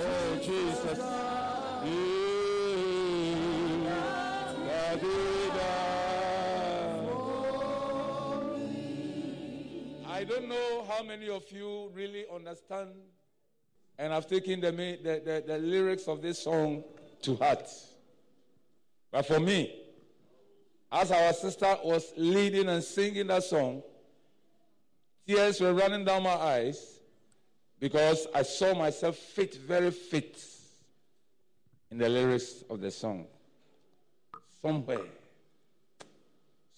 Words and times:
Oh, 0.00 0.38
Jesus. 0.42 0.98
I 10.06 10.24
don't 10.24 10.48
know 10.48 10.84
how 10.88 11.02
many 11.02 11.28
of 11.28 11.50
you 11.50 11.90
really 11.94 12.26
understand 12.32 12.90
and 13.98 14.12
have 14.12 14.28
taken 14.28 14.60
the, 14.60 14.70
the, 14.70 15.22
the, 15.24 15.44
the 15.46 15.58
lyrics 15.58 16.06
of 16.06 16.22
this 16.22 16.38
song 16.38 16.84
to 17.22 17.34
heart. 17.34 17.68
But 19.10 19.26
for 19.26 19.40
me, 19.40 19.77
as 20.90 21.10
our 21.10 21.32
sister 21.32 21.76
was 21.84 22.12
leading 22.16 22.68
and 22.68 22.82
singing 22.82 23.26
that 23.26 23.44
song, 23.44 23.82
tears 25.26 25.60
were 25.60 25.74
running 25.74 26.04
down 26.04 26.22
my 26.22 26.30
eyes 26.30 26.98
because 27.78 28.26
I 28.34 28.42
saw 28.42 28.74
myself 28.74 29.16
fit, 29.16 29.54
very 29.56 29.90
fit 29.90 30.42
in 31.90 31.98
the 31.98 32.08
lyrics 32.08 32.64
of 32.70 32.80
the 32.80 32.90
song. 32.90 33.26
Somewhere. 34.62 35.04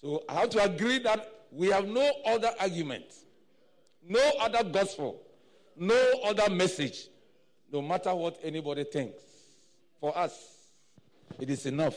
So 0.01 0.23
I 0.27 0.41
have 0.41 0.49
to 0.51 0.63
agree 0.63 0.99
that 0.99 1.27
we 1.51 1.67
have 1.67 1.87
no 1.87 2.09
other 2.25 2.51
argument, 2.59 3.05
no 4.07 4.31
other 4.39 4.63
gospel, 4.63 5.21
no 5.75 5.99
other 6.23 6.49
message, 6.49 7.07
no 7.71 7.81
matter 7.81 8.13
what 8.13 8.39
anybody 8.43 8.83
thinks. 8.83 9.21
For 9.99 10.17
us, 10.17 10.67
it 11.39 11.49
is 11.49 11.65
enough 11.65 11.95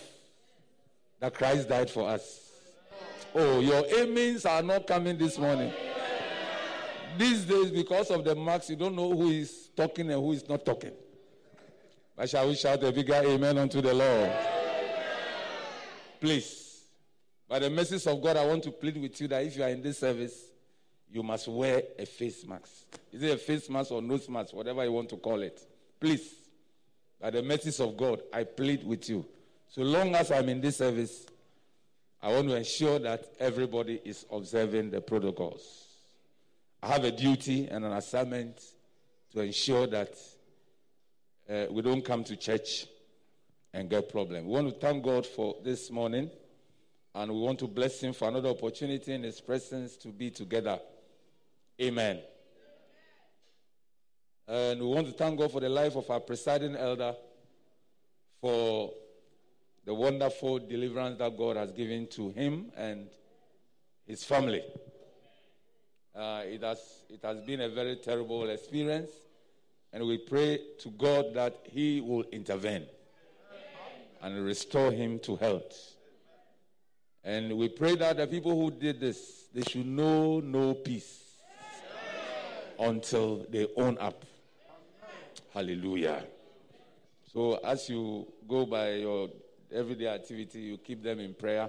that 1.25 1.33
Christ 1.33 1.71
died 1.71 1.89
for 1.89 2.07
us. 2.07 2.51
Oh, 3.35 3.61
your 3.61 3.83
amens 3.99 4.45
are 4.45 4.63
not 4.63 4.87
coming 4.87 5.17
this 5.17 5.39
morning. 5.39 5.73
These 7.17 7.47
days, 7.47 7.71
because 7.71 8.11
of 8.11 8.25
the 8.25 8.35
marks, 8.35 8.69
you 8.69 8.77
don't 8.77 8.95
know 8.95 9.11
who 9.11 9.31
is 9.31 9.71
talking 9.75 10.11
and 10.11 10.21
who 10.21 10.33
is 10.33 10.47
not 10.47 10.67
talking. 10.67 10.93
But 12.15 12.29
shall 12.29 12.47
we 12.47 12.57
shout 12.57 12.85
a 12.85 12.93
bigger 12.93 13.15
amen 13.15 13.57
unto 13.57 13.81
the 13.81 13.95
Lord? 13.95 14.33
Please, 16.21 16.83
by 17.49 17.59
the 17.59 17.71
message 17.71 18.07
of 18.07 18.21
God, 18.21 18.37
I 18.37 18.45
want 18.45 18.63
to 18.65 18.71
plead 18.71 19.01
with 19.01 19.19
you 19.19 19.27
that 19.29 19.45
if 19.47 19.57
you 19.57 19.63
are 19.63 19.71
in 19.71 19.81
this 19.81 20.01
service, 20.01 20.39
you 21.11 21.23
must 21.23 21.49
wear 21.49 21.85
a 21.99 22.05
face 22.05 22.47
mask. 22.47 22.99
Is 23.11 23.23
it 23.23 23.33
a 23.33 23.39
face 23.39 23.71
mask 23.71 23.93
or 23.93 24.03
nose 24.03 24.29
mask, 24.29 24.53
whatever 24.53 24.85
you 24.85 24.93
want 24.93 25.09
to 25.09 25.17
call 25.17 25.41
it? 25.41 25.59
Please, 25.99 26.35
by 27.19 27.31
the 27.31 27.43
message 27.43 27.81
of 27.81 27.97
God, 27.97 28.21
I 28.31 28.45
plead 28.45 28.85
with 28.85 29.09
you. 29.09 29.25
So 29.75 29.83
long 29.83 30.15
as 30.15 30.31
I'm 30.31 30.49
in 30.49 30.61
this 30.61 30.77
service, 30.77 31.27
I 32.23 32.33
want 32.33 32.47
to 32.47 32.55
ensure 32.55 33.01
that 33.01 33.33
everybody 33.41 34.01
is 34.05 34.25
observing 34.31 34.93
the 34.93 35.01
protocols. 35.01 35.89
I 36.81 36.93
have 36.93 37.03
a 37.03 37.11
duty 37.11 37.67
and 37.67 37.85
an 37.85 37.93
assignment 37.93 38.61
to 39.33 39.41
ensure 39.41 39.89
that 39.89 40.17
uh, 41.51 41.65
we 41.73 41.83
don't 41.83 42.05
come 42.05 42.23
to 42.23 42.37
church 42.37 42.87
and 43.73 43.91
get 43.91 44.13
problem. 44.13 44.45
We 44.45 44.53
want 44.53 44.69
to 44.69 44.79
thank 44.79 45.03
God 45.03 45.27
for 45.27 45.57
this 45.65 45.91
morning, 45.91 46.31
and 47.13 47.33
we 47.33 47.41
want 47.41 47.59
to 47.59 47.67
bless 47.67 48.01
Him 48.01 48.13
for 48.13 48.29
another 48.29 48.51
opportunity 48.51 49.13
in 49.13 49.25
His 49.25 49.41
presence 49.41 49.97
to 49.97 50.09
be 50.09 50.31
together. 50.31 50.79
Amen. 51.83 52.21
And 54.47 54.81
we 54.81 54.87
want 54.87 55.09
to 55.09 55.13
thank 55.15 55.37
God 55.37 55.51
for 55.51 55.59
the 55.59 55.69
life 55.69 55.97
of 55.97 56.09
our 56.09 56.21
presiding 56.21 56.77
elder, 56.77 57.17
for 58.41 58.93
the 59.85 59.95
wonderful 59.95 60.59
deliverance 60.59 61.19
that 61.19 61.37
God 61.37 61.57
has 61.57 61.73
given 61.73 62.07
to 62.09 62.31
him 62.31 62.73
and 62.77 63.07
his 64.07 64.25
family. 64.25 64.63
Uh, 66.15 66.43
it, 66.45 66.63
has, 66.63 66.79
it 67.11 67.21
has 67.25 67.41
been 67.41 67.61
a 67.63 67.69
very 67.69 67.97
terrible 67.97 68.49
experience, 68.49 69.11
and 69.93 70.07
we 70.07 70.19
pray 70.19 70.61
to 70.79 70.91
God 70.91 71.35
that 71.35 71.57
He 71.65 72.01
will 72.01 72.23
intervene 72.31 72.87
and 74.23 74.45
restore 74.45 74.93
him 74.93 75.19
to 75.21 75.37
health. 75.37 75.97
And 77.25 77.59
we 77.59 77.69
pray 77.69 77.97
that 77.97 78.17
the 78.17 78.27
people 78.27 78.59
who 78.59 78.71
did 78.71 79.01
this, 79.01 79.47
they 79.53 79.63
should 79.63 79.87
know 79.87 80.41
no 80.41 80.75
peace 80.75 81.21
until 82.79 83.45
they 83.51 83.67
own 83.77 83.99
up. 83.99 84.25
Hallelujah. 85.53 86.25
So 87.33 87.55
as 87.65 87.89
you 87.89 88.27
go 88.49 88.67
by 88.67 88.95
your 88.95 89.29
everyday 89.75 90.07
activity, 90.09 90.61
you 90.61 90.79
keep 90.79 91.03
them 91.03 91.21
in 91.21 91.35
prayer 91.35 91.69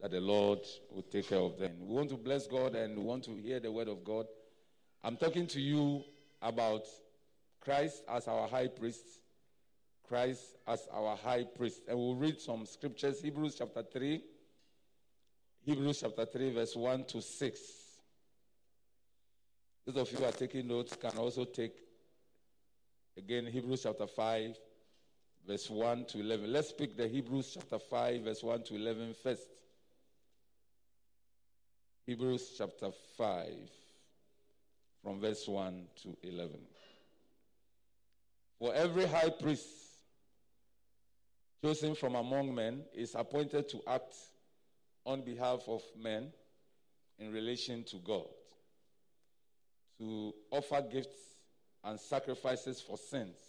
that 0.00 0.10
the 0.10 0.20
Lord 0.20 0.60
will 0.90 1.02
take 1.02 1.28
care 1.28 1.38
of 1.40 1.58
them. 1.58 1.72
We 1.80 1.94
want 1.94 2.10
to 2.10 2.16
bless 2.16 2.46
God 2.46 2.74
and 2.74 2.96
we 2.96 3.04
want 3.04 3.24
to 3.24 3.34
hear 3.34 3.58
the 3.60 3.72
word 3.72 3.88
of 3.88 4.04
God. 4.04 4.26
I'm 5.02 5.16
talking 5.16 5.46
to 5.48 5.60
you 5.60 6.04
about 6.40 6.86
Christ 7.60 8.02
as 8.08 8.28
our 8.28 8.46
high 8.46 8.68
priest. 8.68 9.04
Christ 10.06 10.56
as 10.66 10.86
our 10.92 11.16
high 11.16 11.44
priest. 11.44 11.82
And 11.88 11.98
we'll 11.98 12.14
read 12.14 12.40
some 12.40 12.64
scriptures 12.64 13.20
Hebrews 13.20 13.56
chapter 13.58 13.82
3. 13.82 14.22
Hebrews 15.64 16.00
chapter 16.00 16.24
3, 16.24 16.54
verse 16.54 16.76
1 16.76 17.04
to 17.04 17.20
6. 17.20 17.60
Those 19.86 19.96
of 19.96 20.12
you 20.12 20.18
who 20.18 20.24
are 20.24 20.32
taking 20.32 20.68
notes 20.68 20.96
can 20.96 21.16
also 21.18 21.44
take 21.44 21.74
again 23.16 23.46
Hebrews 23.46 23.82
chapter 23.82 24.06
5, 24.06 24.56
verse 25.48 25.70
1 25.70 26.04
to 26.04 26.20
11. 26.20 26.52
Let's 26.52 26.72
pick 26.72 26.94
the 26.94 27.08
Hebrews 27.08 27.52
chapter 27.54 27.78
5, 27.78 28.20
verse 28.20 28.42
1 28.42 28.64
to 28.64 28.74
11 28.76 29.14
first. 29.22 29.48
Hebrews 32.06 32.54
chapter 32.58 32.90
5, 33.16 33.46
from 35.02 35.20
verse 35.20 35.48
1 35.48 35.86
to 36.02 36.16
11. 36.22 36.58
For 38.58 38.74
every 38.74 39.06
high 39.06 39.30
priest 39.30 39.66
chosen 41.64 41.94
from 41.94 42.14
among 42.14 42.54
men 42.54 42.82
is 42.94 43.14
appointed 43.14 43.70
to 43.70 43.80
act 43.88 44.16
on 45.06 45.22
behalf 45.22 45.62
of 45.66 45.80
men 45.98 46.30
in 47.18 47.32
relation 47.32 47.84
to 47.84 47.96
God, 47.96 48.26
to 49.98 50.34
offer 50.50 50.82
gifts 50.82 51.16
and 51.84 51.98
sacrifices 51.98 52.82
for 52.82 52.98
sins. 52.98 53.47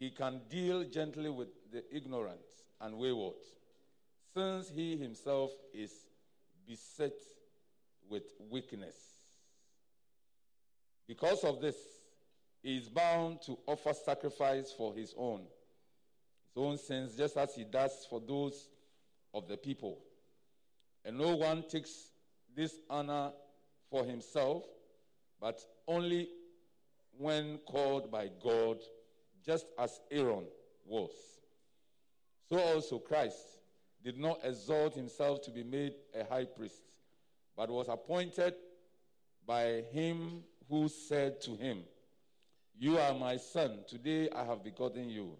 He 0.00 0.10
can 0.10 0.40
deal 0.48 0.82
gently 0.84 1.28
with 1.28 1.48
the 1.70 1.84
ignorant 1.94 2.40
and 2.80 2.96
wayward, 2.96 3.34
since 4.34 4.70
he 4.70 4.96
himself 4.96 5.50
is 5.74 5.92
beset 6.66 7.12
with 8.08 8.22
weakness. 8.50 8.96
Because 11.06 11.44
of 11.44 11.60
this, 11.60 11.76
he 12.62 12.78
is 12.78 12.88
bound 12.88 13.42
to 13.42 13.58
offer 13.66 13.92
sacrifice 13.92 14.72
for 14.72 14.94
his 14.94 15.14
own, 15.18 15.40
his 16.54 16.56
own 16.56 16.78
sins, 16.78 17.14
just 17.14 17.36
as 17.36 17.54
he 17.54 17.64
does 17.64 18.06
for 18.08 18.22
those 18.26 18.70
of 19.34 19.48
the 19.48 19.58
people. 19.58 19.98
And 21.04 21.18
no 21.18 21.36
one 21.36 21.62
takes 21.68 22.08
this 22.56 22.72
honor 22.88 23.32
for 23.90 24.04
himself, 24.04 24.64
but 25.38 25.60
only 25.86 26.28
when 27.18 27.58
called 27.66 28.10
by 28.10 28.30
God, 28.42 28.78
just 29.44 29.66
as 29.78 30.00
Aaron 30.10 30.44
was. 30.86 31.10
So 32.48 32.58
also 32.58 32.98
Christ 32.98 33.36
did 34.02 34.18
not 34.18 34.40
exalt 34.42 34.94
himself 34.94 35.42
to 35.42 35.50
be 35.50 35.62
made 35.62 35.94
a 36.18 36.24
high 36.24 36.44
priest, 36.44 36.82
but 37.56 37.70
was 37.70 37.88
appointed 37.88 38.54
by 39.46 39.82
him 39.92 40.42
who 40.68 40.88
said 40.88 41.40
to 41.42 41.54
him, 41.56 41.82
You 42.78 42.98
are 42.98 43.14
my 43.14 43.36
son, 43.36 43.80
today 43.88 44.28
I 44.34 44.44
have 44.44 44.64
begotten 44.64 45.08
you. 45.08 45.36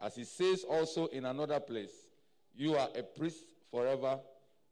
As 0.00 0.14
he 0.16 0.24
says 0.24 0.64
also 0.64 1.06
in 1.06 1.24
another 1.24 1.60
place, 1.60 1.92
You 2.54 2.76
are 2.76 2.88
a 2.96 3.02
priest 3.02 3.44
forever 3.70 4.18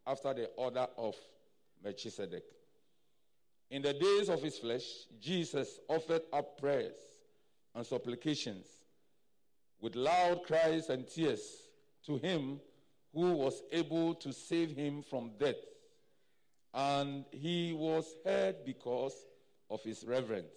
after 0.06 0.34
the 0.34 0.46
order 0.56 0.86
of 0.96 1.14
Melchizedek. 1.82 2.44
In 3.70 3.82
the 3.82 3.92
days 3.92 4.28
of 4.28 4.42
his 4.42 4.58
flesh, 4.58 4.84
Jesus 5.20 5.78
offered 5.88 6.22
up 6.32 6.58
prayers 6.58 6.96
and 7.78 7.86
supplications 7.86 8.66
with 9.80 9.94
loud 9.94 10.42
cries 10.42 10.88
and 10.88 11.06
tears 11.06 11.69
to 12.04 12.16
him 12.19 12.60
who 13.14 13.30
was 13.32 13.62
able 13.70 14.14
to 14.16 14.32
save 14.32 14.72
him 14.72 15.00
from 15.00 15.30
death. 15.38 15.54
And 16.75 17.25
he 17.30 17.72
was 17.72 18.12
heard 18.25 18.64
because 18.66 19.14
of 19.70 19.80
his 19.84 20.04
reverence. 20.04 20.52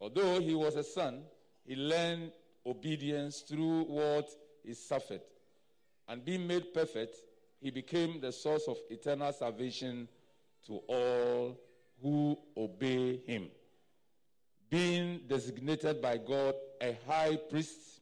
Although 0.00 0.40
he 0.40 0.52
was 0.52 0.74
a 0.74 0.82
son, 0.82 1.22
he 1.64 1.76
learned 1.76 2.32
obedience 2.66 3.42
through 3.42 3.84
what 3.84 4.28
he 4.64 4.74
suffered. 4.74 5.22
And 6.08 6.24
being 6.24 6.44
made 6.44 6.74
perfect, 6.74 7.14
he 7.60 7.70
became 7.70 8.20
the 8.20 8.32
source 8.32 8.66
of 8.66 8.76
eternal 8.90 9.32
salvation 9.32 10.08
to 10.66 10.80
all 10.88 11.56
who 12.02 12.36
obey 12.56 13.18
him. 13.18 13.48
Being 14.70 15.22
designated 15.26 16.00
by 16.00 16.16
God 16.16 16.54
a 16.80 16.96
high 17.06 17.36
priest 17.50 18.00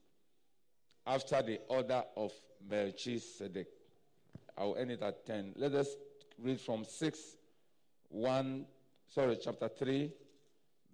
after 1.07 1.43
the 1.43 1.61
order 1.69 2.03
of 2.17 2.31
Melchizedek. 2.69 3.69
I'll 4.57 4.77
end 4.77 4.91
it 4.91 5.03
at 5.03 5.25
10. 5.25 5.55
Let 5.57 5.73
us 5.75 5.89
read 6.39 6.61
from 6.61 6.85
6, 6.85 7.19
1, 8.11 8.67
sorry, 9.09 9.39
chapter 9.43 9.69
3, 9.69 10.13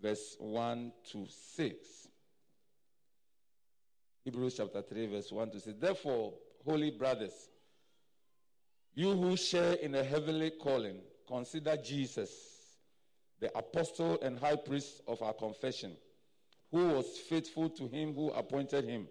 verse 0.00 0.36
1 0.38 0.92
to 1.10 1.26
6. 1.56 2.08
Hebrews 4.24 4.54
chapter 4.56 4.82
3, 4.82 5.06
verse 5.06 5.32
1 5.32 5.50
to 5.50 5.60
6. 5.60 5.78
Therefore, 5.80 6.34
holy 6.64 6.92
brothers, 6.92 7.50
you 8.94 9.12
who 9.12 9.36
share 9.36 9.72
in 9.74 9.94
a 9.96 10.04
heavenly 10.04 10.50
calling, 10.50 10.98
consider 11.26 11.76
Jesus, 11.76 12.53
the 13.44 13.58
apostle 13.58 14.18
and 14.22 14.38
high 14.38 14.56
priest 14.56 15.02
of 15.06 15.20
our 15.20 15.34
confession, 15.34 15.92
who 16.70 16.88
was 16.88 17.04
faithful 17.28 17.68
to 17.68 17.86
him 17.86 18.14
who 18.14 18.30
appointed 18.30 18.86
him, 18.86 19.06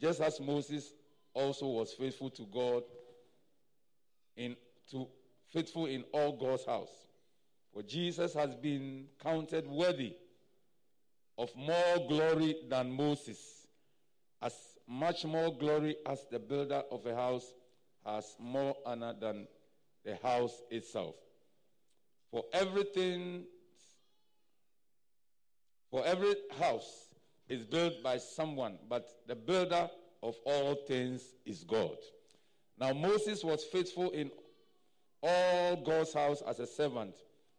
just 0.00 0.20
as 0.20 0.40
Moses 0.40 0.92
also 1.32 1.66
was 1.66 1.92
faithful 1.92 2.28
to 2.30 2.42
God 2.52 2.82
in 4.36 4.56
to 4.90 5.06
faithful 5.52 5.86
in 5.86 6.02
all 6.12 6.32
God's 6.32 6.64
house. 6.64 6.90
For 7.72 7.84
Jesus 7.84 8.34
has 8.34 8.56
been 8.56 9.06
counted 9.22 9.68
worthy 9.68 10.16
of 11.38 11.54
more 11.54 12.08
glory 12.08 12.56
than 12.68 12.90
Moses, 12.90 13.68
as 14.42 14.54
much 14.88 15.24
more 15.24 15.56
glory 15.56 15.94
as 16.04 16.26
the 16.32 16.40
builder 16.40 16.82
of 16.90 17.06
a 17.06 17.14
house 17.14 17.46
has 18.04 18.34
more 18.40 18.74
honor 18.84 19.14
than 19.20 19.46
the 20.04 20.16
house 20.16 20.62
itself. 20.68 21.14
For 22.32 22.42
everything, 22.52 23.44
for 25.90 26.04
every 26.04 26.34
house 26.58 27.08
is 27.48 27.62
built 27.64 28.02
by 28.02 28.18
someone, 28.18 28.78
but 28.88 29.08
the 29.26 29.34
builder 29.34 29.88
of 30.22 30.36
all 30.44 30.74
things 30.86 31.22
is 31.46 31.64
God. 31.64 31.96
Now, 32.78 32.92
Moses 32.92 33.42
was 33.42 33.64
faithful 33.64 34.10
in 34.10 34.30
all 35.22 35.76
God's 35.76 36.12
house 36.12 36.42
as 36.46 36.60
a 36.60 36.66
servant 36.66 37.14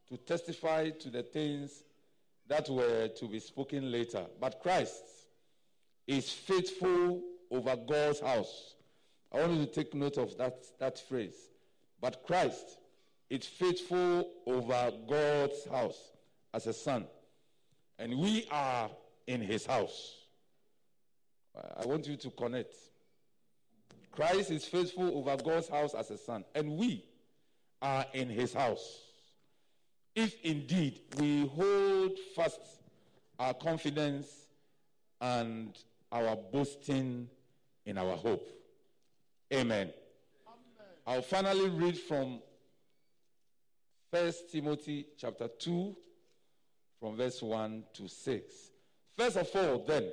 to 0.09 0.17
testify 0.17 0.89
to 0.89 1.09
the 1.09 1.23
things 1.23 1.83
that 2.47 2.69
were 2.69 3.07
to 3.07 3.27
be 3.27 3.39
spoken 3.39 3.91
later. 3.91 4.25
But 4.39 4.59
Christ 4.61 5.03
is 6.07 6.31
faithful 6.31 7.21
over 7.51 7.75
God's 7.75 8.19
house. 8.19 8.75
I 9.31 9.39
want 9.39 9.53
you 9.53 9.65
to 9.65 9.71
take 9.71 9.93
note 9.93 10.17
of 10.17 10.37
that, 10.37 10.63
that 10.79 10.99
phrase. 10.99 11.35
But 12.01 12.23
Christ 12.25 12.77
is 13.29 13.45
faithful 13.45 14.27
over 14.47 14.91
God's 15.07 15.65
house 15.65 16.11
as 16.53 16.65
a 16.65 16.73
son. 16.73 17.05
And 17.99 18.17
we 18.17 18.47
are 18.49 18.89
in 19.27 19.41
his 19.41 19.65
house. 19.65 20.15
I 21.77 21.85
want 21.85 22.07
you 22.07 22.15
to 22.15 22.29
connect. 22.31 22.73
Christ 24.11 24.51
is 24.51 24.65
faithful 24.65 25.17
over 25.17 25.35
God's 25.43 25.67
house 25.67 25.93
as 25.93 26.09
a 26.09 26.17
son. 26.17 26.45
And 26.55 26.77
we 26.77 27.03
are 27.81 28.05
in 28.13 28.29
his 28.29 28.53
house. 28.53 29.01
If 30.15 30.35
indeed 30.43 31.01
we 31.19 31.47
hold 31.47 32.17
fast 32.35 32.59
our 33.37 33.53
confidence 33.53 34.27
and 35.21 35.77
our 36.11 36.35
boasting 36.35 37.29
in 37.85 37.97
our 37.97 38.15
hope. 38.15 38.47
Amen. 39.53 39.87
Amen. 39.87 39.93
I'll 41.05 41.21
finally 41.21 41.69
read 41.69 41.97
from 41.97 42.39
1 44.11 44.33
Timothy 44.51 45.07
chapter 45.17 45.47
2 45.47 45.95
from 46.99 47.15
verse 47.15 47.41
1 47.41 47.83
to 47.93 48.07
6. 48.07 48.53
First 49.17 49.37
of 49.37 49.49
all, 49.55 49.83
then, 49.85 50.11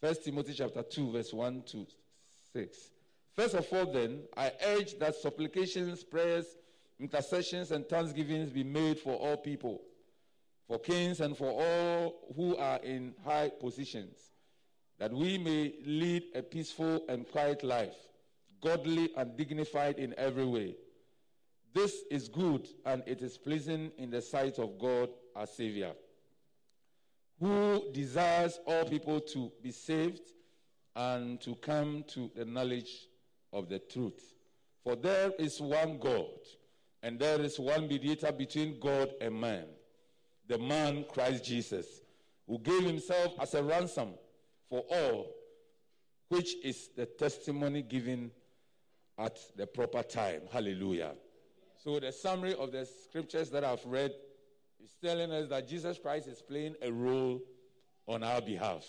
1 0.00 0.14
Timothy 0.24 0.54
chapter 0.54 0.82
2 0.82 1.12
verse 1.12 1.32
1 1.32 1.62
to 1.66 1.86
6. 2.52 2.78
First 3.34 3.54
of 3.54 3.66
all, 3.72 3.92
then, 3.92 4.22
I 4.36 4.52
urge 4.66 4.98
that 4.98 5.14
supplications, 5.14 6.02
prayers, 6.02 6.46
intercessions, 6.98 7.70
and 7.70 7.88
thanksgivings 7.88 8.50
be 8.50 8.64
made 8.64 8.98
for 8.98 9.14
all 9.14 9.36
people, 9.36 9.82
for 10.66 10.78
kings 10.78 11.20
and 11.20 11.36
for 11.36 11.50
all 11.50 12.32
who 12.34 12.56
are 12.56 12.78
in 12.78 13.14
high 13.24 13.50
positions, 13.60 14.16
that 14.98 15.12
we 15.12 15.38
may 15.38 15.74
lead 15.84 16.24
a 16.34 16.42
peaceful 16.42 17.04
and 17.08 17.28
quiet 17.30 17.62
life, 17.62 17.94
godly 18.62 19.10
and 19.16 19.36
dignified 19.36 19.98
in 19.98 20.14
every 20.18 20.44
way. 20.44 20.74
This 21.74 22.02
is 22.10 22.28
good 22.28 22.66
and 22.86 23.02
it 23.06 23.22
is 23.22 23.38
pleasing 23.38 23.92
in 23.98 24.10
the 24.10 24.22
sight 24.22 24.58
of 24.58 24.78
God 24.78 25.10
our 25.38 25.46
Savior, 25.46 25.92
who 27.38 27.92
desires 27.92 28.58
all 28.66 28.84
people 28.84 29.20
to 29.20 29.52
be 29.62 29.70
saved 29.70 30.32
and 30.96 31.40
to 31.40 31.54
come 31.56 32.04
to 32.08 32.28
the 32.34 32.44
knowledge 32.44 33.06
of 33.52 33.68
the 33.68 33.78
truth. 33.78 34.34
For 34.82 34.96
there 34.96 35.30
is 35.38 35.60
one 35.60 35.98
God, 35.98 36.40
and 37.04 37.20
there 37.20 37.40
is 37.40 37.58
one 37.58 37.86
mediator 37.86 38.32
between 38.32 38.80
God 38.80 39.10
and 39.20 39.40
man, 39.40 39.66
the 40.48 40.58
man 40.58 41.04
Christ 41.08 41.44
Jesus, 41.44 41.86
who 42.48 42.58
gave 42.58 42.82
himself 42.82 43.34
as 43.40 43.54
a 43.54 43.62
ransom 43.62 44.14
for 44.68 44.84
all, 44.90 45.30
which 46.30 46.56
is 46.64 46.90
the 46.96 47.06
testimony 47.06 47.82
given 47.82 48.32
at 49.16 49.38
the 49.56 49.68
proper 49.68 50.02
time. 50.02 50.42
Hallelujah. 50.50 51.12
So, 51.84 52.00
the 52.00 52.10
summary 52.10 52.54
of 52.56 52.72
the 52.72 52.84
scriptures 52.84 53.50
that 53.50 53.62
I've 53.62 53.84
read 53.84 54.12
is 54.82 54.94
telling 55.02 55.30
us 55.32 55.48
that 55.48 55.68
Jesus 55.68 55.98
Christ 55.98 56.28
is 56.28 56.40
playing 56.40 56.74
a 56.82 56.90
role 56.90 57.40
on 58.06 58.22
our 58.22 58.40
behalf. 58.40 58.86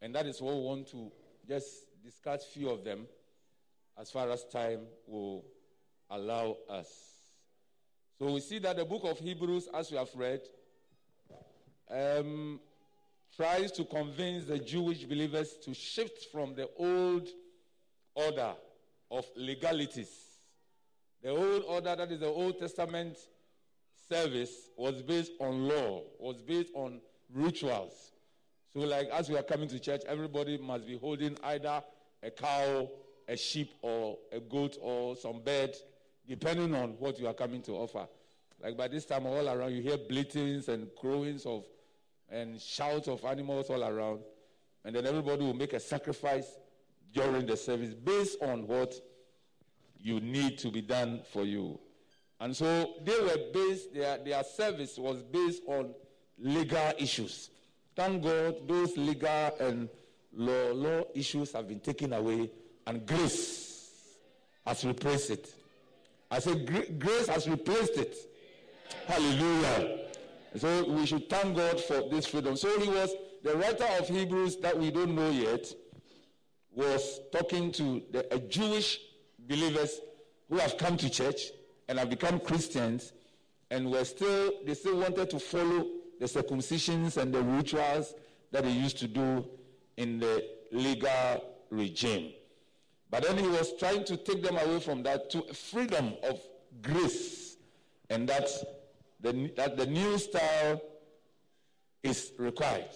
And 0.00 0.14
that 0.14 0.26
is 0.26 0.40
what 0.40 0.54
we 0.54 0.60
want 0.60 0.88
to 0.90 1.10
just 1.46 1.68
discuss 2.04 2.44
few 2.44 2.70
of 2.70 2.84
them 2.84 3.06
as 3.98 4.10
far 4.10 4.30
as 4.30 4.44
time 4.44 4.80
will 5.06 5.44
allow 6.10 6.56
us. 6.68 6.88
So 8.18 8.32
we 8.32 8.40
see 8.40 8.58
that 8.60 8.76
the 8.76 8.84
book 8.84 9.02
of 9.04 9.18
Hebrews, 9.18 9.68
as 9.74 9.90
we 9.90 9.96
have 9.96 10.10
read, 10.14 10.40
um, 11.90 12.60
tries 13.36 13.72
to 13.72 13.84
convince 13.84 14.44
the 14.44 14.58
Jewish 14.58 15.04
believers 15.04 15.56
to 15.64 15.74
shift 15.74 16.26
from 16.30 16.54
the 16.54 16.68
old 16.76 17.28
order 18.14 18.52
of 19.10 19.24
legalities. 19.36 20.10
The 21.22 21.30
old 21.30 21.64
order, 21.66 21.96
that 21.96 22.10
is 22.10 22.20
the 22.20 22.26
Old 22.26 22.58
Testament 22.58 23.16
service, 24.12 24.70
was 24.76 25.02
based 25.02 25.32
on 25.40 25.68
law, 25.68 26.02
was 26.18 26.42
based 26.42 26.70
on 26.74 27.00
rituals. 27.34 28.12
So, 28.72 28.80
like 28.80 29.08
as 29.08 29.28
we 29.28 29.36
are 29.36 29.42
coming 29.42 29.68
to 29.68 29.78
church, 29.78 30.02
everybody 30.06 30.58
must 30.58 30.86
be 30.86 30.96
holding 30.96 31.36
either 31.42 31.82
a 32.22 32.30
cow 32.30 32.88
a 33.28 33.36
sheep 33.36 33.72
or 33.82 34.18
a 34.30 34.40
goat 34.40 34.76
or 34.80 35.16
some 35.16 35.40
bird, 35.40 35.74
depending 36.28 36.74
on 36.74 36.90
what 36.98 37.18
you 37.18 37.26
are 37.26 37.34
coming 37.34 37.62
to 37.62 37.72
offer. 37.72 38.06
Like 38.62 38.76
by 38.76 38.88
this 38.88 39.04
time, 39.04 39.26
all 39.26 39.48
around, 39.48 39.72
you 39.72 39.82
hear 39.82 39.96
bleatings 39.96 40.68
and 40.68 40.88
crowings 41.00 41.46
of 41.46 41.64
and 42.28 42.60
shouts 42.60 43.08
of 43.08 43.24
animals 43.24 43.68
all 43.68 43.84
around. 43.84 44.20
And 44.84 44.94
then 44.94 45.06
everybody 45.06 45.44
will 45.44 45.54
make 45.54 45.72
a 45.72 45.80
sacrifice 45.80 46.58
during 47.12 47.46
the 47.46 47.56
service 47.56 47.94
based 47.94 48.38
on 48.42 48.66
what 48.66 48.94
you 49.98 50.20
need 50.20 50.58
to 50.58 50.70
be 50.70 50.80
done 50.80 51.22
for 51.32 51.44
you. 51.44 51.78
And 52.42 52.56
so 52.56 52.94
they 53.04 53.20
were 53.20 53.38
based, 53.54 53.94
their, 53.94 54.18
their 54.18 54.42
service 54.42 54.98
was 54.98 55.22
based 55.22 55.62
on 55.64 55.94
legal 56.40 56.92
issues. 56.98 57.50
Thank 57.94 58.24
God 58.24 58.66
those 58.66 58.96
legal 58.96 59.54
and 59.60 59.88
law, 60.34 60.72
law 60.72 61.04
issues 61.14 61.52
have 61.52 61.68
been 61.68 61.78
taken 61.78 62.12
away 62.12 62.50
and 62.84 63.06
grace 63.06 64.16
has 64.66 64.84
replaced 64.84 65.30
it. 65.30 65.54
I 66.32 66.40
said, 66.40 66.98
grace 66.98 67.28
has 67.28 67.48
replaced 67.48 67.96
it. 67.96 68.16
Hallelujah. 69.06 70.00
So 70.56 70.92
we 70.92 71.06
should 71.06 71.30
thank 71.30 71.56
God 71.56 71.80
for 71.80 72.08
this 72.10 72.26
freedom. 72.26 72.56
So 72.56 72.76
he 72.80 72.88
was, 72.88 73.14
the 73.44 73.56
writer 73.56 73.86
of 74.00 74.08
Hebrews 74.08 74.56
that 74.56 74.76
we 74.76 74.90
don't 74.90 75.14
know 75.14 75.30
yet, 75.30 75.72
was 76.74 77.20
talking 77.30 77.70
to 77.70 78.02
the 78.10 78.42
Jewish 78.48 78.98
believers 79.38 80.00
who 80.48 80.56
have 80.56 80.76
come 80.76 80.96
to 80.96 81.08
church 81.08 81.52
and 81.92 81.98
have 81.98 82.08
become 82.08 82.40
Christians 82.40 83.12
and 83.70 83.90
were 83.90 84.06
still, 84.06 84.50
they 84.64 84.72
still 84.72 84.96
wanted 84.96 85.28
to 85.28 85.38
follow 85.38 85.88
the 86.18 86.24
circumcisions 86.24 87.18
and 87.18 87.34
the 87.34 87.42
rituals 87.42 88.14
that 88.50 88.64
they 88.64 88.70
used 88.70 88.96
to 89.00 89.06
do 89.06 89.44
in 89.98 90.18
the 90.18 90.42
legal 90.70 91.44
regime. 91.68 92.32
But 93.10 93.24
then 93.24 93.36
he 93.36 93.46
was 93.46 93.76
trying 93.78 94.06
to 94.06 94.16
take 94.16 94.42
them 94.42 94.56
away 94.56 94.80
from 94.80 95.02
that 95.02 95.28
to 95.32 95.42
freedom 95.52 96.14
of 96.22 96.40
grace. 96.80 97.58
And 98.08 98.26
that 98.26 98.48
the, 99.20 99.52
that 99.58 99.76
the 99.76 99.84
new 99.84 100.16
style 100.16 100.80
is 102.02 102.32
required. 102.38 102.88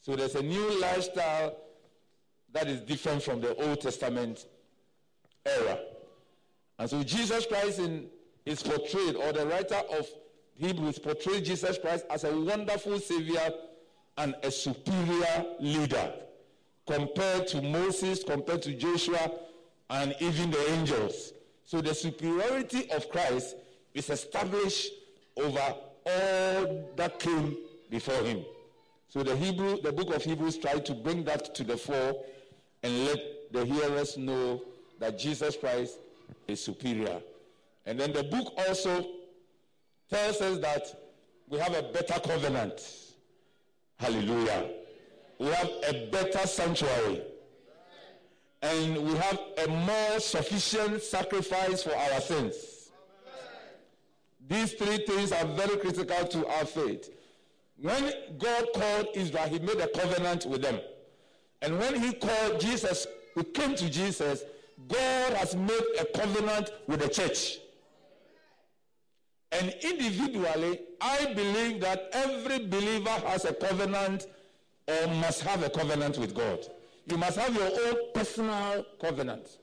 So 0.00 0.16
there's 0.16 0.34
a 0.34 0.42
new 0.42 0.80
lifestyle 0.80 1.58
that 2.52 2.66
is 2.66 2.80
different 2.80 3.22
from 3.22 3.40
the 3.40 3.54
Old 3.54 3.82
Testament 3.82 4.46
era. 5.46 5.78
And 6.80 6.90
so 6.90 7.04
Jesus 7.04 7.46
Christ 7.46 7.78
in, 7.78 8.08
is 8.44 8.62
portrayed, 8.62 9.16
or 9.16 9.32
the 9.32 9.46
writer 9.46 9.80
of 9.98 10.06
Hebrews 10.56 10.98
portrayed 10.98 11.44
Jesus 11.44 11.78
Christ 11.78 12.04
as 12.10 12.24
a 12.24 12.38
wonderful 12.38 12.98
Savior 12.98 13.50
and 14.18 14.34
a 14.42 14.50
superior 14.50 15.46
leader 15.60 16.12
compared 16.86 17.46
to 17.48 17.62
Moses, 17.62 18.22
compared 18.24 18.62
to 18.62 18.74
Joshua, 18.74 19.30
and 19.90 20.14
even 20.20 20.50
the 20.50 20.70
angels. 20.72 21.32
So 21.64 21.80
the 21.80 21.94
superiority 21.94 22.90
of 22.90 23.08
Christ 23.08 23.56
is 23.94 24.10
established 24.10 24.92
over 25.36 25.74
all 26.06 26.90
that 26.96 27.18
came 27.18 27.56
before 27.90 28.22
him. 28.24 28.44
So 29.08 29.22
the 29.22 29.36
Hebrew, 29.36 29.80
the 29.80 29.92
book 29.92 30.14
of 30.14 30.24
Hebrews 30.24 30.58
tried 30.58 30.84
to 30.86 30.94
bring 30.94 31.24
that 31.24 31.54
to 31.54 31.64
the 31.64 31.76
fore 31.76 32.24
and 32.82 33.06
let 33.06 33.52
the 33.52 33.64
hearers 33.64 34.16
know 34.16 34.62
that 34.98 35.18
Jesus 35.18 35.56
Christ 35.56 35.98
is 36.48 36.62
superior. 36.62 37.20
And 37.86 37.98
then 37.98 38.12
the 38.12 38.22
book 38.22 38.52
also 38.56 39.06
tells 40.10 40.40
us 40.40 40.58
that 40.58 40.86
we 41.48 41.58
have 41.58 41.74
a 41.74 41.82
better 41.82 42.18
covenant. 42.20 42.80
Hallelujah. 43.98 44.70
We 45.38 45.46
have 45.48 45.70
a 45.88 46.08
better 46.10 46.46
sanctuary. 46.46 47.22
And 48.62 48.96
we 48.98 49.16
have 49.16 49.38
a 49.64 49.68
more 49.68 50.20
sufficient 50.20 51.02
sacrifice 51.02 51.82
for 51.82 51.96
our 51.96 52.20
sins. 52.20 52.90
These 54.48 54.74
three 54.74 55.04
things 55.06 55.32
are 55.32 55.44
very 55.46 55.76
critical 55.78 56.26
to 56.26 56.46
our 56.46 56.64
faith. 56.64 57.10
When 57.80 58.12
God 58.38 58.66
called 58.74 59.08
Israel, 59.14 59.48
he 59.48 59.58
made 59.58 59.80
a 59.80 59.88
covenant 59.88 60.46
with 60.46 60.62
them. 60.62 60.78
And 61.60 61.78
when 61.78 62.00
he 62.00 62.12
called 62.12 62.60
Jesus, 62.60 63.06
we 63.34 63.44
came 63.44 63.74
to 63.74 63.88
Jesus, 63.90 64.42
God 64.88 65.32
has 65.34 65.56
made 65.56 65.82
a 65.98 66.04
covenant 66.04 66.70
with 66.86 67.00
the 67.00 67.08
church. 67.08 67.58
And 69.52 69.74
individually, 69.82 70.80
I 71.00 71.32
believe 71.34 71.80
that 71.80 72.08
every 72.12 72.66
believer 72.66 73.10
has 73.10 73.44
a 73.44 73.52
covenant 73.52 74.26
or 74.88 75.06
must 75.08 75.42
have 75.42 75.62
a 75.62 75.70
covenant 75.70 76.18
with 76.18 76.34
God. 76.34 76.60
You 77.06 77.18
must 77.18 77.38
have 77.38 77.54
your 77.54 77.66
own 77.66 78.12
personal 78.14 78.86
covenant. 79.00 79.58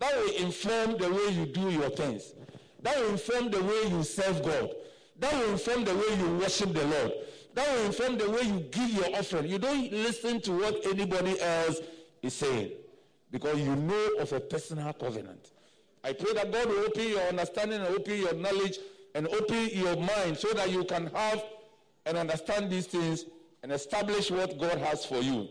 That 0.00 0.14
will 0.16 0.34
inform 0.36 0.98
the 0.98 1.10
way 1.10 1.28
you 1.34 1.46
do 1.46 1.70
your 1.70 1.90
things. 1.90 2.34
That 2.82 2.98
will 2.98 3.10
inform 3.10 3.50
the 3.50 3.62
way 3.62 3.88
you 3.88 4.02
serve 4.02 4.42
God. 4.42 4.70
That 5.18 5.32
will 5.32 5.52
inform 5.52 5.84
the 5.84 5.94
way 5.94 6.18
you 6.18 6.38
worship 6.38 6.74
the 6.74 6.84
Lord. 6.84 7.12
That 7.54 7.68
will 7.74 7.86
inform 7.86 8.18
the 8.18 8.30
way 8.30 8.42
you 8.42 8.60
give 8.70 8.90
your 8.90 9.16
offering. 9.16 9.50
You 9.50 9.58
don't 9.58 9.90
listen 9.92 10.40
to 10.42 10.52
what 10.52 10.84
anybody 10.86 11.40
else 11.40 11.78
is 12.22 12.34
saying 12.34 12.72
because 13.30 13.58
you 13.60 13.74
know 13.74 14.10
of 14.18 14.32
a 14.32 14.40
personal 14.40 14.92
covenant. 14.92 15.52
I 16.04 16.12
pray 16.12 16.32
that 16.34 16.52
God 16.52 16.68
will 16.68 16.80
open 16.80 17.08
your 17.08 17.20
understanding 17.22 17.80
and 17.80 17.94
open 17.94 18.16
your 18.16 18.34
knowledge 18.34 18.78
and 19.16 19.26
open 19.28 19.70
your 19.72 19.96
mind 19.96 20.36
so 20.36 20.52
that 20.52 20.70
you 20.70 20.84
can 20.84 21.06
have 21.06 21.42
and 22.04 22.18
understand 22.18 22.70
these 22.70 22.86
things 22.86 23.24
and 23.62 23.72
establish 23.72 24.30
what 24.30 24.60
God 24.60 24.76
has 24.78 25.06
for 25.06 25.20
you. 25.20 25.48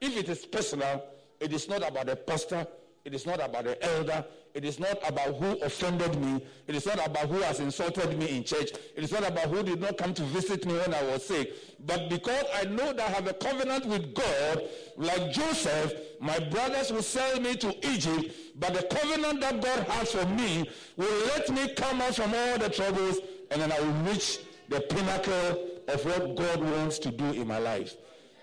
If 0.00 0.16
it 0.16 0.28
is 0.28 0.46
personal, 0.46 1.02
it 1.40 1.52
is 1.52 1.68
not 1.68 1.86
about 1.86 2.06
the 2.06 2.14
pastor, 2.14 2.64
it 3.04 3.12
is 3.12 3.26
not 3.26 3.44
about 3.44 3.64
the 3.64 3.82
elder, 3.84 4.24
it 4.54 4.64
is 4.64 4.78
not 4.78 4.96
about 5.08 5.34
who 5.36 5.58
offended 5.60 6.20
me, 6.20 6.40
it 6.68 6.76
is 6.76 6.86
not 6.86 7.04
about 7.04 7.28
who 7.28 7.40
has 7.40 7.58
insulted 7.58 8.16
me 8.16 8.36
in 8.36 8.44
church, 8.44 8.70
it 8.96 9.02
is 9.02 9.10
not 9.10 9.26
about 9.26 9.48
who 9.48 9.64
did 9.64 9.80
not 9.80 9.98
come 9.98 10.14
to 10.14 10.22
visit 10.22 10.64
me 10.64 10.74
when 10.74 10.94
I 10.94 11.02
was 11.02 11.26
sick. 11.26 11.52
But 11.84 12.10
because 12.10 12.44
I 12.54 12.64
know 12.64 12.92
that 12.92 13.00
I 13.00 13.10
have 13.10 13.26
a 13.26 13.34
covenant 13.34 13.86
with 13.86 14.14
God, 14.14 14.62
like 14.96 15.32
Joseph, 15.32 15.94
my 16.20 16.38
brothers 16.38 16.92
will 16.92 17.02
sell 17.02 17.40
me 17.40 17.56
to 17.56 17.74
Egypt, 17.88 18.34
but 18.58 18.74
the 18.74 18.82
covenant 18.94 19.40
that 19.40 19.60
God 19.62 19.86
has 19.88 20.12
for 20.12 20.26
me 20.26 20.68
will 20.96 21.26
let 21.26 21.48
me 21.50 21.72
come 21.74 22.00
out 22.00 22.14
from 22.14 22.34
all 22.34 22.58
the 22.58 22.68
troubles 22.68 23.18
and 23.50 23.60
then 23.60 23.72
I 23.72 23.80
will 23.80 24.12
reach 24.12 24.38
the 24.68 24.80
pinnacle 24.80 25.68
of 25.88 26.04
what 26.04 26.36
God 26.36 26.62
wants 26.62 26.98
to 27.00 27.10
do 27.10 27.32
in 27.32 27.48
my 27.48 27.58
life. 27.58 27.96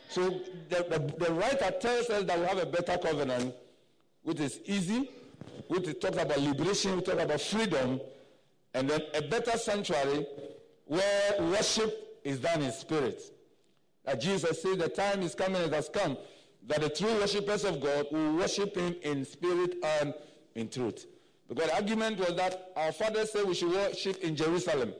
So 0.09 0.41
the, 0.69 0.85
the, 0.89 1.25
the 1.25 1.33
writer 1.33 1.71
tells 1.79 2.09
us 2.09 2.23
that 2.23 2.39
we 2.39 2.45
have 2.45 2.57
a 2.57 2.65
better 2.65 2.97
covenant, 2.97 3.55
which 4.23 4.39
is 4.39 4.59
easy, 4.65 5.09
which 5.67 5.99
talks 5.99 6.17
about 6.17 6.39
liberation, 6.39 6.97
we 6.97 7.01
talk 7.01 7.19
about 7.19 7.41
freedom, 7.41 7.99
and 8.73 8.89
then 8.89 9.01
a 9.13 9.21
better 9.21 9.57
sanctuary 9.57 10.25
where 10.85 11.35
worship 11.39 12.19
is 12.23 12.39
done 12.39 12.61
in 12.61 12.71
spirit. 12.71 13.21
That 14.05 14.21
Jesus 14.21 14.61
said, 14.61 14.79
the 14.79 14.89
time 14.89 15.21
is 15.21 15.35
coming, 15.35 15.61
it 15.61 15.73
has 15.73 15.89
come, 15.89 16.17
that 16.65 16.81
the 16.81 16.89
true 16.89 17.13
worshippers 17.19 17.63
of 17.63 17.79
God 17.79 18.07
will 18.11 18.33
worship 18.35 18.75
him 18.75 18.95
in 19.03 19.23
spirit 19.25 19.75
and 19.83 20.13
in 20.55 20.69
truth. 20.69 21.05
Because 21.47 21.67
the 21.69 21.75
argument 21.75 22.19
was 22.19 22.35
that 22.35 22.71
our 22.75 22.91
fathers 22.91 23.31
said 23.31 23.45
we 23.45 23.53
should 23.53 23.71
worship 23.71 24.17
in 24.17 24.35
Jerusalem. 24.35 24.93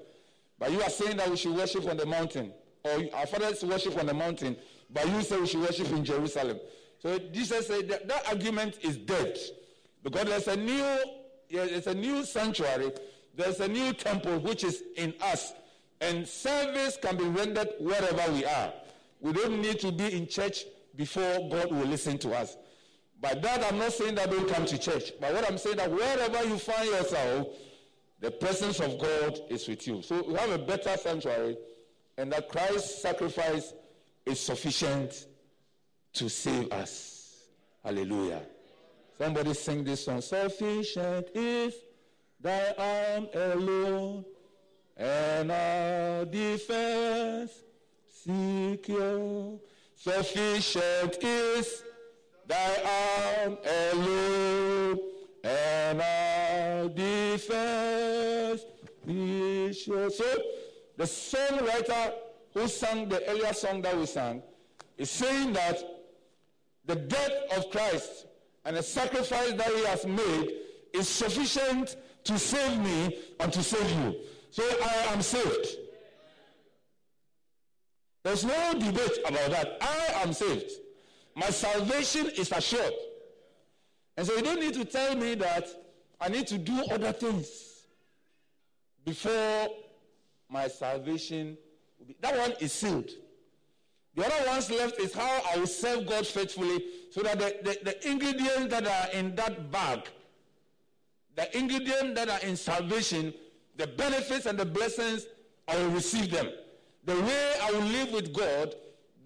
But 0.60 0.72
you 0.72 0.82
are 0.82 0.90
saying 0.90 1.18
that 1.18 1.30
we 1.30 1.36
should 1.36 1.56
worship 1.56 1.88
on 1.88 1.98
the 1.98 2.06
mountain. 2.06 2.54
Or 2.84 3.04
our 3.14 3.26
fathers 3.26 3.64
worship 3.64 3.98
on 3.98 4.06
the 4.06 4.14
mountain. 4.14 4.56
But 4.90 5.08
you 5.10 5.22
say 5.22 5.40
we 5.40 5.48
should 5.48 5.62
worship 5.62 5.90
in 5.92 6.06
Jerusalem. 6.06 6.60
So 7.00 7.20
Jesus 7.20 7.68
said 7.68 7.90
that, 7.90 8.08
that 8.08 8.28
argument 8.28 8.78
is 8.82 8.98
dead. 8.98 9.38
Because 10.04 10.26
there's 10.26 10.48
a 10.48 10.56
new, 10.56 10.98
there's 11.52 11.88
a 11.88 11.94
new 11.94 12.24
sanctuary. 12.24 12.92
There's 13.36 13.60
a 13.60 13.68
new 13.68 13.94
temple 13.94 14.40
which 14.40 14.64
is 14.64 14.84
in 14.96 15.14
us. 15.22 15.54
And 16.00 16.28
service 16.28 16.98
can 17.02 17.18
be 17.18 17.26
rendered 17.26 17.70
wherever 17.80 18.32
we 18.32 18.46
are. 18.46 18.72
We 19.20 19.34
don't 19.34 19.62
need 19.62 19.80
to 19.80 19.92
be 19.92 20.14
in 20.14 20.28
church 20.28 20.64
before 20.98 21.50
God 21.50 21.72
will 21.72 21.86
listen 21.86 22.18
to 22.20 22.34
us. 22.34 22.58
By 23.22 23.34
that, 23.36 23.64
I'm 23.64 23.80
not 23.80 23.94
saying 23.94 24.16
that 24.16 24.30
don't 24.30 24.50
come 24.50 24.66
to 24.66 24.78
church. 24.78 25.14
But 25.20 25.34
what 25.34 25.50
I'm 25.50 25.58
saying 25.58 25.78
that 25.78 25.92
wherever 25.92 26.44
you 26.44 26.58
find 26.58 26.90
yourself, 26.90 27.48
the 28.20 28.32
presence 28.32 28.80
of 28.80 29.00
God 29.00 29.40
is 29.50 29.68
with 29.68 29.88
you. 29.88 30.02
So 30.02 30.24
we 30.28 30.34
have 30.34 30.50
a 30.50 30.58
better 30.58 30.98
sanctuary, 30.98 31.58
and 32.18 32.32
that 32.32 32.50
Christ's 32.50 33.02
sacrifice 33.02 33.74
is 34.26 34.40
sufficient 34.40 35.28
to 36.14 36.30
save 36.30 36.72
us. 36.72 37.44
Hallelujah. 37.84 38.42
Somebody 39.18 39.54
sing 39.54 39.84
this 39.84 40.06
song. 40.06 40.22
Sufficient 40.22 41.28
is 41.34 41.74
thy 42.40 42.74
arm 42.78 43.28
alone, 43.34 44.26
and 44.96 45.52
our 45.52 46.26
defense 46.26 47.52
secure. 48.10 49.60
Sufficient 50.00 51.18
is 51.24 51.84
thy 52.46 53.44
arm 53.44 53.58
alone, 53.66 55.00
and 55.44 56.02
our 56.02 56.88
defense 56.90 58.62
is 59.08 59.82
sure. 59.82 60.12
So, 60.12 60.24
the 60.98 61.04
songwriter 61.06 62.14
who 62.54 62.68
sang 62.68 63.10
the 63.10 63.28
earlier 63.28 63.52
song 63.54 63.82
that 63.82 63.98
we 63.98 64.06
sang 64.06 64.44
is 65.00 65.10
saying 65.10 65.54
that 65.54 65.82
the 66.86 66.96
death 66.96 67.58
of 67.58 67.72
Christ 67.72 68.28
and 68.66 68.78
the 68.78 68.84
sacrifice 68.84 69.54
that 69.54 69.74
he 69.74 69.84
has 69.86 70.06
made 70.06 70.52
is 70.94 71.10
sufficient 71.10 71.98
to 72.24 72.38
save 72.38 72.80
me 72.82 73.18
and 73.40 73.52
to 73.52 73.64
save 73.64 73.90
you. 74.04 74.16
So 74.52 74.64
I 74.64 75.12
am 75.12 75.24
saved. 75.24 75.87
There's 78.28 78.44
no 78.44 78.74
debate 78.74 79.20
about 79.26 79.52
that. 79.52 79.78
I 79.80 80.22
am 80.22 80.34
saved. 80.34 80.70
My 81.34 81.50
salvation 81.50 82.30
is 82.38 82.52
assured. 82.52 82.92
And 84.18 84.28
so 84.28 84.36
you 84.36 84.42
don't 84.42 84.60
need 84.60 84.74
to 84.74 84.84
tell 84.84 85.16
me 85.16 85.36
that 85.36 85.66
I 86.20 86.28
need 86.28 86.46
to 86.48 86.58
do 86.58 86.84
other 86.92 87.14
things 87.14 87.86
before 89.06 89.70
my 90.50 90.68
salvation 90.68 91.58
will 91.98 92.08
be. 92.08 92.18
That 92.20 92.38
one 92.38 92.52
is 92.60 92.74
sealed. 92.74 93.12
The 94.16 94.26
other 94.26 94.50
ones 94.50 94.70
left 94.72 95.00
is 95.00 95.14
how 95.14 95.42
I 95.54 95.60
will 95.60 95.66
serve 95.66 96.06
God 96.06 96.28
faithfully 96.28 96.84
so 97.12 97.22
that 97.22 97.40
the, 97.40 97.58
the, 97.64 97.80
the 97.82 98.10
ingredients 98.12 98.68
that 98.72 98.86
are 98.86 99.10
in 99.18 99.36
that 99.36 99.72
bag, 99.72 100.02
the 101.38 101.58
ingredients 101.58 102.20
that 102.20 102.30
are 102.30 102.46
in 102.46 102.58
salvation, 102.58 103.34
the 103.78 103.88
benefits 103.88 104.48
and 104.48 104.60
the 104.60 104.66
blessings, 104.66 105.28
I 105.66 105.78
will 105.78 105.92
receive 105.92 106.30
them. 106.30 106.50
The 107.08 107.16
way 107.16 107.54
I 107.64 107.72
will 107.72 107.86
live 107.86 108.12
with 108.12 108.34
God, 108.34 108.76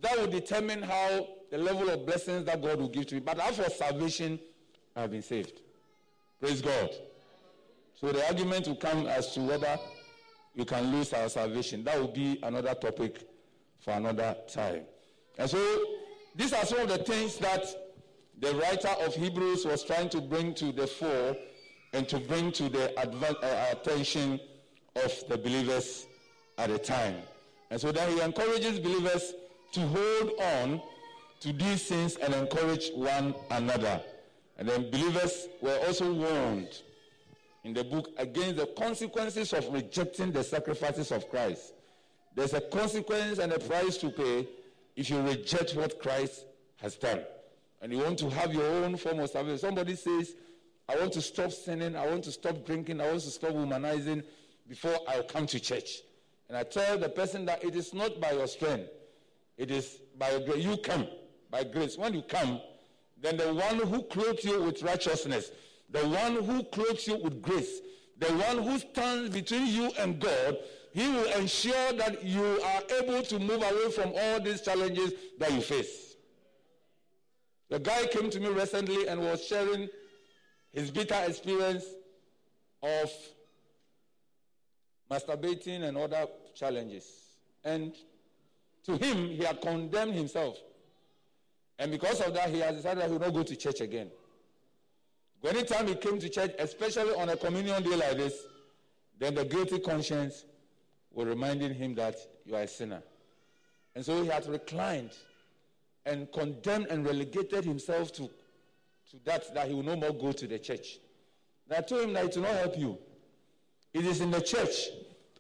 that 0.02 0.16
will 0.16 0.28
determine 0.28 0.84
how 0.84 1.28
the 1.50 1.58
level 1.58 1.90
of 1.90 2.06
blessings 2.06 2.46
that 2.46 2.62
God 2.62 2.80
will 2.80 2.88
give 2.88 3.08
to 3.08 3.16
me. 3.16 3.22
But 3.22 3.40
as 3.40 3.58
for 3.58 3.68
salvation, 3.72 4.40
I 4.96 5.02
have 5.02 5.10
been 5.10 5.24
saved. 5.24 5.62
Praise 6.40 6.62
God. 6.62 6.92
So 8.00 8.12
the 8.12 8.24
argument 8.28 8.68
will 8.68 8.76
come 8.76 9.08
as 9.08 9.34
to 9.34 9.40
whether 9.40 9.80
you 10.54 10.64
can 10.64 10.92
lose 10.92 11.12
our 11.14 11.28
salvation. 11.28 11.84
That 11.84 12.00
will 12.00 12.10
be 12.10 12.38
another 12.44 12.76
topic 12.76 13.28
for 13.80 13.94
another 13.94 14.38
time. 14.48 14.84
And 15.40 15.50
so 15.50 15.84
these 16.36 16.54
are 16.54 16.66
some 16.66 16.82
of 16.82 16.88
the 16.88 17.00
things 17.00 17.38
that 17.40 17.66
the 18.40 18.54
writer 18.58 18.90
of 19.04 19.16
Hebrews 19.16 19.66
was 19.66 19.84
trying 19.84 20.10
to 20.10 20.22
bring 20.22 20.54
to 20.54 20.72
the 20.72 20.86
fore 20.86 21.36
and 21.94 22.08
to 22.10 22.20
bring 22.20 22.52
to 22.52 22.70
the 22.70 22.94
uh, 23.00 23.66
attention 23.72 24.40
of 24.96 25.12
the 25.30 25.38
believers 25.40 26.06
at 26.60 26.70
the 26.70 26.78
time. 26.78 27.16
And 27.72 27.80
so 27.80 27.92
then 27.92 28.12
he 28.12 28.22
encourages 28.22 28.80
believers 28.80 29.34
to 29.72 29.80
hold 29.80 30.32
on 30.40 30.82
to 31.40 31.54
these 31.54 31.88
things 31.88 32.18
and 32.18 32.34
encourage 32.34 32.92
one 32.94 33.34
another. 33.50 34.02
And 34.58 34.68
then 34.68 34.92
believers 34.92 35.48
were 35.62 35.80
also 35.88 36.14
warned 36.14 36.82
in 37.64 37.74
the 37.74 37.86
book 37.86 38.10
against 38.18 38.58
the 38.58 38.66
consequences 38.78 39.54
of 39.54 39.74
rejecting 39.74 40.34
the 40.34 40.44
sacrifices 40.44 41.12
of 41.12 41.30
Christ. 41.30 41.74
There's 42.36 42.54
a 42.54 42.62
consequence 42.62 43.40
and 43.40 43.54
a 43.54 43.60
price 43.60 43.98
to 43.98 44.10
pay 44.10 44.48
if 44.98 45.10
you 45.10 45.22
reject 45.22 45.74
what 45.74 46.00
Christ 46.02 46.46
has 46.78 46.96
done. 46.96 47.22
And 47.82 47.94
you 47.94 48.00
want 48.00 48.20
to 48.20 48.30
have 48.30 48.54
your 48.54 48.66
own 48.66 48.98
form 48.98 49.20
of 49.20 49.30
salvation. 49.30 49.60
Somebody 49.60 49.96
says, 49.96 50.36
I 50.90 50.98
want 50.98 51.14
to 51.14 51.22
stop 51.22 51.52
sinning, 51.54 51.96
I 51.96 52.06
want 52.06 52.26
to 52.26 52.32
stop 52.34 52.66
drinking, 52.66 53.00
I 53.00 53.08
want 53.08 53.22
to 53.22 53.32
stop 53.32 53.52
womanizing 53.52 54.24
before 54.68 54.98
I 55.08 55.22
come 55.22 55.48
to 55.48 55.60
church. 55.60 56.02
And 56.52 56.58
I 56.58 56.64
tell 56.64 56.98
the 56.98 57.08
person 57.08 57.46
that 57.46 57.64
it 57.64 57.78
is 57.78 57.94
not 57.94 58.20
by 58.20 58.34
your 58.34 58.46
strength, 58.46 58.90
it 59.58 59.72
is 59.72 60.02
by 60.18 60.32
your 60.32 60.42
grace. 60.42 60.66
You 60.66 60.76
come 60.76 61.08
by 61.50 61.64
grace. 61.64 61.98
When 61.98 62.14
you 62.14 62.24
come, 62.24 62.60
then 63.22 63.38
the 63.38 63.54
one 63.54 63.78
who 63.78 64.04
clothes 64.04 64.44
you 64.44 64.62
with 64.62 64.84
righteousness, 64.84 65.50
the 65.90 66.06
one 66.10 66.44
who 66.44 66.62
clothes 66.66 67.08
you 67.08 67.16
with 67.24 67.42
grace, 67.42 67.80
the 68.18 68.34
one 68.34 68.64
who 68.64 68.78
stands 68.80 69.30
between 69.30 69.66
you 69.68 69.94
and 69.98 70.20
God, 70.20 70.58
he 70.92 71.08
will 71.08 71.32
ensure 71.40 71.94
that 71.94 72.22
you 72.22 72.44
are 72.44 72.82
able 73.00 73.22
to 73.22 73.40
move 73.40 73.64
away 73.64 73.90
from 73.92 74.12
all 74.14 74.42
these 74.42 74.60
challenges 74.60 75.14
that 75.40 75.54
you 75.54 75.62
face. 75.62 76.18
The 77.70 77.80
guy 77.80 78.08
came 78.08 78.30
to 78.30 78.42
me 78.42 78.50
recently 78.50 79.08
and 79.08 79.22
was 79.22 79.42
sharing 79.46 79.88
his 80.74 80.92
bitter 80.92 81.16
experience 81.26 81.86
of 82.84 83.10
masturbating 85.10 85.84
and 85.84 85.98
other 85.98 86.26
challenges. 86.56 87.06
And 87.64 87.94
to 88.86 88.98
him, 88.98 89.30
he 89.30 89.44
had 89.44 89.62
condemned 89.62 90.16
himself. 90.16 90.58
And 91.78 91.92
because 91.92 92.22
of 92.22 92.34
that, 92.34 92.50
he 92.50 92.60
has 92.60 92.76
decided 92.76 93.04
he 93.04 93.12
will 93.12 93.20
not 93.20 93.34
go 93.34 93.44
to 93.44 93.56
church 93.56 93.82
again. 93.82 94.12
Anytime 95.44 95.88
he 95.88 95.96
came 95.96 96.20
to 96.20 96.30
church, 96.30 96.52
especially 96.60 97.14
on 97.16 97.30
a 97.30 97.36
communion 97.36 97.82
day 97.82 97.96
like 97.96 98.18
this, 98.18 98.36
then 99.20 99.36
the 99.36 99.46
guilty 99.46 99.80
conscience 99.80 100.46
was 101.12 101.28
reminding 101.28 101.74
him 101.74 101.96
that 101.96 102.16
you 102.46 102.56
are 102.56 102.62
a 102.62 102.68
sinner. 102.68 103.02
And 103.96 104.06
so 104.06 104.22
he 104.22 104.30
had 104.30 104.48
reclined 104.48 105.12
and 106.06 106.32
condemned 106.32 106.88
and 106.88 107.06
relegated 107.06 107.66
himself 107.66 108.12
to, 108.14 108.30
to 109.10 109.18
that, 109.26 109.54
that 109.54 109.68
he 109.68 109.74
will 109.74 109.84
no 109.84 109.96
more 109.96 110.12
go 110.12 110.32
to 110.32 110.48
the 110.48 110.60
church. 110.60 111.00
And 111.68 111.78
I 111.78 111.82
told 111.82 112.04
him 112.04 112.14
that 112.14 112.26
it 112.26 112.36
will 112.36 112.44
not 112.44 112.56
help 112.56 112.78
you. 112.78 112.98
It 113.94 114.06
is 114.06 114.22
in 114.22 114.32
the 114.32 114.42
church. 114.42 114.90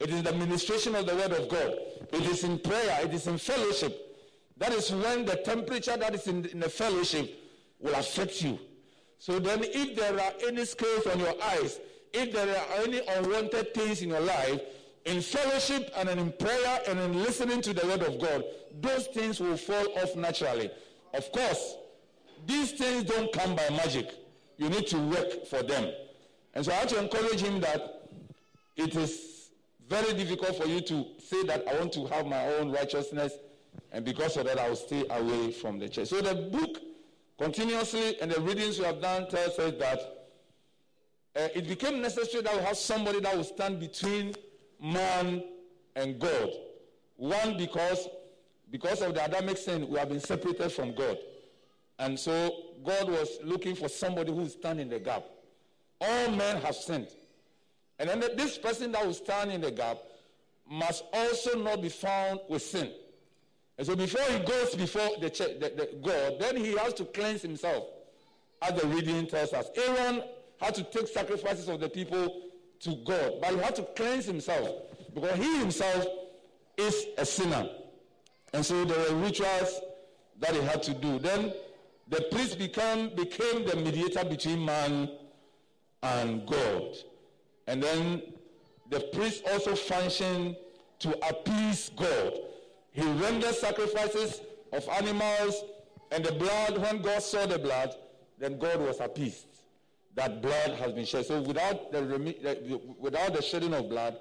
It 0.02 0.10
is 0.10 0.24
the 0.24 0.30
administration 0.30 0.96
of 0.96 1.06
the 1.06 1.16
word 1.16 1.32
of 1.32 1.48
God. 1.48 1.76
It 2.12 2.26
is 2.26 2.44
in 2.44 2.58
prayer. 2.58 3.00
It 3.04 3.14
is 3.14 3.28
in 3.28 3.38
fellowship. 3.38 4.18
That 4.58 4.74
is 4.74 4.92
when 4.92 5.26
the 5.26 5.36
temperature 5.36 5.96
that 5.96 6.16
is 6.16 6.26
in, 6.28 6.46
in 6.46 6.60
the 6.60 6.70
fellowship 6.70 7.40
will 7.80 7.94
affect 7.94 8.42
you. 8.42 8.58
So 9.20 9.38
then 9.38 9.60
if 9.64 9.96
there 9.96 10.20
are 10.20 10.34
any 10.48 10.66
scales 10.66 11.06
on 11.06 11.20
your 11.20 11.36
eyes, 11.44 11.80
if 12.14 12.34
there 12.34 12.50
are 12.50 12.84
any 12.84 13.02
unwanted 13.08 13.76
things 13.76 14.02
in 14.02 14.10
your 14.10 14.22
life, 14.22 14.60
in 15.06 15.22
fellowship 15.22 15.92
and 15.96 16.10
in 16.10 16.32
prayer 16.34 16.80
and 16.88 17.00
in 17.00 17.22
listening 17.22 17.62
to 17.62 17.74
the 17.74 17.86
word 17.86 18.02
of 18.02 18.20
God, 18.20 18.44
those 18.80 19.06
things 19.08 19.40
will 19.40 19.58
fall 19.58 19.86
off 20.00 20.16
naturally. 20.16 20.72
Of 21.14 21.32
course, 21.32 21.76
these 22.48 22.72
things 22.72 23.04
don't 23.04 23.32
come 23.32 23.56
by 23.56 23.70
magic. 23.70 24.10
You 24.58 24.70
need 24.70 24.88
to 24.88 24.98
work 24.98 25.46
for 25.46 25.62
them. 25.62 25.92
And 26.56 26.66
so 26.66 26.72
I 26.72 26.76
have 26.76 26.88
to 26.88 27.00
encourage 27.00 27.42
him 27.42 27.62
that 27.62 28.10
it 28.76 28.96
is 28.96 29.31
very 29.92 30.14
difficult 30.14 30.56
for 30.56 30.66
you 30.66 30.80
to 30.80 31.06
say 31.20 31.44
that 31.44 31.68
I 31.68 31.78
want 31.78 31.92
to 31.94 32.06
have 32.08 32.26
my 32.26 32.48
own 32.56 32.72
righteousness, 32.72 33.34
and 33.92 34.06
because 34.06 34.38
of 34.38 34.46
that, 34.46 34.58
I 34.58 34.70
will 34.70 34.78
stay 34.78 35.04
away 35.10 35.52
from 35.52 35.80
the 35.80 35.90
church. 35.90 36.08
So 36.08 36.22
the 36.22 36.34
book 36.34 36.78
continuously, 37.38 38.20
and 38.22 38.32
the 38.32 38.40
readings 38.40 38.80
we 38.80 38.86
have 38.86 39.02
done 39.02 39.28
tells 39.28 39.60
us 39.60 39.74
that 39.80 40.00
uh, 41.36 41.48
it 41.54 41.68
became 41.68 42.02
necessary 42.02 42.42
that 42.42 42.56
we 42.56 42.64
have 42.64 42.78
somebody 42.78 43.20
that 43.20 43.36
will 43.36 43.44
stand 43.44 43.82
between 43.82 44.34
man 44.82 45.44
and 45.98 46.18
God. 46.18 46.50
One, 47.18 47.58
because 47.58 48.08
because 48.70 49.02
of 49.02 49.14
the 49.14 49.26
Adamic 49.26 49.58
sin, 49.58 49.90
we 49.90 50.00
have 50.00 50.08
been 50.08 50.22
separated 50.22 50.72
from 50.72 50.96
God. 50.96 51.18
And 52.00 52.18
so 52.18 52.50
God 52.86 53.10
was 53.10 53.40
looking 53.44 53.76
for 53.76 53.90
somebody 53.90 54.32
who 54.32 54.38
will 54.40 54.50
stand 54.50 54.80
in 54.80 54.88
the 54.88 55.00
gap. 55.00 55.26
All 56.00 56.32
men 56.32 56.62
have 56.62 56.76
sinned. 56.76 57.10
And 58.02 58.10
then 58.10 58.36
this 58.36 58.58
person 58.58 58.92
that 58.94 59.06
will 59.06 59.14
stand 59.14 59.52
in 59.52 59.62
the 59.62 59.70
gap 59.70 60.00
must 60.68 61.04
also 61.14 61.62
not 61.62 61.84
be 61.84 61.90
found 61.90 62.40
with 62.50 62.64
sin. 62.64 62.92
And 63.78 63.86
so 63.86 63.96
before 63.96 64.24
he 64.24 64.40
goes 64.40 64.74
before 64.74 65.08
the, 65.20 65.30
the, 65.30 65.70
the 65.76 65.90
God, 66.02 66.40
then 66.40 66.56
he 66.56 66.76
has 66.78 66.96
to 66.96 67.06
cleanse 67.06 67.44
himself, 67.44 67.86
as 68.60 68.82
the 68.82 68.88
reading 68.88 69.28
tells 69.28 69.54
us. 69.54 69.70
Aaron 69.76 70.24
had 70.60 70.74
to 70.76 70.84
take 70.84 71.10
sacrifices 71.10 71.70
of 71.70 71.80
the 71.80 71.90
people 71.90 72.42
to 72.80 72.96
God, 73.06 73.34
but 73.40 73.52
he 73.52 73.60
had 73.60 73.76
to 73.76 73.84
cleanse 73.96 74.26
himself 74.26 74.68
because 75.14 75.38
he 75.38 75.60
himself 75.60 76.08
is 76.78 77.06
a 77.20 77.26
sinner. 77.26 77.70
And 78.52 78.66
so 78.66 78.84
there 78.84 79.14
were 79.14 79.22
rituals 79.22 79.80
that 80.40 80.56
he 80.56 80.62
had 80.62 80.82
to 80.84 80.96
do. 80.96 81.20
Then 81.20 81.54
the 82.08 82.22
priest 82.32 82.58
become, 82.58 83.12
became 83.16 83.64
the 83.68 83.76
mediator 83.76 84.26
between 84.26 84.66
man 84.66 85.08
and 86.02 86.48
God. 86.48 86.96
And 87.72 87.82
then 87.82 88.22
the 88.90 89.00
priest 89.14 89.44
also 89.52 89.76
functioned 89.76 90.58
to 91.00 91.10
appease 91.30 91.90
God. 91.96 92.34
He 92.92 93.04
rendered 93.04 93.56
sacrifices 93.56 94.42
of 94.74 94.88
animals 94.90 95.64
and 96.12 96.26
the 96.26 96.34
blood, 96.34 96.78
when 96.78 97.02
God 97.02 97.24
saw 97.24 97.46
the 97.46 97.58
blood, 97.58 97.96
then 98.38 98.60
God 98.60 98.82
was 98.82 99.00
appeased 99.00 99.46
that 100.16 100.42
blood 100.42 100.72
has 100.72 100.92
been 100.92 101.06
shed. 101.06 101.26
So 101.26 101.42
without 101.42 101.92
the, 101.92 102.82
without 103.00 103.34
the 103.34 103.42
shedding 103.42 103.74
of 103.74 103.90
blood, 103.90 104.18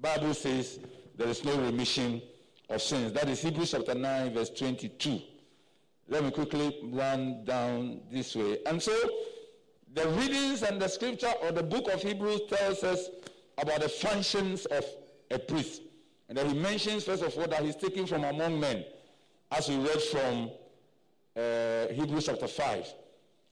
Bible 0.00 0.34
says 0.34 0.80
there 1.16 1.28
is 1.28 1.44
no 1.44 1.56
remission 1.60 2.22
of 2.70 2.80
sins. 2.80 3.12
That 3.12 3.28
is 3.28 3.42
Hebrews 3.42 3.72
chapter 3.72 3.94
9, 3.94 4.32
verse 4.32 4.50
22. 4.50 5.20
Let 6.08 6.24
me 6.24 6.30
quickly 6.30 6.80
run 6.84 7.44
down 7.44 8.00
this 8.10 8.34
way. 8.34 8.58
And 8.66 8.82
so 8.82 8.92
the 9.94 10.08
readings 10.10 10.62
and 10.62 10.80
the 10.80 10.88
scripture 10.88 11.32
or 11.42 11.52
the 11.52 11.62
book 11.62 11.88
of 11.88 12.02
Hebrews 12.02 12.42
tells 12.48 12.82
us 12.82 13.08
about 13.58 13.80
the 13.80 13.88
functions 13.88 14.66
of 14.66 14.84
a 15.30 15.38
priest. 15.38 15.82
And 16.28 16.36
then 16.36 16.50
he 16.50 16.58
mentions, 16.58 17.04
first 17.04 17.22
of 17.22 17.36
all, 17.38 17.46
that 17.46 17.62
he's 17.62 17.76
taken 17.76 18.06
from 18.06 18.24
among 18.24 18.58
men, 18.58 18.84
as 19.52 19.68
we 19.68 19.76
read 19.76 20.02
from 20.02 20.50
uh, 21.36 21.92
Hebrews 21.92 22.26
chapter 22.26 22.48
5. 22.48 22.92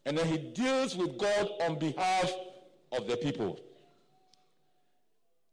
And 0.05 0.19
then 0.19 0.27
he 0.27 0.39
deals 0.39 0.97
with 0.97 1.17
God 1.17 1.49
on 1.61 1.79
behalf 1.79 2.33
of 2.91 3.07
the 3.07 3.17
people. 3.17 3.61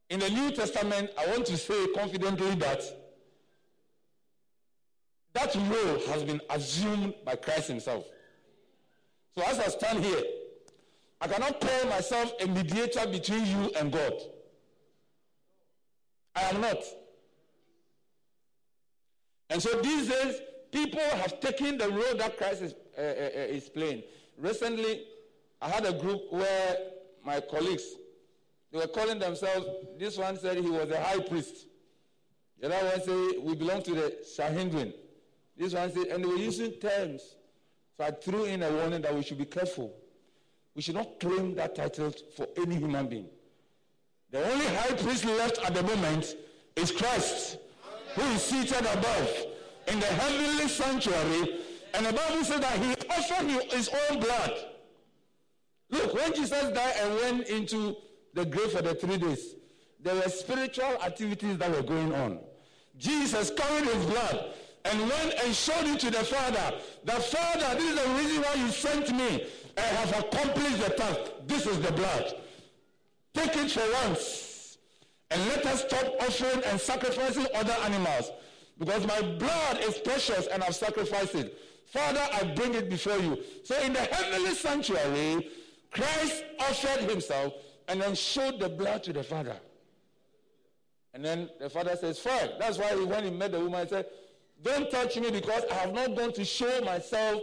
In 0.10 0.19
the 0.19 0.30
New 0.30 0.49
Testament, 0.52 1.12
I 1.19 1.28
want 1.28 1.45
to 1.47 1.58
say 1.58 1.88
confidently 1.93 2.56
that 2.56 2.82
that 5.34 5.54
role 5.54 5.99
has 6.08 6.23
been 6.23 6.41
assumed 6.49 7.13
by 7.23 7.36
Christ 7.36 7.67
himself. 7.67 8.06
So 9.38 9.43
as 9.43 9.60
I 9.60 9.67
stand 9.67 10.04
here, 10.04 10.23
I 11.21 11.27
cannot 11.27 11.60
call 11.60 11.86
myself 11.89 12.34
a 12.41 12.47
mediator 12.47 13.05
between 13.08 13.45
you 13.45 13.71
and 13.77 13.91
God. 13.91 14.13
I 16.36 16.41
am 16.43 16.62
not. 16.62 16.84
And 19.49 19.62
so 19.62 19.82
these 19.82 20.08
days, 20.08 20.39
people 20.71 21.01
have 21.01 21.39
taken 21.39 21.77
the 21.77 21.89
role 21.89 22.15
that 22.17 22.38
Christ 22.38 22.62
is, 22.62 22.73
uh, 22.97 23.01
uh, 23.01 23.03
uh 23.03 23.55
is 23.55 23.67
playing. 23.67 24.03
Recently, 24.38 25.03
I 25.62 25.69
had 25.69 25.86
a 25.86 25.93
group 25.93 26.21
where 26.32 26.77
my 27.25 27.41
colleagues, 27.41 27.84
they 28.71 28.77
were 28.79 28.88
calling 28.88 29.19
themselves, 29.19 29.65
this 29.97 30.17
one 30.17 30.38
said 30.38 30.58
he 30.58 30.69
was 30.69 30.89
a 30.91 31.03
high 31.03 31.19
priest. 31.19 31.67
The 32.62 32.73
other 32.73 32.88
one 32.88 33.01
said, 33.01 33.43
we 33.43 33.55
belong 33.55 33.82
to 33.84 33.91
the 33.95 34.17
Sanhedrin. 34.23 34.93
This 35.58 35.73
one 35.73 35.91
said, 35.91 36.08
and 36.08 36.23
they 36.23 36.27
were 36.27 36.36
using 36.36 36.71
terms. 36.73 37.36
So 37.97 38.05
I 38.05 38.12
threw 38.12 38.45
in 38.45 38.63
a 38.63 38.71
warning 38.71 39.01
that 39.01 39.13
we 39.13 39.23
should 39.23 39.38
be 39.38 39.45
careful. 39.45 39.93
We 40.75 40.82
should 40.82 40.95
not 40.95 41.19
claim 41.19 41.55
that 41.55 41.75
title 41.75 42.13
for 42.36 42.47
any 42.58 42.75
human 42.75 43.08
being. 43.08 43.29
The 44.32 44.49
only 44.51 44.65
high 44.67 44.93
priest 44.93 45.25
left 45.25 45.58
at 45.65 45.73
the 45.73 45.84
moment 45.84 46.36
is 46.75 46.91
Christ, 46.91 47.58
who 48.15 48.21
is 48.34 48.43
seated 48.43 48.86
above 48.86 49.45
in 49.88 49.99
the 49.99 50.05
heavenly 50.05 50.67
sanctuary. 50.67 51.62
And 51.93 52.05
the 52.05 52.13
Bible 52.13 52.43
says 52.43 52.60
that 52.60 52.77
he 52.77 52.91
offered 53.10 53.71
his 53.71 53.89
own 53.89 54.19
blood. 54.19 54.51
Look, 55.89 56.13
when 56.13 56.34
Jesus 56.36 56.71
died 56.71 56.93
and 57.01 57.15
went 57.15 57.47
into 57.47 57.95
the 58.36 58.45
grave 58.45 58.71
for 58.71 58.84
the 58.84 58.93
three 58.93 59.17
days, 59.17 59.55
there 59.99 60.15
were 60.15 60.29
spiritual 60.29 61.01
activities 61.03 61.58
that 61.58 61.71
were 61.71 61.82
going 61.82 62.13
on. 62.13 62.39
Jesus 62.97 63.51
carried 63.51 63.86
his 63.86 64.05
blood 64.05 64.53
and 64.86 64.99
went 65.01 65.34
and 65.43 65.55
showed 65.55 65.88
it 65.88 65.99
to 66.01 66.12
the 66.12 66.23
Father. 66.23 66.77
The 67.03 67.13
Father, 67.13 67.79
this 67.79 67.95
is 67.95 68.03
the 68.03 68.10
reason 68.12 68.41
why 68.43 68.53
you 68.55 68.69
sent 68.69 69.15
me. 69.15 69.47
I 69.79 70.05
have 70.05 70.19
accomplished 70.19 70.79
the 70.85 70.93
task. 70.95 71.19
This 71.47 71.65
is 71.65 71.79
the 71.79 71.91
blood. 71.91 72.33
Take 73.33 73.55
it 73.55 73.71
for 73.71 74.07
once. 74.07 74.77
And 75.31 75.45
let 75.47 75.65
us 75.65 75.81
stop 75.81 76.05
offering 76.21 76.63
and 76.65 76.79
sacrificing 76.79 77.47
other 77.55 77.73
animals. 77.83 78.31
because 78.79 79.05
my 79.05 79.21
blood 79.21 79.79
is 79.81 79.97
precious 79.99 80.47
and 80.47 80.63
I've 80.63 80.75
sacrificed 80.75 81.35
it. 81.35 81.57
Father, 81.87 82.25
I 82.31 82.43
bring 82.55 82.73
it 82.75 82.89
before 82.89 83.17
you. 83.17 83.37
So 83.63 83.77
in 83.81 83.91
the 83.93 83.99
heavenly 83.99 84.51
sanctuary, 84.51 85.49
Christ 85.91 86.45
offered 86.59 87.09
himself 87.09 87.53
and 87.89 87.99
then 88.01 88.15
showed 88.15 88.59
the 88.59 88.69
blood 88.69 89.03
to 89.03 89.13
the 89.13 89.23
Father. 89.23 89.57
And 91.13 91.25
then 91.25 91.49
the 91.59 91.69
Father 91.69 91.95
says, 91.95 92.19
Fine. 92.19 92.51
That's 92.59 92.77
why 92.77 92.95
when 92.95 93.23
he 93.25 93.31
met 93.31 93.51
the 93.51 93.59
woman, 93.59 93.83
he 93.83 93.89
said, 93.89 94.05
Don't 94.63 94.89
touch 94.89 95.17
me 95.17 95.29
because 95.31 95.63
I 95.71 95.73
have 95.73 95.93
not 95.93 96.15
gone 96.15 96.31
to 96.33 96.45
show 96.45 96.81
myself 96.81 97.41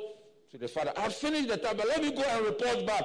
to 0.56 0.62
the 0.62 0.68
Father. 0.68 0.92
I've 0.96 1.14
finished 1.14 1.48
the 1.48 1.56
time, 1.56 1.76
but 1.76 1.86
let 1.86 2.02
me 2.02 2.10
go 2.10 2.22
and 2.22 2.46
report 2.46 2.86
back 2.86 3.04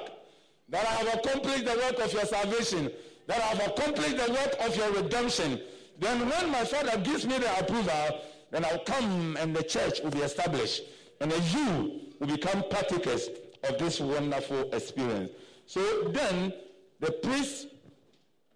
that 0.68 0.86
I 0.86 0.92
have 0.92 1.14
accomplished 1.14 1.64
the 1.64 1.76
work 1.76 1.98
of 1.98 2.12
your 2.12 2.24
salvation, 2.24 2.90
that 3.26 3.38
I 3.38 3.46
have 3.46 3.66
accomplished 3.68 4.16
the 4.16 4.32
work 4.32 4.54
of 4.60 4.76
your 4.76 4.90
redemption. 4.92 5.60
Then 5.98 6.28
when 6.28 6.50
my 6.50 6.64
Father 6.64 6.98
gives 6.98 7.26
me 7.26 7.38
the 7.38 7.58
approval, 7.58 8.20
then 8.50 8.64
I'll 8.64 8.78
come 8.80 9.36
and 9.38 9.54
the 9.54 9.62
church 9.62 10.00
will 10.02 10.10
be 10.10 10.20
established. 10.20 10.82
And 11.20 11.30
then 11.30 11.42
you 11.52 12.00
will 12.18 12.26
become 12.26 12.64
partakers 12.70 13.28
of 13.64 13.78
this 13.78 14.00
wonderful 14.00 14.72
experience. 14.72 15.30
So 15.66 16.08
then 16.08 16.52
the 17.00 17.12
priest 17.12 17.68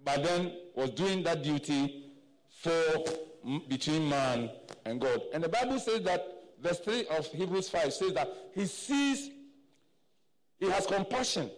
by 0.05 0.17
then 0.17 0.53
was 0.75 0.91
doing 0.91 1.23
that 1.25 1.43
duty 1.43 2.13
for 2.61 3.05
between 3.69 4.09
man 4.09 4.51
and 4.85 5.01
God. 5.01 5.21
And 5.33 5.45
the 5.45 5.49
Bible 5.49 5.79
says 5.79 6.03
that 6.03 6.36
verse 6.61 6.79
3 6.81 7.07
of 7.07 7.27
Hebrews 7.27 7.69
5 7.69 7.93
says 7.93 8.13
that 8.15 8.29
he 8.55 8.67
sees, 8.67 9.31
he 10.59 10.71
has 10.71 10.87
compassion. 10.87 11.51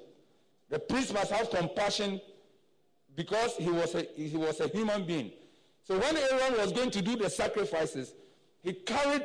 The 0.69 0.79
priest 0.79 1.15
must 1.15 1.31
have 1.33 1.51
compassion 1.51 2.21
because 3.17 3.57
he 3.57 3.71
was 3.71 3.95
a, 3.95 4.07
he 4.15 4.37
was 4.37 4.61
a 4.61 4.69
human 4.69 5.05
being. 5.05 5.33
So 5.85 5.99
when 5.99 6.17
Aaron 6.17 6.59
was 6.59 6.73
going 6.73 6.91
to 6.91 7.03
do 7.03 7.17
the 7.17 7.31
sacrifices, 7.31 8.15
he 8.63 8.75
carried, 8.75 9.25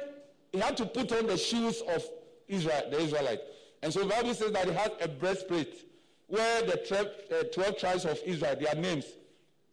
he 0.52 0.60
had 0.60 0.78
to 0.78 0.86
put 0.86 1.12
on 1.12 1.28
the 1.28 1.38
shoes 1.38 1.82
of 1.94 2.04
Israel, 2.48 2.84
the 2.90 3.00
Israelite. 3.02 3.42
And 3.82 3.92
so 3.92 4.00
the 4.00 4.08
Bible 4.08 4.34
says 4.34 4.52
that 4.54 4.66
he 4.66 4.74
had 4.74 4.94
a 5.02 5.10
breastplate 5.10 5.86
where 6.28 6.62
the 6.64 6.78
12, 6.78 7.08
uh, 7.32 7.44
12 7.54 7.78
tribes 7.78 8.06
of 8.06 8.18
Israel, 8.26 8.56
their 8.60 8.76
names 8.76 9.06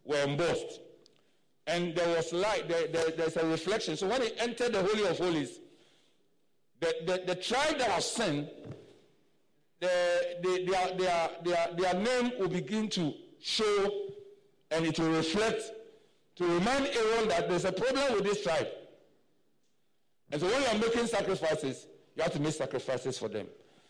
were 0.03 0.21
embossed. 0.21 0.81
And 1.67 1.95
there 1.95 2.15
was 2.15 2.33
light, 2.33 2.67
there, 2.67 2.87
there, 2.87 3.11
there's 3.11 3.37
a 3.37 3.45
reflection. 3.45 3.95
So 3.95 4.07
when 4.07 4.21
he 4.21 4.37
entered 4.37 4.73
the 4.73 4.83
Holy 4.83 5.07
of 5.07 5.17
Holies, 5.17 5.60
the, 6.81 6.95
the, 7.05 7.23
the 7.27 7.35
tribe 7.35 7.77
that 7.77 7.89
has 7.91 8.11
sinned, 8.11 8.49
the, 9.79 9.89
the, 10.43 10.65
their, 10.69 10.97
their, 10.97 11.29
their, 11.43 11.67
their 11.77 11.93
name 11.93 12.33
will 12.39 12.49
begin 12.49 12.89
to 12.89 13.13
show 13.39 13.91
and 14.71 14.85
it 14.85 14.99
will 14.99 15.11
reflect 15.11 15.61
to 16.35 16.45
remind 16.45 16.87
everyone 16.87 17.27
that 17.29 17.47
there's 17.47 17.65
a 17.65 17.71
problem 17.71 18.13
with 18.13 18.23
this 18.23 18.43
tribe. 18.43 18.67
And 20.31 20.41
so 20.41 20.47
when 20.47 20.61
you 20.61 20.67
are 20.67 20.77
making 20.77 21.07
sacrifices, 21.07 21.87
you 22.15 22.23
have 22.23 22.33
to 22.33 22.39
make 22.39 22.53
sacrifices 22.53 23.17
for 23.17 23.27
them. 23.27 23.47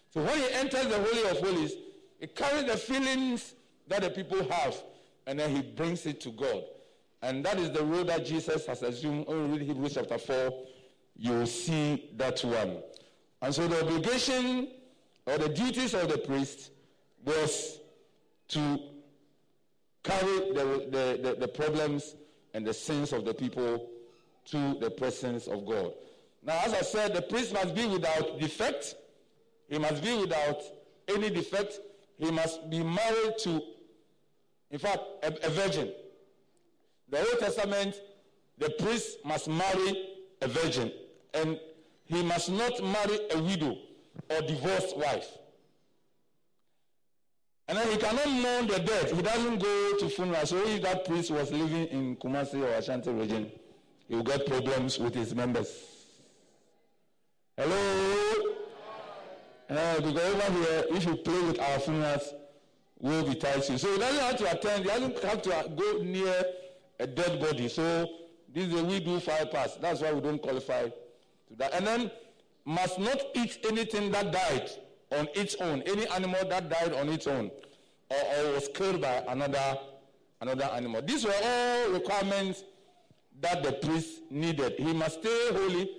So 0.10 0.22
when 0.22 0.38
he 0.38 0.52
enters 0.54 0.88
the 0.88 0.98
Holy 0.98 1.30
of 1.30 1.40
Holies, 1.40 1.74
he 2.20 2.28
carries 2.28 2.66
the 2.66 2.78
feelings 2.78 3.54
that 3.88 4.02
the 4.02 4.10
people 4.10 4.44
have, 4.50 4.76
and 5.28 5.40
then 5.40 5.56
he 5.56 5.62
brings 5.62 6.06
it 6.06 6.20
to 6.22 6.32
God. 6.32 6.64
And 7.22 7.46
that 7.46 7.60
is 7.60 7.72
the 7.72 7.84
role 7.84 8.04
that 8.06 8.26
Jesus 8.26 8.66
has 8.66 8.82
assumed. 8.82 9.28
When 9.28 9.38
you 9.38 9.46
read 9.58 9.62
Hebrews 9.62 9.94
chapter 9.94 10.18
4, 10.18 10.52
you 11.16 11.32
will 11.32 11.46
see 11.46 12.10
that 12.18 12.44
one. 12.44 12.78
And 13.42 13.54
so 13.54 13.68
the 13.68 13.82
obligation 13.82 14.70
or 15.26 15.38
the 15.38 15.50
duties 15.50 15.94
of 15.94 16.10
the 16.10 16.18
priest 16.18 16.72
was 17.26 17.80
to 18.50 18.80
carry 20.04 20.54
the, 20.54 20.88
the, 20.92 21.20
the, 21.30 21.36
the 21.40 21.48
problems 21.48 22.16
and 22.54 22.66
the 22.66 22.74
sins 22.74 23.14
of 23.14 23.26
the 23.26 23.34
people 23.34 23.88
to 24.46 24.76
the 24.80 24.90
presence 24.90 25.48
of 25.48 25.66
God. 25.66 25.94
Now, 26.44 26.60
as 26.66 26.74
I 26.74 26.82
said, 26.82 27.14
the 27.14 27.22
priest 27.22 27.54
must 27.54 27.76
be 27.76 27.86
without 27.86 28.40
defect. 28.40 28.96
He 29.70 29.78
must 29.78 30.04
be 30.04 30.18
without 30.18 30.62
any 31.08 31.30
defect. 31.30 31.80
He 32.18 32.32
must 32.32 32.70
be 32.70 32.84
married 32.84 33.38
to, 33.40 33.62
in 34.72 34.80
fact, 34.80 35.00
a, 35.24 35.28
a 35.46 35.50
virgin. 35.50 35.92
The 37.10 37.20
Old 37.20 37.40
Testament, 37.40 38.02
the 38.58 38.70
priest 38.72 39.20
must 39.24 39.48
marry 39.48 40.11
a 40.42 40.48
virgin. 40.48 40.92
And 41.34 41.60
he 42.06 42.24
must 42.24 42.50
not 42.52 42.82
marry 42.84 43.20
a 43.32 43.42
widow 43.42 43.78
or 44.30 44.42
divorced 44.42 44.98
wife. 44.98 45.28
And 47.68 47.78
then 47.78 47.90
he 47.90 47.98
cannot 47.98 48.28
mourn 48.28 48.68
the 48.68 48.80
dead. 48.80 49.12
He 49.12 49.22
doesn't 49.22 49.60
go 49.60 49.98
to 50.00 50.10
funerals. 50.10 50.50
So 50.50 50.58
if 50.68 50.82
that 50.82 51.06
priest 51.06 51.32
was 51.32 51.52
living 51.52 51.86
in 51.88 52.18
Kumasi 52.18 52.62
or 52.62 52.74
Ashanti 52.74 53.12
region, 53.12 53.50
he 54.10 54.16
will 54.16 54.24
get 54.24 54.46
problems 54.46 55.00
with 55.00 55.16
his 55.16 55.34
members. 55.34 55.72
Hello? 57.58 58.56
Uh, 59.70 60.02
because 60.02 60.18
over 60.18 60.52
here, 60.52 60.84
if 60.90 61.06
you 61.06 61.16
play 61.16 61.42
with 61.44 61.60
our 61.62 61.80
funerals, 61.80 62.34
we'll 63.00 63.24
be 63.24 63.36
tied 63.36 63.64
to 63.64 63.72
you. 63.72 63.78
So 63.78 63.94
he 63.94 64.00
doesn't 64.00 64.22
have 64.22 64.38
to 64.38 64.52
attend. 64.52 64.84
He 64.84 64.90
doesn't 64.90 65.24
have 65.24 65.42
to 65.44 65.72
go 65.74 66.04
near 66.04 66.44
a 67.00 67.08
dead 67.08 67.40
body. 67.40 67.70
So 67.70 68.06
this 68.54 68.68
is 68.68 68.80
a 68.80 68.84
we 68.84 69.00
do 69.00 69.20
five 69.20 69.52
pass. 69.52 69.76
That's 69.76 70.02
why 70.02 70.12
we 70.12 70.22
don't 70.22 70.42
qualify 70.42 70.84
to 70.84 71.56
that. 71.58 71.74
And 71.74 71.88
then 71.88 72.12
must 72.66 73.00
not 73.00 73.20
eat 73.34 73.60
anything 73.70 74.12
that 74.12 74.32
died 74.32 74.70
on 75.12 75.28
its 75.36 75.56
own, 75.56 75.82
any 75.84 76.08
animal 76.08 76.48
that 76.48 76.70
died 76.70 76.94
on 76.94 77.10
its 77.10 77.28
own, 77.28 77.52
or, 78.10 78.18
or 78.18 78.54
was 78.54 78.70
killed 78.74 79.02
by 79.02 79.24
another 79.28 79.78
another 80.42 80.66
animal. 80.66 81.02
These 81.02 81.26
were 81.26 81.36
all 81.44 81.90
requirements 81.92 82.64
that 83.40 83.64
the 83.64 83.74
priest 83.74 84.22
needed. 84.30 84.74
He 84.78 84.94
must 84.94 85.20
stay 85.20 85.50
holy. 85.52 85.90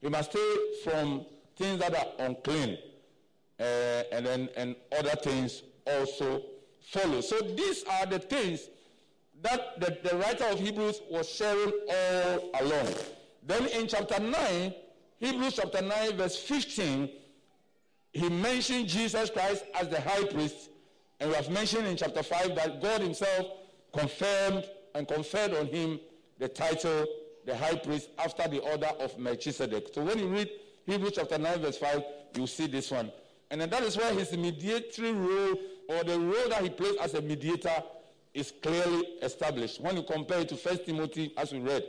He 0.00 0.08
must 0.08 0.30
stay 0.30 0.56
from 0.84 1.26
things 1.56 1.80
that 1.80 1.94
are 1.94 2.26
unclean, 2.26 2.78
uh, 3.58 3.62
and 4.12 4.26
then 4.26 4.48
and 4.56 4.76
other 4.98 5.16
things 5.16 5.62
also 5.86 6.42
follow. 6.80 7.20
So 7.20 7.38
these 7.40 7.84
are 7.84 8.06
the 8.06 8.18
things 8.18 8.68
that 9.42 9.80
the, 9.80 9.98
the 10.08 10.16
writer 10.16 10.44
of 10.44 10.60
Hebrews 10.60 11.00
was 11.10 11.28
sharing 11.28 11.72
all 11.88 12.50
along. 12.60 12.94
Then 13.46 13.66
in 13.66 13.86
chapter 13.86 14.20
9, 14.20 14.74
Hebrews 15.18 15.54
chapter 15.56 15.82
9, 15.82 16.16
verse 16.16 16.36
15, 16.36 17.10
he 18.12 18.28
mentioned 18.28 18.88
Jesus 18.88 19.30
Christ 19.30 19.64
as 19.74 19.88
the 19.88 20.00
high 20.00 20.24
priest. 20.24 20.70
And 21.20 21.30
we 21.30 21.36
have 21.36 21.50
mentioned 21.50 21.86
in 21.86 21.96
chapter 21.96 22.22
5 22.22 22.54
that 22.56 22.82
God 22.82 23.00
himself 23.02 23.46
confirmed 23.92 24.64
and 24.94 25.06
conferred 25.06 25.54
on 25.54 25.66
him 25.66 26.00
the 26.38 26.48
title, 26.48 27.06
the 27.46 27.56
high 27.56 27.76
priest, 27.76 28.10
after 28.18 28.48
the 28.48 28.58
order 28.60 28.88
of 28.98 29.18
Melchizedek. 29.18 29.88
So 29.94 30.02
when 30.02 30.18
you 30.18 30.28
read 30.28 30.50
Hebrews 30.86 31.12
chapter 31.14 31.38
9, 31.38 31.60
verse 31.60 31.78
5, 31.78 32.02
you 32.36 32.46
see 32.46 32.66
this 32.66 32.90
one. 32.90 33.12
And 33.50 33.60
then 33.60 33.70
that 33.70 33.82
is 33.82 33.96
where 33.96 34.12
his 34.14 34.36
mediatory 34.36 35.12
role, 35.12 35.56
or 35.88 36.04
the 36.04 36.18
role 36.18 36.48
that 36.48 36.62
he 36.62 36.70
plays 36.70 36.96
as 37.00 37.14
a 37.14 37.20
mediator, 37.20 37.82
is 38.34 38.52
clearly 38.62 39.02
established. 39.22 39.80
When 39.80 39.96
you 39.96 40.02
compare 40.02 40.40
it 40.40 40.48
to 40.50 40.54
1 40.54 40.84
Timothy, 40.84 41.32
as 41.36 41.52
we 41.52 41.60
read, 41.60 41.84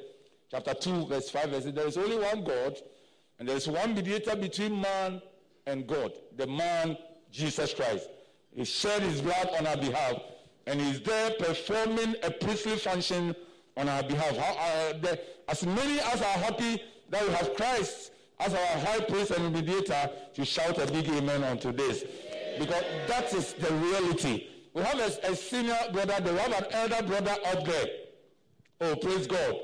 chapter 0.50 0.74
2, 0.74 1.08
verse 1.08 1.30
5, 1.30 1.50
verse 1.50 1.64
there 1.66 1.88
is 1.88 1.98
only 1.98 2.18
one 2.18 2.44
God, 2.44 2.78
and 3.40 3.48
there 3.48 3.58
is 3.58 3.68
one 3.68 3.94
mediator 3.94 4.36
between 4.36 4.82
man 4.82 5.22
and 5.66 5.88
God, 5.88 6.14
the 6.38 6.48
man 6.48 6.98
Jesus 7.32 7.74
Christ. 7.74 8.10
He 8.54 8.66
shed 8.66 9.02
his 9.02 9.22
blood 9.22 9.50
on 9.58 9.68
our 9.68 9.78
behalf, 9.78 10.16
and 10.68 10.82
he's 10.82 11.02
there 11.02 11.32
performing 11.40 12.16
a 12.24 12.32
priestly 12.32 12.76
function 12.76 13.36
on 13.78 13.88
our 13.88 14.04
behalf. 14.04 14.36
How, 14.38 14.54
uh, 14.54 14.94
the, 15.00 15.20
as 15.48 15.66
many 15.66 16.00
as 16.00 16.22
are 16.22 16.38
happy 16.40 16.82
that 17.10 17.28
we 17.28 17.34
have 17.34 17.54
Christ 17.56 18.12
as 18.40 18.54
our 18.54 18.78
high 18.86 19.00
priest 19.02 19.32
and 19.32 19.54
mediator, 19.54 20.10
to 20.34 20.46
shout 20.46 20.78
a 20.82 20.92
big 20.92 21.08
amen 21.10 21.44
onto 21.44 21.72
this. 21.72 22.04
Because 22.58 22.84
that 23.08 23.32
is 23.34 23.54
the 23.54 23.72
reality. 23.74 24.48
We 24.74 24.82
have 24.82 25.00
a, 25.00 25.32
a 25.32 25.36
senior 25.36 25.78
brother, 25.92 26.16
we 26.24 26.38
have 26.38 26.54
an 26.54 26.66
elder 26.72 27.08
brother 27.08 27.36
up 27.46 27.66
there. 27.66 27.88
Oh, 28.80 28.96
praise 28.96 29.28
God. 29.28 29.56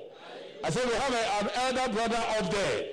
I 0.64 0.70
said 0.70 0.86
we 0.86 0.96
have 0.96 1.14
a, 1.14 1.46
an 1.46 1.50
elder 1.56 1.94
brother 1.94 2.24
up 2.40 2.52
there 2.52 2.86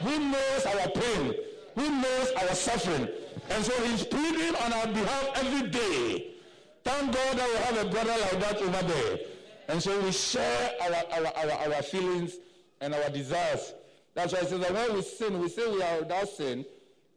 who 0.00 0.18
knows 0.18 0.66
our 0.66 0.88
pain, 0.90 1.34
who 1.74 1.90
knows 2.02 2.30
our 2.40 2.54
suffering. 2.54 3.08
And 3.50 3.64
so 3.64 3.72
he's 3.84 4.04
pleading 4.04 4.54
on 4.54 4.72
our 4.72 4.86
behalf 4.86 5.30
every 5.36 5.68
day. 5.70 6.34
Thank 6.84 7.14
God 7.14 7.38
that 7.38 7.48
we 7.48 7.56
have 7.56 7.86
a 7.86 7.90
brother 7.90 8.16
like 8.20 8.40
that 8.40 8.56
over 8.62 8.92
there. 8.92 9.18
And 9.68 9.82
so 9.82 10.00
we 10.00 10.12
share 10.12 10.72
our, 10.82 11.20
our, 11.20 11.26
our, 11.36 11.74
our 11.74 11.82
feelings 11.82 12.34
and 12.80 12.94
our 12.94 13.10
desires. 13.10 13.74
That's 14.14 14.32
why 14.32 14.40
I 14.40 14.44
say 14.44 14.58
that 14.58 14.72
when 14.72 14.94
we 14.94 15.02
sin, 15.02 15.40
we 15.40 15.48
say 15.48 15.70
we 15.70 15.82
are 15.82 16.00
without 16.00 16.28
sin, 16.28 16.64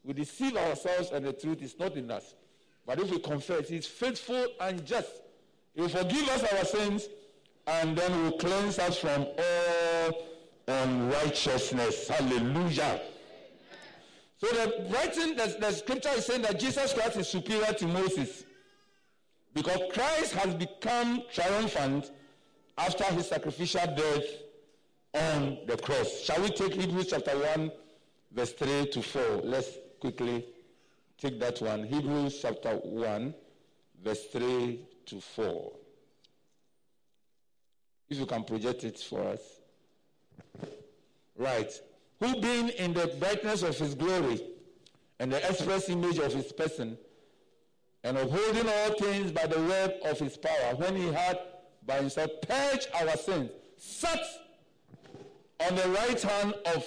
we 0.04 0.14
deceive 0.14 0.58
ourselves 0.58 1.12
and 1.12 1.26
the 1.26 1.34
truth 1.34 1.62
is 1.62 1.78
not 1.80 1.96
in 1.96 2.12
us. 2.12 2.36
But 2.86 3.00
if 3.00 3.12
we 3.12 3.20
confess, 3.20 3.70
he's 3.70 3.88
faithful 3.88 4.48
and 4.60 4.86
just. 4.86 5.10
He 5.74 5.82
will 5.82 5.90
forgive 5.90 6.28
us 6.30 6.44
our 6.44 6.66
sins 6.66 7.08
and 7.66 7.98
then 7.98 8.24
will 8.24 8.38
cleanse 8.38 8.78
us 8.80 8.98
from 8.98 9.26
all 9.26 10.28
unrighteousness. 10.68 12.08
Hallelujah. 12.08 13.02
So 14.38 14.48
the 14.48 14.90
writing, 14.94 15.36
the, 15.36 15.56
the 15.60 15.72
scripture 15.72 16.10
is 16.16 16.26
saying 16.26 16.42
that 16.42 16.60
Jesus 16.60 16.94
Christ 16.94 17.18
is 17.18 17.30
superior 17.30 17.72
to 17.74 17.88
Moses. 17.88 18.44
Because 19.54 19.80
Christ 19.94 20.34
has 20.34 20.54
become 20.56 21.24
triumphant 21.32 22.12
after 22.78 23.06
his 23.06 23.30
sacrificial 23.30 23.86
death 23.96 24.24
on 25.14 25.60
the 25.68 25.78
cross. 25.78 26.22
Shall 26.22 26.42
we 26.42 26.50
take 26.50 26.74
Hebrews 26.74 27.08
chapter 27.12 27.38
1, 27.38 27.72
verse 28.34 28.52
3 28.54 28.88
to 28.88 29.02
4? 29.02 29.22
Let's 29.44 29.78
quickly 30.00 30.46
take 31.24 31.40
that 31.40 31.62
one. 31.62 31.86
Hebrews 31.86 32.40
chapter 32.42 32.72
1, 32.72 33.34
verse 34.04 34.26
3 34.26 34.80
to 35.06 35.22
4. 35.22 35.72
If 38.10 38.18
you 38.18 38.26
can 38.26 38.44
project 38.44 38.84
it 38.84 39.00
for 39.00 39.22
us. 39.22 39.40
Right. 41.38 41.72
Who 42.20 42.42
being 42.42 42.70
in 42.70 42.94
the 42.94 43.08
brightness 43.20 43.64
of 43.64 43.78
his 43.78 43.96
glory 43.96 44.42
and 45.20 45.32
the 45.32 45.38
express 45.50 45.88
image 45.88 46.18
of 46.20 46.34
his 46.34 46.52
person, 46.52 46.98
and 48.04 48.18
upholding 48.18 48.68
all 48.68 48.94
things 49.00 49.32
by 49.32 49.48
the 49.48 49.60
word 49.60 49.94
of 50.04 50.20
his 50.20 50.36
power, 50.36 50.76
when 50.76 50.98
he 50.98 51.08
had 51.08 51.40
by 51.86 51.96
himself 51.96 52.32
purged 52.46 52.90
our 52.96 53.16
sins, 53.16 53.50
sat 53.78 54.20
on 55.62 55.76
the 55.78 55.88
right 55.90 56.22
hand 56.22 56.54
of 56.76 56.86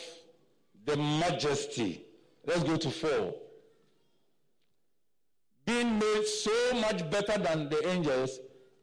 the 0.85 0.96
majesty. 0.99 2.05
Let's 2.44 2.64
go 2.64 2.77
to 2.77 2.90
four. 2.90 3.35
Being 5.66 5.98
made 5.98 6.26
so 6.26 6.74
much 6.74 7.09
better 7.11 7.38
than 7.38 7.68
the 7.68 7.87
angels, 7.88 8.38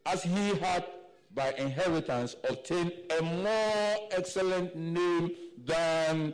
as 0.05 0.21
he 0.21 0.49
had 0.55 0.85
by 1.33 1.53
inheritance 1.53 2.35
obtained 2.47 2.91
a 3.17 3.21
more 3.23 4.09
excellent 4.11 4.75
name 4.75 5.31
than 5.65 6.33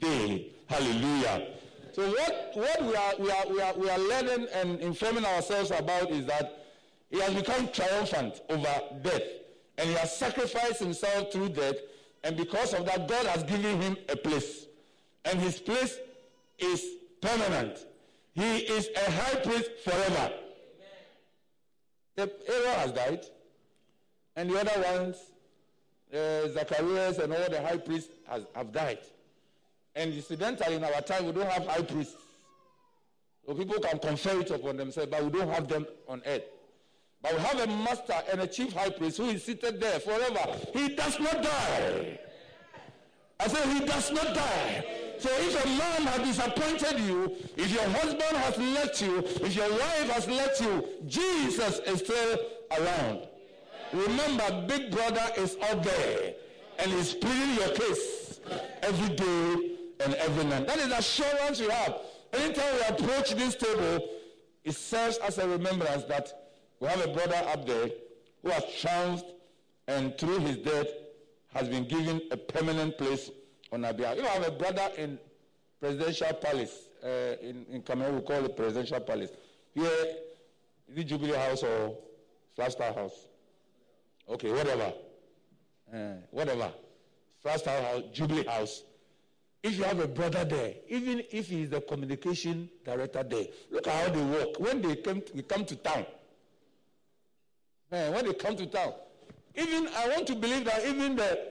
they. 0.00 0.52
Hallelujah. 0.66 1.48
So 1.92 2.08
what, 2.08 2.50
what 2.54 2.82
we, 2.82 2.96
are, 2.96 3.14
we, 3.18 3.30
are, 3.30 3.46
we, 3.48 3.60
are, 3.60 3.74
we 3.74 3.90
are 3.90 3.98
learning 3.98 4.46
and 4.54 4.80
informing 4.80 5.24
ourselves 5.24 5.70
about 5.70 6.10
is 6.10 6.24
that 6.26 6.66
he 7.10 7.20
has 7.20 7.34
become 7.34 7.68
triumphant 7.68 8.40
over 8.48 8.80
death. 9.02 9.22
And 9.76 9.88
he 9.88 9.94
has 9.96 10.16
sacrificed 10.16 10.78
himself 10.78 11.32
through 11.32 11.50
death. 11.50 11.76
And 12.22 12.36
because 12.36 12.74
of 12.74 12.86
that, 12.86 13.08
God 13.08 13.26
has 13.26 13.42
given 13.42 13.80
him 13.80 13.96
a 14.08 14.16
place. 14.16 14.66
And 15.24 15.40
his 15.40 15.58
place 15.58 15.98
is 16.58 16.84
permanent. 17.20 17.86
He 18.34 18.58
is 18.58 18.88
a 18.96 19.10
high 19.10 19.40
priest 19.40 19.70
forever. 19.84 20.32
The 22.16 22.30
Aaron 22.48 22.80
has 22.80 22.92
died. 22.92 23.24
And 24.36 24.50
the 24.50 24.60
other 24.60 24.98
ones, 24.98 25.16
uh, 26.14 26.48
Zacharias 26.48 27.18
and 27.18 27.32
all 27.32 27.50
the 27.50 27.60
high 27.60 27.76
priests 27.76 28.10
has, 28.28 28.44
have 28.54 28.72
died. 28.72 28.98
And 29.94 30.14
incidentally, 30.14 30.76
in 30.76 30.84
our 30.84 31.00
time, 31.02 31.26
we 31.26 31.32
don't 31.32 31.50
have 31.50 31.66
high 31.66 31.82
priests. 31.82 32.16
So 33.46 33.54
people 33.54 33.80
can 33.80 33.98
confer 33.98 34.40
it 34.40 34.50
upon 34.50 34.76
themselves, 34.76 35.10
but 35.10 35.24
we 35.24 35.30
don't 35.30 35.48
have 35.48 35.66
them 35.66 35.86
on 36.08 36.22
earth. 36.26 36.44
But 37.22 37.34
we 37.34 37.40
have 37.40 37.60
a 37.60 37.66
master 37.66 38.14
and 38.30 38.40
a 38.40 38.46
chief 38.46 38.72
high 38.72 38.90
priest 38.90 39.18
who 39.18 39.28
is 39.28 39.44
seated 39.44 39.80
there 39.80 40.00
forever. 40.00 40.56
He 40.72 40.94
does 40.94 41.18
not 41.18 41.42
die. 41.42 42.18
I 43.38 43.48
said, 43.48 43.68
He 43.68 43.84
does 43.84 44.12
not 44.12 44.34
die. 44.34 44.99
So 45.20 45.28
if 45.32 45.64
a 45.64 45.68
man 45.68 46.06
has 46.06 46.26
disappointed 46.26 47.00
you, 47.00 47.36
if 47.56 47.70
your 47.70 47.86
husband 47.90 48.36
has 48.38 48.56
left 48.56 49.02
you, 49.02 49.18
if 49.18 49.54
your 49.54 49.70
wife 49.70 50.10
has 50.10 50.26
left 50.26 50.60
you, 50.62 50.88
Jesus 51.06 51.78
is 51.80 51.98
still 51.98 52.38
around. 52.78 53.28
Remember, 53.92 54.64
Big 54.66 54.90
Brother 54.90 55.26
is 55.36 55.58
out 55.62 55.82
there 55.82 56.32
and 56.78 56.90
he's 56.90 57.12
pleading 57.12 57.54
your 57.56 57.68
case 57.74 58.40
every 58.82 59.14
day 59.14 59.76
and 60.04 60.14
every 60.14 60.44
night. 60.44 60.66
That 60.66 60.78
is 60.78 60.90
assurance 60.90 61.60
you 61.60 61.68
have. 61.68 61.96
Anytime 62.32 62.74
we 62.76 62.96
approach 62.96 63.34
this 63.34 63.56
table, 63.56 64.08
it 64.64 64.74
serves 64.74 65.18
as 65.18 65.36
a 65.36 65.46
remembrance 65.46 66.04
that 66.04 66.32
we 66.80 66.88
have 66.88 67.04
a 67.04 67.12
brother 67.12 67.36
up 67.48 67.66
there 67.66 67.90
who 68.42 68.48
has 68.48 68.64
triumphed 68.80 69.26
and 69.86 70.16
through 70.16 70.38
his 70.38 70.56
death 70.58 70.86
has 71.54 71.68
been 71.68 71.84
given 71.84 72.22
a 72.30 72.38
permanent 72.38 72.96
place 72.96 73.30
on 73.72 73.84
our 73.84 73.92
behalf. 73.92 74.16
You 74.16 74.22
know, 74.22 74.28
I 74.28 74.32
have 74.32 74.48
a 74.48 74.50
brother 74.50 74.88
in 74.96 75.18
Presidential 75.80 76.32
Palace. 76.34 76.88
Uh, 77.02 77.36
in, 77.40 77.64
in 77.70 77.82
Cameroon, 77.82 78.16
we 78.16 78.22
call 78.22 78.44
it 78.44 78.56
Presidential 78.56 79.00
Palace. 79.00 79.30
Here, 79.74 79.90
it 80.94 81.04
Jubilee 81.04 81.34
House 81.34 81.62
or 81.62 81.96
Flagstaff 82.54 82.94
House? 82.94 83.26
Okay, 84.28 84.50
whatever. 84.50 84.92
Uh, 85.92 86.14
whatever. 86.30 86.70
Flagstaff 87.42 87.82
House, 87.84 88.02
Jubilee 88.12 88.44
House. 88.44 88.82
If 89.62 89.76
you 89.76 89.84
have 89.84 90.00
a 90.00 90.08
brother 90.08 90.44
there, 90.44 90.74
even 90.88 91.22
if 91.30 91.48
he 91.48 91.62
is 91.62 91.70
the 91.70 91.80
communication 91.82 92.68
director 92.84 93.22
there, 93.22 93.44
look 93.70 93.86
at 93.86 93.92
how 93.92 94.12
they 94.12 94.22
work. 94.22 94.58
When 94.58 94.80
they 94.80 94.96
come 94.96 95.20
to, 95.20 95.42
come 95.42 95.64
to 95.66 95.76
town, 95.76 96.06
man, 97.90 98.14
when 98.14 98.24
they 98.24 98.32
come 98.32 98.56
to 98.56 98.66
town, 98.66 98.94
even 99.54 99.88
I 99.88 100.08
want 100.08 100.26
to 100.28 100.34
believe 100.34 100.64
that 100.64 100.86
even 100.86 101.16
the 101.16 101.48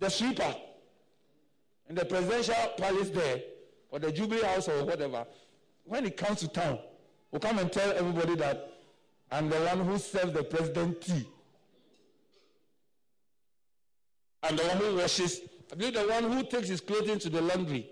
the 0.00 0.08
sweeper 0.08 0.54
in 1.94 2.00
the 2.00 2.04
presidential 2.04 2.72
palace 2.76 3.10
there, 3.10 3.40
or 3.90 4.00
the 4.00 4.10
Jubilee 4.10 4.42
House 4.42 4.68
or 4.68 4.84
whatever, 4.84 5.24
when 5.84 6.04
he 6.04 6.10
comes 6.10 6.40
to 6.40 6.48
town, 6.48 6.80
will 7.30 7.38
come 7.38 7.58
and 7.60 7.70
tell 7.70 7.88
everybody 7.92 8.34
that 8.34 8.68
I'm 9.30 9.48
the 9.48 9.56
one 9.56 9.86
who 9.86 9.96
serves 9.98 10.32
the 10.32 10.42
president 10.42 11.00
tea. 11.00 11.24
I'm 14.42 14.56
the 14.56 14.64
one 14.64 14.76
who 14.78 14.96
washes, 14.96 15.42
I 15.70 15.76
believe 15.76 15.94
the 15.94 16.00
one 16.00 16.24
who 16.32 16.42
takes 16.42 16.68
his 16.68 16.80
clothing 16.80 17.20
to 17.20 17.30
the 17.30 17.40
laundry. 17.40 17.88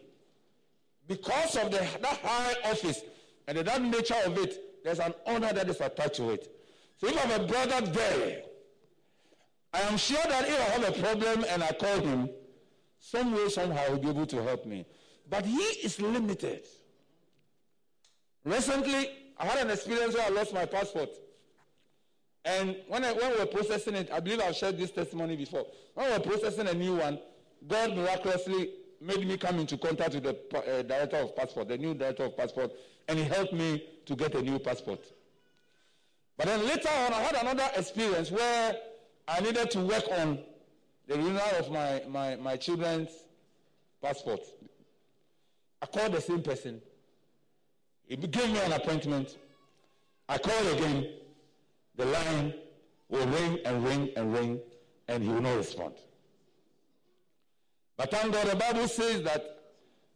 Because 1.06 1.56
of 1.56 1.70
the, 1.70 1.78
that 1.78 2.20
high 2.24 2.70
office 2.70 3.02
and 3.46 3.58
the, 3.58 3.62
that 3.62 3.82
nature 3.82 4.16
of 4.26 4.36
it, 4.38 4.82
there's 4.82 4.98
an 4.98 5.14
honor 5.26 5.52
that 5.52 5.68
is 5.68 5.80
attached 5.80 6.14
to 6.14 6.30
it. 6.30 6.48
So 6.96 7.06
if 7.06 7.16
I 7.16 7.20
have 7.28 7.40
a 7.40 7.46
brother 7.46 7.86
there, 7.86 8.42
I 9.72 9.80
am 9.82 9.96
sure 9.96 10.22
that 10.28 10.48
if 10.48 10.60
I 10.60 10.80
have 10.80 10.88
a 10.88 11.00
problem 11.00 11.44
and 11.48 11.62
I 11.62 11.72
call 11.72 12.00
him, 12.00 12.28
some 13.02 13.34
way, 13.34 13.48
somehow, 13.48 13.84
he'll 13.88 13.98
be 13.98 14.08
able 14.08 14.26
to 14.26 14.42
help 14.42 14.64
me. 14.64 14.86
But 15.28 15.44
he 15.44 15.56
is 15.56 16.00
limited. 16.00 16.64
Recently, 18.44 19.10
I 19.36 19.46
had 19.46 19.66
an 19.66 19.70
experience 19.70 20.14
where 20.14 20.24
I 20.24 20.28
lost 20.28 20.54
my 20.54 20.66
passport. 20.66 21.10
And 22.44 22.76
when, 22.86 23.04
I, 23.04 23.12
when 23.12 23.32
we 23.32 23.38
were 23.38 23.46
processing 23.46 23.94
it, 23.94 24.10
I 24.12 24.20
believe 24.20 24.40
I've 24.40 24.54
shared 24.54 24.78
this 24.78 24.92
testimony 24.92 25.36
before. 25.36 25.66
When 25.94 26.06
we 26.06 26.12
were 26.12 26.20
processing 26.20 26.68
a 26.68 26.74
new 26.74 26.94
one, 26.94 27.18
God 27.66 27.96
miraculously 27.96 28.70
made 29.00 29.26
me 29.26 29.36
come 29.36 29.58
into 29.58 29.76
contact 29.76 30.14
with 30.14 30.22
the 30.22 30.36
uh, 30.56 30.82
director 30.82 31.16
of 31.16 31.34
passport, 31.34 31.68
the 31.68 31.78
new 31.78 31.94
director 31.94 32.24
of 32.24 32.36
passport, 32.36 32.70
and 33.08 33.18
he 33.18 33.24
helped 33.24 33.52
me 33.52 33.84
to 34.06 34.14
get 34.14 34.34
a 34.36 34.42
new 34.42 34.60
passport. 34.60 35.00
But 36.36 36.46
then 36.46 36.64
later 36.66 36.88
on, 36.88 37.12
I 37.12 37.20
had 37.20 37.34
another 37.34 37.68
experience 37.76 38.30
where 38.30 38.76
I 39.26 39.40
needed 39.40 39.72
to 39.72 39.80
work 39.80 40.04
on 40.18 40.38
the 41.08 41.16
renewal 41.16 41.40
of 41.58 41.70
my, 41.70 42.02
my, 42.08 42.36
my 42.36 42.56
children's 42.56 43.10
passport. 44.00 44.40
I 45.80 45.86
called 45.86 46.12
the 46.12 46.20
same 46.20 46.42
person. 46.42 46.80
He 48.06 48.16
gave 48.16 48.50
me 48.50 48.58
an 48.60 48.72
appointment. 48.72 49.36
I 50.28 50.38
called 50.38 50.66
again. 50.78 51.08
The 51.96 52.06
line 52.06 52.54
will 53.08 53.26
ring 53.26 53.58
and 53.64 53.84
ring 53.84 54.10
and 54.16 54.32
ring, 54.32 54.60
and 55.08 55.22
he 55.22 55.28
will 55.28 55.42
not 55.42 55.56
respond. 55.56 55.94
But 57.96 58.10
thank 58.10 58.32
God, 58.32 58.46
the 58.46 58.56
Bible 58.56 58.88
says 58.88 59.22
that 59.22 59.58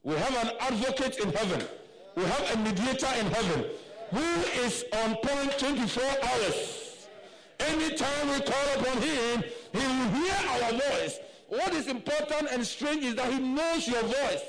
we 0.02 0.14
have 0.14 0.46
an 0.46 0.52
advocate 0.60 1.18
in 1.18 1.32
heaven. 1.32 1.66
We 2.14 2.24
have 2.24 2.54
a 2.54 2.58
mediator 2.58 3.08
in 3.20 3.26
heaven 3.26 3.66
who 4.10 4.64
is 4.64 4.84
on 4.92 5.16
point 5.16 5.58
24 5.58 6.02
hours. 6.02 7.08
Anytime 7.60 8.28
we 8.28 8.40
call 8.40 8.80
upon 8.80 9.02
him, 9.02 9.44
he 9.76 9.86
will 9.86 10.24
hear 10.24 10.36
our 10.50 10.72
voice. 10.72 11.18
What 11.48 11.74
is 11.74 11.86
important 11.86 12.50
and 12.50 12.66
strange 12.66 13.04
is 13.04 13.14
that 13.16 13.32
he 13.32 13.38
knows 13.38 13.86
your 13.86 14.02
voice. 14.02 14.42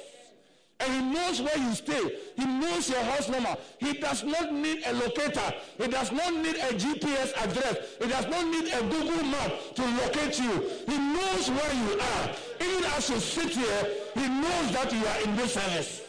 And 0.80 0.94
he 0.94 1.14
knows 1.14 1.42
where 1.42 1.58
you 1.58 1.74
stay. 1.74 2.18
He 2.36 2.46
knows 2.46 2.88
your 2.90 3.02
house 3.04 3.28
number. 3.30 3.56
He 3.80 3.94
does 3.94 4.24
not 4.24 4.54
need 4.54 4.84
a 4.86 4.94
locator. 4.94 5.54
He 5.78 5.88
does 5.88 6.12
not 6.12 6.36
need 6.36 6.56
a 6.56 6.74
GPS 6.74 7.34
address. 7.36 7.78
He 8.00 8.08
does 8.08 8.28
not 8.28 8.46
need 8.46 8.72
a 8.72 8.82
Google 8.82 9.24
map 9.24 9.54
to 9.76 9.82
locate 9.82 10.40
you. 10.40 10.70
He 10.86 10.98
knows 10.98 11.50
where 11.50 11.74
you 11.74 12.00
are. 12.00 12.36
Even 12.62 12.86
as 12.92 13.10
you 13.10 13.20
sit 13.20 13.50
here, 13.50 13.88
he 14.14 14.28
knows 14.28 14.72
that 14.74 14.94
you 14.94 15.04
are 15.04 15.22
in 15.22 15.36
this 15.36 15.54
service. 15.54 16.02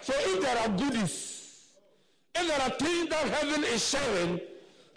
So 0.00 0.12
if 0.16 0.42
there 0.42 0.58
are 0.58 0.68
goodies, 0.68 1.68
if 2.34 2.48
there 2.48 2.60
are 2.60 2.70
things 2.70 3.08
that 3.10 3.28
heaven 3.28 3.62
is 3.62 3.88
sharing, 3.88 4.40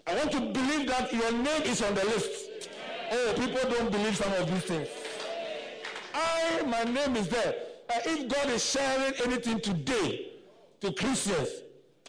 I 0.08 0.14
want 0.16 0.32
to 0.32 0.40
believe 0.40 0.88
that 0.88 1.12
your 1.12 1.30
name 1.30 1.62
is 1.62 1.82
on 1.82 1.94
the 1.94 2.04
list. 2.04 2.45
Oh, 3.10 3.34
people 3.36 3.70
don't 3.70 3.90
believe 3.90 4.16
some 4.16 4.32
of 4.32 4.50
these 4.50 4.64
things. 4.64 4.88
I, 6.14 6.62
my 6.66 6.84
name 6.84 7.16
is 7.16 7.28
there. 7.28 7.54
Uh, 7.88 8.00
if 8.04 8.28
God 8.28 8.48
is 8.50 8.64
sharing 8.64 9.14
anything 9.24 9.60
today 9.60 10.32
to 10.80 10.92
Christians, 10.92 11.48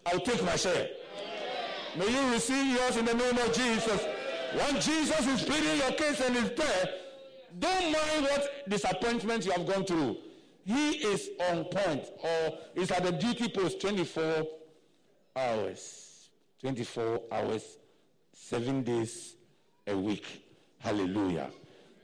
I'll 0.06 0.20
take 0.20 0.44
my 0.44 0.56
share. 0.56 0.90
May 1.98 2.10
you 2.10 2.32
receive 2.34 2.76
yours 2.76 2.98
in 2.98 3.06
the 3.06 3.14
name 3.14 3.38
of 3.38 3.54
Jesus. 3.54 4.06
When 4.56 4.80
Jesus 4.80 5.28
is 5.28 5.44
pleading 5.44 5.78
your 5.78 5.92
case 5.92 6.22
and 6.22 6.36
is 6.36 6.52
there, 6.56 6.90
don't 7.60 7.92
mind 7.92 8.24
what 8.24 8.70
disappointment 8.70 9.46
you 9.46 9.52
have 9.52 9.66
gone 9.66 9.86
through. 9.86 10.18
He 10.66 10.92
is 10.98 11.30
on 11.50 11.66
point 11.66 12.06
or 12.24 12.58
is 12.76 12.92
at 12.92 13.04
the 13.04 13.12
duty 13.12 13.50
post 13.50 13.80
24 13.82 14.48
hours. 15.36 16.30
24 16.62 17.22
hours, 17.32 17.78
seven 18.34 18.84
days 18.84 19.36
a 19.86 19.96
week. 19.96 20.47
Hallelujah. 20.80 21.50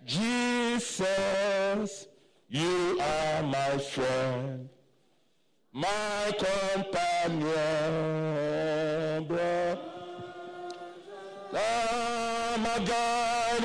Jesus, 0.06 2.08
you 2.50 3.00
are 3.00 3.44
my 3.44 3.78
friend, 3.78 4.68
my 5.72 6.32
companion, 6.38 7.54
my 12.58 12.80
God 12.86 13.64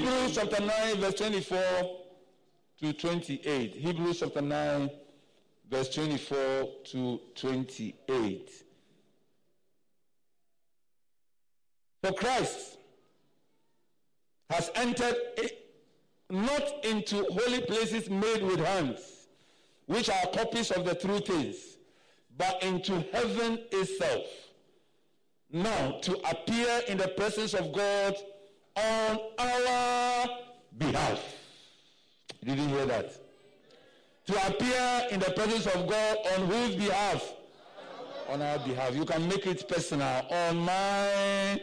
Hebrews 0.00 0.34
chapter 0.34 0.62
9, 0.62 0.96
verse 0.96 1.14
24 1.14 1.58
to 2.80 2.92
28. 2.94 3.74
Hebrews 3.74 4.20
chapter 4.20 4.40
9, 4.40 4.90
verse 5.70 5.94
24 5.94 6.68
to 6.84 7.20
28. 7.34 8.50
For 12.02 12.12
Christ 12.14 12.78
has 14.48 14.70
entered 14.74 15.16
not 16.30 16.82
into 16.82 17.16
holy 17.16 17.60
places 17.60 18.08
made 18.08 18.42
with 18.42 18.60
hands, 18.60 19.26
which 19.84 20.08
are 20.08 20.26
copies 20.32 20.70
of 20.70 20.86
the 20.86 20.94
true 20.94 21.20
things, 21.20 21.76
but 22.38 22.62
into 22.62 23.04
heaven 23.12 23.58
itself. 23.70 24.24
Now 25.52 25.98
to 26.00 26.16
appear 26.30 26.80
in 26.88 26.96
the 26.96 27.08
presence 27.08 27.52
of 27.52 27.70
God 27.74 28.16
on 28.76 29.18
our 29.38 30.28
behalf. 30.78 31.22
Didn't 32.44 32.68
hear 32.68 32.86
that? 32.86 33.12
To 34.26 34.46
appear 34.46 35.08
in 35.10 35.20
the 35.20 35.30
presence 35.32 35.66
of 35.66 35.88
God 35.88 36.16
on 36.34 36.46
whose 36.46 36.76
behalf? 36.76 37.32
On 38.28 38.40
our 38.40 38.58
behalf. 38.60 38.94
You 38.94 39.04
can 39.04 39.28
make 39.28 39.46
it 39.46 39.68
personal. 39.68 40.26
On 40.30 40.56
my 40.58 41.60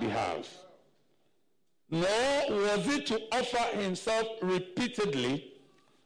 behalf. 0.00 0.48
Nor 1.90 2.08
was 2.48 2.88
it 2.88 3.06
to 3.06 3.20
offer 3.32 3.76
himself 3.76 4.26
repeatedly 4.42 5.52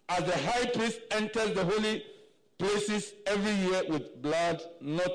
as 0.09 0.25
the 0.25 0.37
high 0.37 0.67
priest 0.67 1.01
enters 1.11 1.55
the 1.55 1.65
holy 1.65 2.05
places 2.59 3.15
every 3.27 3.53
year 3.53 3.83
with 3.89 4.21
blood 4.21 4.61
not 4.81 5.13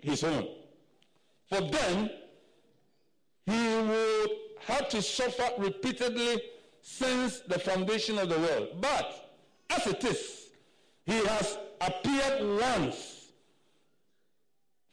his 0.00 0.22
own. 0.22 0.46
For 1.48 1.60
then 1.60 2.10
he 3.46 3.52
would 3.52 4.30
have 4.66 4.88
to 4.90 5.02
suffer 5.02 5.48
repeatedly 5.58 6.42
since 6.80 7.40
the 7.40 7.58
foundation 7.58 8.18
of 8.18 8.28
the 8.28 8.38
world. 8.38 8.68
But 8.80 9.36
as 9.70 9.86
it 9.86 10.04
is, 10.04 10.48
he 11.04 11.24
has 11.26 11.58
appeared 11.80 12.60
once 12.60 13.32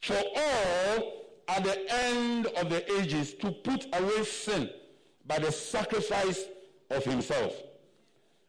for 0.02 0.18
all 0.36 1.14
at 1.48 1.64
the 1.64 1.94
end 1.94 2.48
of 2.48 2.70
the 2.70 3.00
ages 3.00 3.34
to 3.36 3.52
put 3.52 3.88
away 3.94 4.24
sin 4.24 4.70
by 5.26 5.40
the 5.40 5.52
sacrifice 5.52 6.46
of 6.90 7.04
himself. 7.04 7.54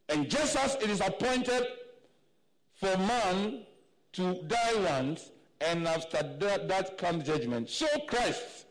And 0.08 0.28
just 0.28 0.56
as 0.56 0.76
it 0.76 0.90
is 0.90 1.00
appointed 1.00 1.66
for 2.74 2.96
man 2.98 3.62
to 4.14 4.42
die 4.46 4.74
once, 4.76 5.30
and 5.60 5.86
after 5.86 6.22
that, 6.40 6.68
that 6.68 6.98
comes 6.98 7.24
judgment, 7.24 7.68
so 7.68 7.86
Christ, 8.08 8.66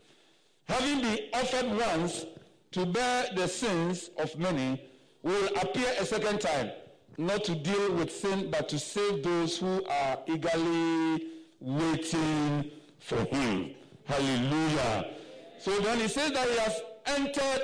having 0.69 1.01
been 1.01 1.19
offered 1.33 1.65
once 1.77 2.25
to 2.71 2.85
bear 2.85 3.25
the 3.35 3.47
sins 3.47 4.11
of 4.17 4.37
many, 4.37 4.81
will 5.23 5.47
appear 5.61 5.91
a 5.99 6.05
second 6.05 6.39
time, 6.39 6.71
not 7.17 7.43
to 7.43 7.55
deal 7.55 7.93
with 7.93 8.11
sin, 8.11 8.49
but 8.49 8.69
to 8.69 8.79
save 8.79 9.23
those 9.23 9.57
who 9.57 9.83
are 9.85 10.19
eagerly 10.27 11.27
waiting 11.59 12.71
for 12.99 13.17
him. 13.25 13.71
Hallelujah. 14.05 15.11
So 15.59 15.81
when 15.81 15.99
he 15.99 16.07
says 16.07 16.31
that 16.31 16.47
he 16.47 16.57
has 16.57 16.81
entered 17.05 17.61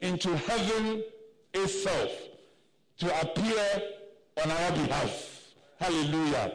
into 0.00 0.36
heaven 0.36 1.02
itself 1.54 2.10
to 2.98 3.20
appear 3.20 3.82
on 4.42 4.50
our 4.50 4.72
behalf. 4.72 5.54
Hallelujah. 5.80 6.52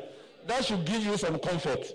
That 0.47 0.63
should 0.65 0.85
give 0.85 1.03
you 1.03 1.17
some 1.17 1.39
comfort 1.39 1.85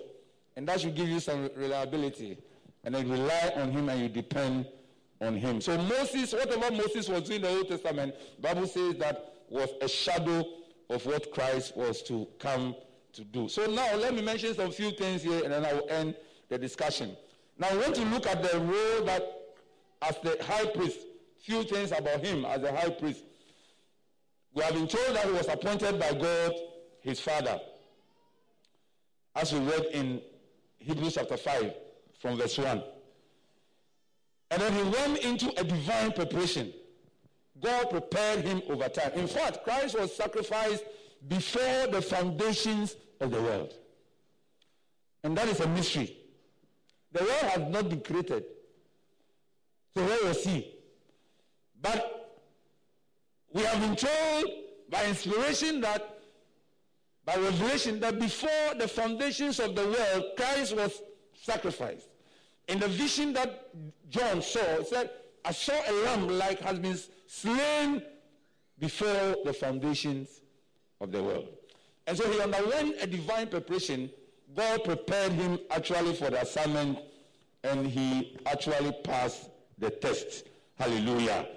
and 0.55 0.67
that 0.67 0.81
should 0.81 0.95
give 0.95 1.09
you 1.09 1.19
some 1.19 1.49
reliability. 1.55 2.37
And 2.85 2.93
then 2.93 3.09
rely 3.09 3.51
on 3.55 3.71
him 3.71 3.89
and 3.89 3.99
you 3.99 4.09
depend 4.09 4.67
on 5.19 5.35
him. 5.35 5.59
So 5.59 5.77
Moses, 5.77 6.33
whatever 6.33 6.71
Moses 6.71 7.09
was 7.09 7.23
doing 7.23 7.37
in 7.37 7.41
the 7.41 7.57
Old 7.57 7.67
Testament, 7.67 8.15
Bible 8.39 8.67
says 8.67 8.95
that 8.97 9.33
was 9.49 9.69
a 9.81 9.87
shadow 9.87 10.45
of 10.89 11.05
what 11.05 11.31
Christ 11.31 11.75
was 11.75 12.03
to 12.03 12.27
come 12.37 12.75
to 13.13 13.23
do. 13.23 13.49
So 13.49 13.65
now 13.65 13.95
let 13.95 14.13
me 14.13 14.21
mention 14.21 14.53
some 14.53 14.71
few 14.71 14.91
things 14.91 15.23
here 15.23 15.43
and 15.43 15.51
then 15.51 15.65
I 15.65 15.73
will 15.73 15.89
end 15.89 16.15
the 16.49 16.59
discussion. 16.59 17.17
Now 17.57 17.69
I 17.69 17.77
want 17.77 17.95
to 17.95 18.05
look 18.05 18.27
at 18.27 18.43
the 18.43 18.59
role 18.59 19.05
that 19.05 19.23
as 20.03 20.17
the 20.23 20.37
high 20.43 20.65
priest, 20.65 20.99
few 21.39 21.63
things 21.63 21.91
about 21.91 22.23
him 22.23 22.45
as 22.45 22.61
a 22.61 22.71
high 22.71 22.89
priest. 22.89 23.23
We 24.53 24.63
have 24.63 24.73
been 24.73 24.87
told 24.87 25.15
that 25.15 25.25
he 25.25 25.31
was 25.31 25.47
appointed 25.47 25.99
by 25.99 26.13
God, 26.13 26.53
his 27.01 27.19
father. 27.19 27.59
As 29.35 29.51
we 29.51 29.59
read 29.59 29.85
in 29.91 30.21
Hebrews 30.79 31.15
chapter 31.15 31.37
5 31.37 31.73
from 32.25 32.37
verse 32.37 32.57
1. 32.57 32.81
And 34.49 34.59
then 34.59 34.73
he 34.73 34.81
went 34.81 35.19
into 35.19 35.59
a 35.59 35.63
divine 35.63 36.11
preparation. 36.11 36.73
God 37.61 37.91
prepared 37.91 38.43
him 38.43 38.63
over 38.67 38.89
time. 38.89 39.11
In 39.13 39.27
fact, 39.27 39.63
Christ 39.63 39.99
was 39.99 40.15
sacrificed 40.15 40.83
before 41.27 41.85
the 41.91 42.01
foundations 42.01 42.95
of 43.21 43.29
the 43.29 43.39
world. 43.39 43.75
And 45.23 45.37
that 45.37 45.47
is 45.49 45.59
a 45.59 45.67
mystery. 45.67 46.17
The 47.11 47.25
world 47.25 47.43
has 47.43 47.71
not 47.71 47.89
been 47.89 48.01
created. 48.01 48.43
So 49.95 50.03
where 50.03 50.25
was 50.25 50.43
he? 50.43 50.73
But 51.79 52.41
we 53.53 53.61
have 53.61 53.79
been 53.81 53.95
told 53.95 54.45
by 54.89 55.05
inspiration 55.05 55.79
that, 55.81 56.21
by 57.23 57.35
revelation, 57.35 57.99
that 57.99 58.19
before 58.19 58.73
the 58.79 58.87
foundations 58.87 59.59
of 59.59 59.75
the 59.75 59.83
world, 59.83 60.23
Christ 60.35 60.75
was 60.75 60.99
sacrificed. 61.35 62.07
In 62.67 62.79
the 62.79 62.87
vision 62.87 63.33
that 63.33 63.69
John 64.09 64.41
saw, 64.41 64.59
it 64.59 64.87
said, 64.87 65.09
I 65.43 65.51
saw 65.51 65.73
a 65.73 65.93
lamb 66.05 66.27
like 66.27 66.59
has 66.61 66.79
been 66.79 66.97
slain 67.27 68.01
before 68.79 69.35
the 69.45 69.53
foundations 69.53 70.41
of 70.99 71.11
the 71.11 71.21
world. 71.21 71.47
And 72.07 72.17
so 72.17 72.29
he 72.31 72.41
underwent 72.41 72.95
a 73.01 73.07
divine 73.07 73.47
preparation. 73.47 74.09
God 74.55 74.83
prepared 74.83 75.33
him 75.33 75.59
actually 75.69 76.13
for 76.15 76.29
the 76.29 76.41
assignment 76.41 76.99
and 77.63 77.87
he 77.87 78.37
actually 78.45 78.91
passed 79.03 79.49
the 79.77 79.89
test. 79.89 80.45
Hallelujah. 80.75 81.47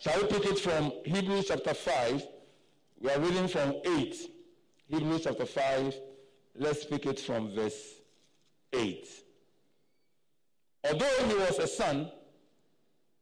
Shall 0.00 0.20
we 0.20 0.28
pick 0.28 0.46
it 0.46 0.58
from 0.58 0.92
Hebrews 1.04 1.46
chapter 1.48 1.74
5? 1.74 2.26
We 3.00 3.10
are 3.10 3.20
reading 3.20 3.48
from 3.48 3.74
8. 3.84 4.16
Hebrews 4.88 5.22
chapter 5.24 5.46
5. 5.46 5.94
Let's 6.56 6.84
pick 6.84 7.06
it 7.06 7.20
from 7.20 7.54
verse 7.54 7.94
8. 8.72 9.08
Although 10.84 11.26
he 11.26 11.34
was 11.34 11.58
a 11.58 11.66
son, 11.66 12.10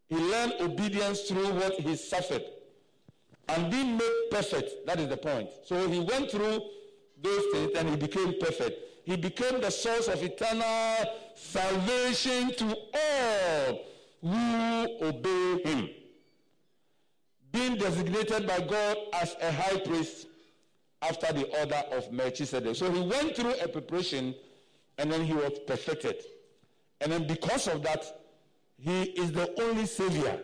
he 0.08 0.16
learned 0.16 0.54
obedience 0.60 1.22
through 1.22 1.52
what 1.54 1.74
he 1.74 1.96
suffered. 1.96 2.44
And 3.48 3.70
being 3.70 3.96
made 3.96 4.28
perfect, 4.30 4.86
that 4.86 4.98
is 5.00 5.08
the 5.08 5.16
point. 5.16 5.50
So 5.64 5.88
he 5.88 6.00
went 6.00 6.30
through 6.30 6.60
those 7.22 7.44
things 7.52 7.72
and 7.76 7.88
he 7.88 7.96
became 7.96 8.34
perfect. 8.40 8.80
He 9.04 9.16
became 9.16 9.60
the 9.60 9.70
source 9.70 10.08
of 10.08 10.22
eternal 10.22 11.12
salvation 11.34 12.52
to 12.56 12.76
all 12.94 13.84
who 14.20 15.06
obey 15.06 15.62
him. 15.64 15.90
Being 17.52 17.76
designated 17.76 18.46
by 18.46 18.60
God 18.60 18.96
as 19.14 19.36
a 19.40 19.50
high 19.50 19.78
priest 19.78 20.26
after 21.02 21.32
the 21.32 21.44
order 21.58 21.82
of 21.92 22.12
Melchizedek. 22.12 22.74
So 22.74 22.90
he 22.90 23.00
went 23.00 23.36
through 23.36 23.54
a 23.54 23.68
preparation 23.68 24.34
and 24.98 25.12
then 25.12 25.24
he 25.24 25.32
was 25.32 25.52
perfected. 25.66 26.16
And 27.00 27.12
then 27.12 27.26
because 27.26 27.68
of 27.68 27.82
that, 27.82 28.04
he 28.78 29.02
is 29.02 29.32
the 29.32 29.52
only 29.60 29.86
savior. 29.86 30.40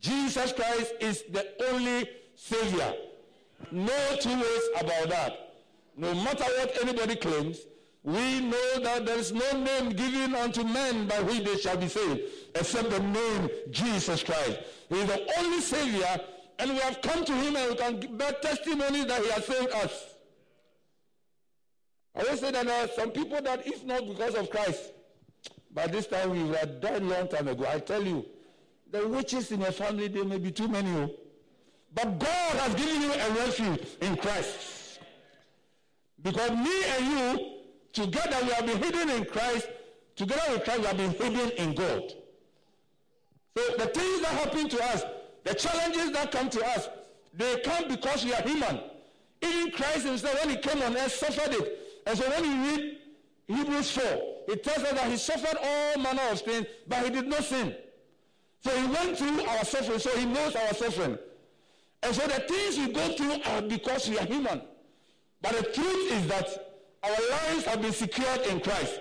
Jesus 0.00 0.52
Christ 0.52 0.94
is 1.00 1.24
the 1.30 1.46
only 1.70 2.08
savior. 2.34 2.94
No 3.70 4.16
two 4.20 4.34
ways 4.34 4.62
about 4.80 5.08
that. 5.08 5.54
No 5.96 6.12
matter 6.14 6.44
what 6.44 6.76
anybody 6.82 7.16
claims, 7.16 7.60
we 8.02 8.40
know 8.40 8.80
that 8.80 9.06
there 9.06 9.18
is 9.18 9.32
no 9.32 9.50
name 9.52 9.90
given 9.90 10.34
unto 10.34 10.62
men 10.62 11.06
by 11.06 11.20
which 11.20 11.42
they 11.44 11.56
shall 11.56 11.78
be 11.78 11.88
saved, 11.88 12.20
except 12.54 12.90
the 12.90 13.00
name 13.00 13.48
Jesus 13.70 14.22
Christ. 14.22 14.58
He 14.90 15.00
is 15.00 15.06
the 15.06 15.26
only 15.38 15.60
Savior, 15.60 16.20
and 16.58 16.70
we 16.70 16.76
have 16.80 17.00
come 17.00 17.24
to 17.24 17.32
Him 17.32 17.56
and 17.56 17.70
we 17.70 17.76
can 17.76 18.16
bear 18.18 18.32
testimony 18.32 19.04
that 19.04 19.22
He 19.22 19.30
has 19.30 19.46
saved 19.46 19.72
us. 19.72 20.04
I 22.14 22.20
always 22.20 22.40
say 22.40 22.50
that 22.50 22.66
there 22.66 22.84
are 22.84 22.88
some 22.88 23.10
people 23.10 23.40
that, 23.40 23.66
if 23.66 23.84
not 23.84 24.06
because 24.06 24.34
of 24.34 24.50
Christ, 24.50 24.92
by 25.74 25.88
this 25.88 26.06
time 26.06 26.30
we 26.30 26.54
have 26.56 26.80
died 26.80 27.02
long 27.02 27.28
time 27.28 27.48
ago. 27.48 27.66
I 27.68 27.80
tell 27.80 28.02
you, 28.02 28.24
the 28.90 29.06
witches 29.08 29.50
in 29.50 29.60
your 29.60 29.72
family, 29.72 30.06
there 30.08 30.24
may 30.24 30.38
be 30.38 30.52
too 30.52 30.68
many. 30.68 30.88
Oh. 30.90 31.10
But 31.92 32.18
God 32.18 32.56
has 32.58 32.74
given 32.74 33.02
you 33.02 33.12
a 33.12 33.30
refuge 33.44 33.86
in 34.00 34.16
Christ. 34.16 35.00
Because 36.22 36.50
me 36.52 36.84
and 36.96 37.06
you, 37.06 37.50
together 37.92 38.36
we 38.42 38.50
have 38.50 38.66
been 38.66 38.82
hidden 38.82 39.10
in 39.10 39.24
Christ. 39.24 39.68
Together 40.16 40.42
with 40.52 40.64
Christ, 40.64 40.80
we 40.80 40.86
have 40.86 40.96
been 40.96 41.10
hidden 41.10 41.50
in 41.50 41.74
God. 41.74 42.12
So 43.56 43.62
the 43.76 43.86
things 43.86 44.20
that 44.22 44.30
happen 44.30 44.68
to 44.68 44.84
us, 44.84 45.02
the 45.42 45.54
challenges 45.54 46.12
that 46.12 46.30
come 46.30 46.48
to 46.50 46.64
us, 46.64 46.88
they 47.32 47.60
come 47.60 47.88
because 47.88 48.24
we 48.24 48.32
are 48.32 48.42
human. 48.42 48.80
Even 49.42 49.72
Christ 49.72 50.06
himself, 50.06 50.40
when 50.40 50.50
he 50.50 50.56
came 50.56 50.80
on 50.82 50.96
earth, 50.96 51.12
suffered 51.12 51.52
it. 51.52 51.78
And 52.06 52.16
so 52.16 52.28
when 52.30 52.44
you 52.44 52.64
read 52.64 52.98
Hebrews 53.48 53.90
4, 53.90 54.33
it 54.48 54.62
tells 54.62 54.78
us 54.78 54.92
that 54.92 55.10
he 55.10 55.16
suffered 55.16 55.56
all 55.62 55.98
manner 55.98 56.22
of 56.30 56.40
things, 56.40 56.66
but 56.86 57.04
he 57.04 57.10
did 57.10 57.26
not 57.26 57.44
sin. 57.44 57.74
So 58.60 58.70
he 58.70 58.86
went 58.86 59.18
through 59.18 59.44
our 59.44 59.64
suffering, 59.64 59.98
so 59.98 60.10
he 60.10 60.24
knows 60.24 60.56
our 60.56 60.74
suffering. 60.74 61.18
And 62.02 62.14
so 62.14 62.26
the 62.26 62.40
things 62.40 62.78
we 62.78 62.92
go 62.92 63.08
through 63.16 63.42
are 63.44 63.62
because 63.62 64.08
we 64.08 64.18
are 64.18 64.26
human. 64.26 64.62
But 65.40 65.52
the 65.52 65.62
truth 65.72 66.12
is 66.12 66.26
that 66.28 66.74
our 67.02 67.10
lives 67.10 67.64
have 67.66 67.82
been 67.82 67.92
secured 67.92 68.40
in 68.48 68.60
Christ. 68.60 69.00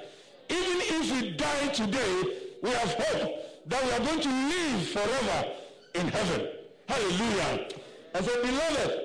Even 0.49 0.77
if 0.81 1.21
we 1.21 1.31
die 1.31 1.67
today, 1.69 2.23
we 2.61 2.69
have 2.69 2.93
hope 2.93 3.31
that 3.67 3.83
we 3.83 3.91
are 3.91 3.99
going 3.99 4.21
to 4.21 4.29
live 4.29 4.87
forever 4.89 5.51
in 5.95 6.07
heaven. 6.09 6.47
Hallelujah. 6.87 7.67
And 8.13 8.25
so, 8.25 8.41
beloved, 8.41 9.01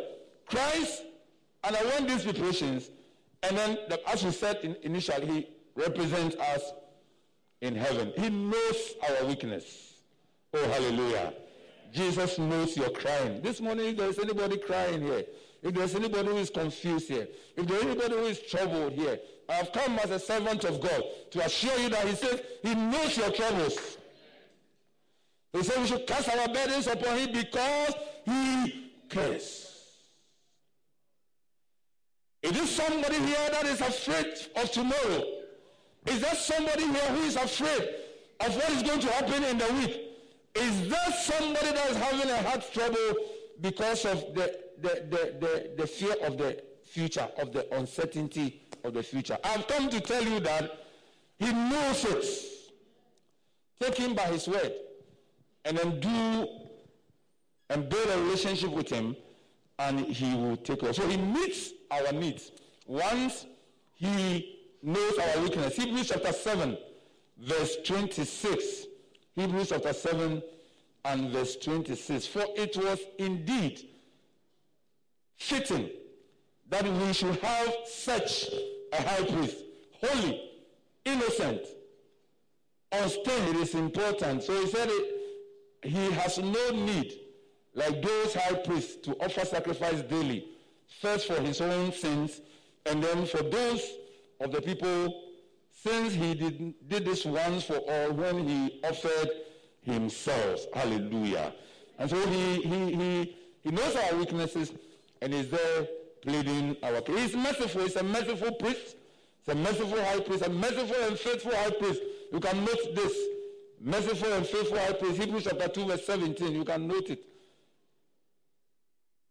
Christ, 0.47 1.05
and 1.65 1.77
I 1.77 1.85
want 1.85 2.09
these 2.09 2.25
preparations, 2.25 2.91
and 3.43 3.57
then, 3.57 3.79
the, 3.89 4.01
as 4.09 4.25
we 4.25 4.33
said 4.33 4.59
in, 4.63 4.77
initially, 4.83 5.27
he 5.27 5.49
represents 5.79 6.37
us 6.37 6.73
in 7.61 7.75
heaven. 7.75 8.13
He 8.17 8.29
knows 8.29 8.95
our 9.09 9.27
weakness. 9.27 9.95
Oh, 10.53 10.69
hallelujah. 10.69 11.35
Jesus 11.93 12.39
knows 12.39 12.77
you're 12.77 12.91
crying. 12.91 13.41
This 13.41 13.61
morning, 13.61 13.87
if 13.87 13.97
there's 13.97 14.19
anybody 14.19 14.59
crying 14.59 15.01
here, 15.01 15.25
if 15.63 15.75
there's 15.75 15.95
anybody 15.95 16.29
who 16.29 16.37
is 16.37 16.51
confused 16.51 17.09
here, 17.09 17.29
if 17.57 17.67
there's 17.67 17.83
anybody 17.83 18.15
who 18.15 18.25
is 18.25 18.41
troubled 18.41 18.93
here, 18.93 19.19
I 19.49 19.55
have 19.55 19.73
come 19.73 19.99
as 19.99 20.11
a 20.11 20.19
servant 20.19 20.65
of 20.65 20.81
God 20.81 21.03
to 21.31 21.45
assure 21.45 21.79
you 21.79 21.89
that 21.89 22.07
He 22.07 22.15
says 22.15 22.43
He 22.63 22.75
knows 22.75 23.17
your 23.17 23.31
troubles. 23.31 23.97
He 25.53 25.63
said 25.63 25.81
we 25.81 25.87
should 25.87 26.07
cast 26.07 26.29
our 26.29 26.49
burdens 26.49 26.87
upon 26.87 27.19
Him 27.19 27.33
because 27.33 27.95
He 28.27 28.91
cares. 29.09 29.65
Is 32.43 32.53
there 32.53 32.67
somebody 32.67 33.17
here 33.17 33.49
that 33.51 33.65
is 33.65 33.81
afraid 33.81 34.35
of 34.57 34.71
tomorrow? 34.71 35.38
Is 36.09 36.21
there 36.21 36.35
somebody 36.35 36.85
here 36.85 37.09
who 37.13 37.23
is 37.23 37.37
afraid 37.37 37.89
of 38.41 38.57
what 38.57 38.71
is 38.71 38.83
going 38.83 39.01
to 39.01 39.09
happen 39.13 39.45
in 39.45 39.59
the 39.59 39.73
week? 39.75 40.01
Is 40.55 40.89
there 40.89 41.13
somebody 41.13 41.67
that 41.73 41.91
is 41.91 41.97
having 41.97 42.31
a 42.31 42.43
heart 42.43 42.65
trouble 42.73 43.15
because 43.61 44.05
of 44.05 44.35
the, 44.35 44.59
the, 44.81 45.07
the, 45.11 45.35
the, 45.41 45.71
the 45.77 45.87
fear 45.87 46.15
of 46.25 46.39
the 46.39 46.63
future, 46.85 47.29
of 47.39 47.53
the 47.53 47.73
uncertainty 47.77 48.63
of 48.85 48.95
the 48.95 49.03
future? 49.03 49.39
I've 49.45 49.67
come 49.69 49.91
to 49.91 50.01
tell 50.01 50.25
you 50.25 50.41
that 50.41 50.85
he 51.39 51.53
knows 51.53 52.05
it. 52.05 52.25
Take 53.81 53.97
him 53.97 54.15
by 54.15 54.25
his 54.25 54.49
word 54.49 54.73
and 55.65 55.77
then 55.77 56.01
do 56.01 56.49
and 57.71 57.89
build 57.89 58.09
a 58.09 58.19
relationship 58.23 58.71
with 58.71 58.89
him 58.89 59.15
and 59.79 60.01
he 60.01 60.35
will 60.35 60.57
take 60.57 60.83
us. 60.83 60.97
So 60.97 61.07
he 61.07 61.17
meets 61.17 61.73
our 61.91 62.13
needs. 62.13 62.51
Once 62.87 63.47
he 63.95 64.58
knows 64.83 65.19
our 65.19 65.43
weakness. 65.43 65.77
Hebrews 65.77 66.09
chapter 66.09 66.33
7, 66.33 66.79
verse 67.39 67.77
26. 67.85 68.87
Hebrews 69.35 69.69
chapter 69.71 69.93
7 69.93 70.43
and 71.05 71.31
verse 71.31 71.57
26. 71.57 72.27
For 72.27 72.45
it 72.57 72.77
was 72.77 73.01
indeed 73.19 73.89
fitting 75.37 75.91
that 76.69 76.85
we 76.85 77.13
should 77.13 77.37
have 77.37 77.75
such 77.87 78.49
a 78.93 79.03
high 79.03 79.25
priest, 79.25 79.57
holy, 80.03 80.51
innocent, 81.05 81.63
unstained. 82.93 83.57
It 83.57 83.57
is 83.57 83.75
important. 83.75 84.43
So 84.43 84.61
he 84.61 84.67
said 84.67 84.89
it, 84.91 85.15
he 85.83 86.11
has 86.13 86.39
no 86.39 86.71
need, 86.71 87.21
like 87.75 88.03
those 88.03 88.35
high 88.35 88.55
priests, 88.55 88.97
to 89.07 89.13
offer 89.25 89.45
sacrifice 89.45 90.03
daily 90.03 90.49
first 91.01 91.27
for 91.27 91.41
his 91.41 91.61
own 91.61 91.93
sins, 91.93 92.41
and 92.87 93.03
then 93.03 93.27
for 93.27 93.43
those 93.43 93.83
of 94.41 94.53
the 94.53 94.61
people, 94.63 95.25
since 95.73 96.15
he 96.15 96.35
did, 96.35 96.75
did 96.89 97.05
this 97.05 97.25
once 97.25 97.65
for 97.65 97.77
all 97.77 98.13
when 98.13 98.47
he 98.47 98.81
offered 98.85 99.31
himself. 99.83 100.67
Hallelujah. 100.73 101.55
And 101.99 102.09
so 102.11 102.17
he, 102.29 102.63
he, 102.63 102.95
he, 102.95 103.37
he 103.63 103.71
knows 103.71 103.97
our 103.97 104.17
weaknesses 104.17 104.73
and 105.21 105.35
is 105.35 105.51
there 105.51 105.87
pleading 106.23 106.77
our 106.83 107.01
case. 107.01 107.33
He's 107.33 107.37
merciful. 107.37 107.83
He's 107.83 107.97
a 107.97 108.03
merciful 108.03 108.53
priest. 108.53 108.97
He's 109.45 109.55
a 109.55 109.59
merciful 109.59 110.03
high 110.05 110.21
priest, 110.21 110.47
a 110.47 110.51
merciful 110.51 110.97
and 111.05 111.19
faithful 111.19 111.55
high 111.55 111.71
priest. 111.71 112.01
You 112.33 112.41
can 112.41 112.65
note 112.65 112.95
this. 112.95 113.17
Merciful 113.81 114.33
and 114.33 114.47
faithful 114.47 114.79
high 114.79 114.93
priest. 114.93 115.21
Hebrews 115.21 115.45
chapter 115.45 115.69
2 115.69 115.87
verse 115.87 116.07
17. 116.07 116.53
You 116.55 116.65
can 116.65 116.87
note 116.87 117.11
it 117.11 117.25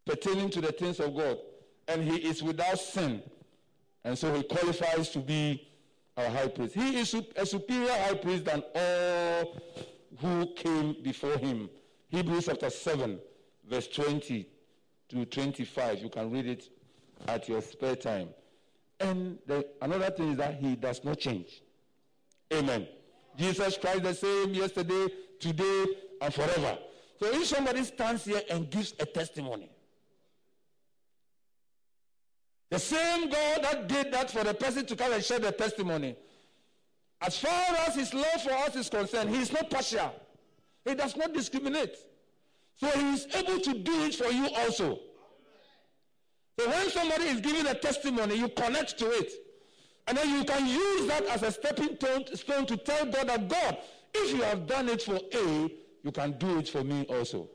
pertaining 0.06 0.50
to 0.50 0.62
the 0.62 0.72
things 0.72 1.00
of 1.00 1.16
God. 1.16 1.38
And 1.88 2.04
he 2.04 2.18
is 2.18 2.42
without 2.42 2.80
sin. 2.80 3.22
And 4.08 4.18
so 4.18 4.34
he 4.34 4.42
qualifies 4.44 5.10
to 5.10 5.20
be 5.20 5.68
our 6.16 6.30
high 6.30 6.48
priest. 6.48 6.76
He 6.76 6.98
is 6.98 7.14
a 7.36 7.46
superior 7.46 7.92
high 7.92 8.14
priest 8.14 8.46
than 8.46 8.64
all 8.74 9.62
who 10.20 10.46
came 10.56 10.96
before 11.04 11.38
him. 11.38 11.70
Hebrews 12.08 12.46
chapter 12.46 12.70
7, 12.70 13.20
verse 13.70 13.90
20 13.90 14.48
to 15.10 15.26
25. 15.26 16.04
You 16.04 16.08
can 16.08 16.32
read 16.32 16.48
it 16.48 16.70
at 17.28 17.50
your 17.50 17.62
spare 17.62 17.98
time. 17.98 18.30
And 19.02 19.40
the, 19.46 19.68
another 19.82 20.10
thing 20.12 20.32
is 20.32 20.38
that 20.38 20.56
he 20.56 20.78
does 20.78 21.04
not 21.04 21.20
change. 21.20 21.62
Amen. 22.54 22.88
Jesus 23.38 23.78
Christ 23.78 24.04
the 24.04 24.14
same 24.14 24.54
yesterday, 24.54 25.08
today, 25.38 25.86
and 26.22 26.34
forever. 26.34 26.78
So 27.20 27.26
if 27.26 27.46
somebody 27.46 27.84
stands 27.84 28.24
here 28.24 28.42
and 28.50 28.70
gives 28.70 28.94
a 29.02 29.06
testimony, 29.06 29.70
the 32.70 32.80
same 32.80 33.30
God 33.30 33.64
that 33.64 33.88
did 33.88 34.12
that 34.12 34.30
for 34.30 34.44
the 34.44 34.54
person 34.54 34.86
to 34.86 34.96
come 34.96 35.14
and 35.14 35.24
share 35.24 35.40
the 35.40 35.52
testimony. 35.52 36.16
As 37.22 37.38
far 37.40 37.76
as 37.88 37.96
his 37.96 38.14
love 38.14 38.42
for 38.44 38.52
us 38.52 38.76
is 38.76 38.90
concerned, 38.90 39.30
he 39.30 39.42
is 39.42 39.52
not 39.52 39.70
partial. 39.70 40.14
He 40.86 40.94
does 40.94 41.16
not 41.16 41.34
discriminate. 41.34 41.96
So 42.76 42.88
he 42.90 43.14
is 43.14 43.28
able 43.34 43.60
to 43.60 43.74
do 43.74 44.04
it 44.04 44.16
for 44.16 44.32
you 44.32 44.50
also. 44.56 45.00
So 46.60 46.70
when 46.70 46.90
somebody 46.90 47.26
is 47.26 47.42
giving 47.42 47.68
a 47.68 47.74
testimony, 47.74 48.36
you 48.36 48.50
connect 48.50 48.98
to 49.00 49.10
it. 49.12 49.32
And 50.08 50.18
then 50.18 50.30
you 50.30 50.44
can 50.44 50.66
use 50.68 51.08
that 51.08 51.26
as 51.26 51.44
a 51.44 51.52
stepping 51.52 51.98
stone 52.36 52.66
to 52.66 52.78
tell 52.78 53.06
God 53.06 53.28
that 53.28 53.48
God, 53.48 53.78
if 54.14 54.36
you 54.36 54.42
have 54.44 54.68
done 54.68 54.90
it 54.90 55.02
for 55.02 55.20
A, 55.34 55.70
you 56.04 56.12
can 56.12 56.38
do 56.38 56.60
it 56.60 56.70
for 56.70 56.84
me 56.84 57.06
also. 57.10 57.50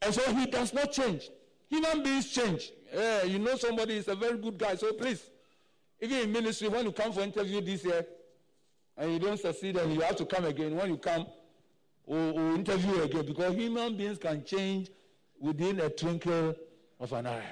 And 0.00 0.12
so 0.12 0.34
he 0.34 0.46
does 0.46 0.72
not 0.72 0.92
change. 0.92 1.30
Human 1.72 2.02
beings 2.02 2.28
change. 2.28 2.70
You 3.26 3.38
know 3.38 3.56
somebody 3.56 3.96
is 3.96 4.06
a 4.06 4.14
very 4.14 4.36
good 4.36 4.58
guy, 4.58 4.74
so 4.74 4.92
please, 4.92 5.24
even 6.02 6.18
in 6.18 6.30
ministry, 6.30 6.68
when 6.68 6.84
you 6.84 6.92
come 6.92 7.14
for 7.14 7.22
interview 7.22 7.62
this 7.62 7.82
year 7.82 8.04
and 8.98 9.14
you 9.14 9.18
don't 9.18 9.40
succeed 9.40 9.78
and 9.78 9.94
you 9.94 10.02
have 10.02 10.16
to 10.16 10.26
come 10.26 10.44
again, 10.44 10.76
when 10.76 10.90
you 10.90 10.98
come, 10.98 11.26
we'll, 12.04 12.34
we'll 12.34 12.54
interview 12.56 13.00
again 13.00 13.24
because 13.24 13.54
human 13.54 13.96
beings 13.96 14.18
can 14.18 14.44
change 14.44 14.90
within 15.40 15.80
a 15.80 15.88
twinkle 15.88 16.54
of 17.00 17.10
an 17.14 17.26
eye. 17.26 17.42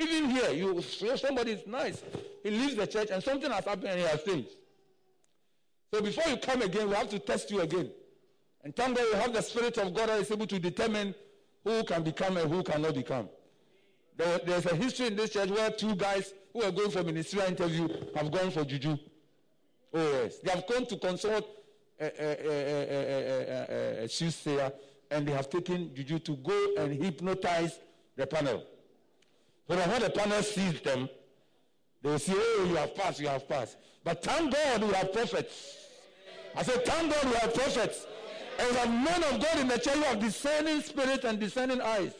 Even 0.00 0.30
here, 0.30 0.50
you 0.50 0.82
somebody 0.82 1.52
is 1.52 1.64
nice. 1.68 2.02
He 2.42 2.50
leaves 2.50 2.74
the 2.74 2.86
church 2.88 3.10
and 3.12 3.22
something 3.22 3.48
has 3.52 3.64
happened 3.64 3.90
and 3.90 4.00
he 4.00 4.06
has 4.06 4.24
changed. 4.24 4.50
So 5.94 6.02
before 6.02 6.28
you 6.28 6.36
come 6.36 6.62
again, 6.62 6.88
we 6.88 6.96
have 6.96 7.10
to 7.10 7.20
test 7.20 7.48
you 7.52 7.60
again. 7.60 7.92
And 8.64 8.74
thank 8.74 8.96
God 8.96 9.06
we 9.12 9.18
have 9.20 9.32
the 9.32 9.42
Spirit 9.42 9.78
of 9.78 9.94
God 9.94 10.08
that 10.08 10.18
is 10.18 10.32
able 10.32 10.48
to 10.48 10.58
determine 10.58 11.14
who 11.68 11.84
can 11.84 12.02
become 12.02 12.38
and 12.38 12.50
who 12.50 12.62
cannot 12.62 12.94
become. 12.94 13.28
There, 14.16 14.40
there's 14.46 14.64
a 14.64 14.74
history 14.74 15.08
in 15.08 15.16
this 15.16 15.30
church 15.30 15.50
where 15.50 15.70
two 15.70 15.94
guys 15.96 16.32
who 16.52 16.62
are 16.62 16.72
going 16.72 16.90
for 16.90 17.02
ministerial 17.02 17.46
interview 17.48 17.86
have 18.16 18.30
gone 18.32 18.50
for 18.50 18.64
juju. 18.64 18.96
Oh 19.92 20.12
yes, 20.22 20.38
they 20.38 20.50
have 20.50 20.66
come 20.66 20.86
to 20.86 20.96
consult 20.96 21.46
a, 22.00 22.08
soothsayer 24.08 24.72
and 25.10 25.28
they 25.28 25.32
have 25.32 25.50
taken 25.50 25.94
juju 25.94 26.18
to 26.20 26.36
go 26.36 26.74
and 26.78 27.02
hypnotize 27.02 27.78
the 28.16 28.26
panel. 28.26 28.64
So 29.68 29.76
when 29.76 30.00
the 30.00 30.08
panel 30.10 30.42
sees 30.42 30.80
them, 30.80 31.06
they 32.02 32.10
will 32.10 32.18
say, 32.18 32.32
oh, 32.34 32.66
you 32.66 32.76
have 32.76 32.94
passed, 32.94 33.20
you 33.20 33.28
have 33.28 33.46
passed. 33.46 33.76
But 34.02 34.22
thank 34.22 34.54
God 34.54 34.82
we 34.84 34.94
have 34.94 35.12
prophets. 35.12 35.76
I 36.56 36.62
said, 36.62 36.82
thank 36.86 37.12
God 37.12 37.24
we 37.26 37.34
have 37.36 37.52
prophets. 37.52 38.06
And 38.58 38.70
we 38.70 38.76
have 38.76 38.90
men 38.90 39.22
of 39.32 39.40
God 39.40 39.60
in 39.60 39.68
the 39.68 39.78
church 39.78 39.94
who 39.94 40.02
have 40.02 40.18
discerning 40.18 40.80
spirit 40.82 41.24
and 41.24 41.38
discerning 41.38 41.80
eyes. 41.80 42.12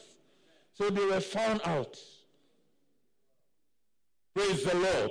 So 0.75 0.89
they 0.91 1.05
were 1.05 1.21
found 1.21 1.61
out. 1.65 1.97
Praise 4.35 4.63
the 4.63 4.77
Lord. 4.77 5.11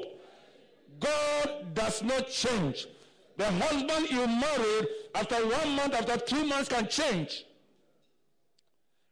God 0.99 1.73
does 1.73 2.01
not 2.01 2.29
change. 2.29 2.87
The 3.35 3.45
husband 3.45 4.09
you 4.09 4.25
married 4.25 4.87
after 5.13 5.35
one 5.35 5.75
month, 5.75 5.93
after 5.93 6.17
two 6.17 6.45
months 6.45 6.69
can 6.69 6.87
change. 6.87 7.43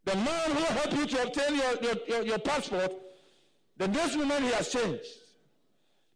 The 0.05 0.15
man 0.15 0.51
who 0.51 0.63
helped 0.63 0.93
you 0.93 1.05
to 1.05 1.23
obtain 1.23 1.55
your, 1.55 1.75
your, 1.81 1.95
your, 2.07 2.21
your 2.23 2.39
passport, 2.39 2.93
the 3.77 3.87
next 3.87 4.15
moment 4.15 4.45
he 4.45 4.51
has 4.51 4.69
changed. 4.69 5.05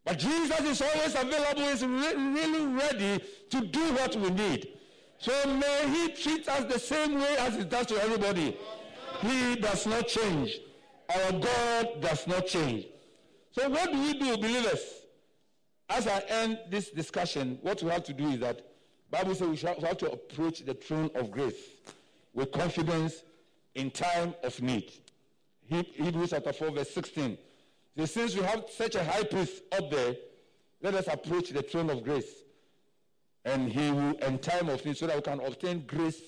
But 0.05 0.17
Jesus 0.17 0.59
is 0.61 0.81
always 0.81 1.15
available, 1.15 1.63
is 1.63 1.85
re- 1.85 2.15
really 2.15 2.65
ready 2.65 3.23
to 3.49 3.61
do 3.61 3.93
what 3.93 4.15
we 4.15 4.29
need. 4.29 4.78
So 5.19 5.31
may 5.53 5.89
he 5.89 6.09
treat 6.13 6.47
us 6.47 6.71
the 6.71 6.79
same 6.79 7.15
way 7.15 7.35
as 7.39 7.55
he 7.55 7.65
does 7.65 7.85
to 7.87 8.01
everybody. 8.01 8.57
He 9.21 9.55
does 9.57 9.85
not 9.85 10.07
change. 10.07 10.59
Our 11.13 11.31
God 11.33 12.01
does 12.01 12.25
not 12.25 12.47
change. 12.47 12.87
So 13.51 13.69
what 13.69 13.91
do 13.91 13.99
we 13.99 14.17
do, 14.17 14.37
believers? 14.37 14.81
As 15.89 16.07
I 16.07 16.19
end 16.29 16.59
this 16.69 16.91
discussion, 16.91 17.59
what 17.61 17.81
we 17.83 17.89
have 17.89 18.03
to 18.05 18.13
do 18.13 18.29
is 18.29 18.39
that 18.39 18.61
Bible 19.11 19.35
says 19.35 19.63
we, 19.63 19.71
we 19.81 19.87
have 19.87 19.97
to 19.97 20.11
approach 20.11 20.63
the 20.65 20.73
throne 20.73 21.09
of 21.15 21.31
grace 21.31 21.55
with 22.33 22.51
confidence 22.51 23.23
in 23.75 23.91
time 23.91 24.35
of 24.43 24.61
need. 24.61 24.91
Hebrews 25.67 26.29
chapter 26.29 26.53
4, 26.53 26.71
verse 26.71 26.91
16. 26.91 27.37
So 27.97 28.05
since 28.05 28.35
we 28.35 28.43
have 28.43 28.65
such 28.69 28.95
a 28.95 29.03
high 29.03 29.23
priest 29.23 29.63
up 29.71 29.91
there, 29.91 30.15
let 30.81 30.95
us 30.95 31.07
approach 31.07 31.49
the 31.49 31.61
throne 31.61 31.89
of 31.89 32.03
grace. 32.03 32.31
And 33.45 33.71
he 33.71 33.91
will, 33.91 34.13
in 34.17 34.37
time 34.39 34.69
of 34.69 34.85
need, 34.85 34.97
so 34.97 35.07
that 35.07 35.15
we 35.15 35.21
can 35.21 35.39
obtain 35.39 35.85
grace 35.87 36.21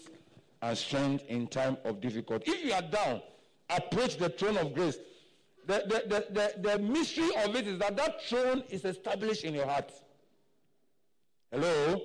and 0.61 0.77
strength 0.77 1.25
in 1.27 1.47
time 1.47 1.77
of 1.85 1.99
difficulty. 2.01 2.51
If 2.51 2.65
you 2.65 2.73
are 2.73 2.81
down, 2.81 3.21
approach 3.69 4.17
the 4.17 4.29
throne 4.29 4.57
of 4.57 4.73
grace. 4.73 4.97
The, 5.67 5.83
the, 5.85 6.03
the, 6.07 6.53
the, 6.61 6.69
the 6.69 6.79
mystery 6.79 7.29
of 7.43 7.55
it 7.55 7.67
is 7.67 7.79
that 7.79 7.95
that 7.97 8.23
throne 8.23 8.63
is 8.69 8.85
established 8.85 9.43
in 9.43 9.53
your 9.53 9.67
heart. 9.67 9.91
Hello? 11.51 12.01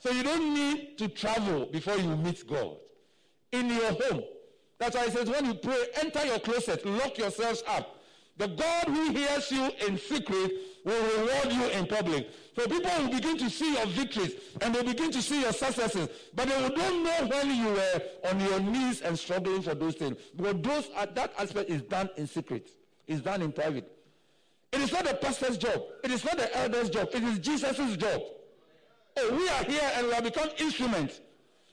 So 0.00 0.10
you 0.10 0.22
don't 0.22 0.54
need 0.54 0.98
to 0.98 1.08
travel 1.08 1.66
before 1.66 1.96
you 1.96 2.16
meet 2.16 2.46
God. 2.46 2.76
In 3.52 3.68
your 3.68 3.92
home. 3.92 4.22
That's 4.78 4.96
why 4.96 5.04
it 5.04 5.12
says 5.12 5.28
when 5.28 5.46
you 5.46 5.54
pray, 5.54 5.76
enter 6.00 6.24
your 6.26 6.40
closet, 6.40 6.84
lock 6.84 7.16
yourselves 7.16 7.62
up. 7.68 8.02
The 8.36 8.48
God 8.48 8.84
who 8.86 9.12
hears 9.12 9.50
you 9.52 9.70
in 9.86 9.98
secret 9.98 10.52
will 10.84 11.18
reward 11.18 11.52
you 11.52 11.68
in 11.68 11.86
public. 11.86 12.30
So 12.54 12.66
people 12.66 12.90
will 12.98 13.08
begin 13.08 13.38
to 13.38 13.48
see 13.48 13.74
your 13.74 13.86
victories 13.86 14.34
and 14.60 14.74
they 14.74 14.82
begin 14.82 15.10
to 15.10 15.22
see 15.22 15.40
your 15.40 15.52
successes. 15.52 16.08
But 16.34 16.48
they 16.48 16.68
don't 16.68 17.02
know 17.02 17.26
when 17.26 17.56
you 17.56 17.68
were 17.68 18.02
on 18.28 18.40
your 18.40 18.60
knees 18.60 19.00
and 19.00 19.18
struggling 19.18 19.62
for 19.62 19.74
those 19.74 19.94
things. 19.94 20.18
Because 20.36 20.56
those, 20.60 20.90
uh, 20.94 21.06
that 21.14 21.32
aspect 21.38 21.70
is 21.70 21.82
done 21.82 22.10
in 22.16 22.26
secret. 22.26 22.68
It's 23.06 23.22
done 23.22 23.40
in 23.40 23.52
private. 23.52 23.90
It 24.70 24.80
is 24.80 24.92
not 24.92 25.04
the 25.04 25.14
pastor's 25.14 25.56
job. 25.56 25.82
It 26.04 26.10
is 26.10 26.24
not 26.24 26.36
the 26.36 26.54
elder's 26.58 26.90
job. 26.90 27.08
It 27.14 27.22
is 27.22 27.38
Jesus' 27.38 27.96
job. 27.96 28.22
Oh, 29.16 29.36
we 29.36 29.48
are 29.48 29.64
here 29.64 29.90
and 29.96 30.08
we 30.08 30.12
have 30.12 30.24
become 30.24 30.50
instruments. 30.58 31.20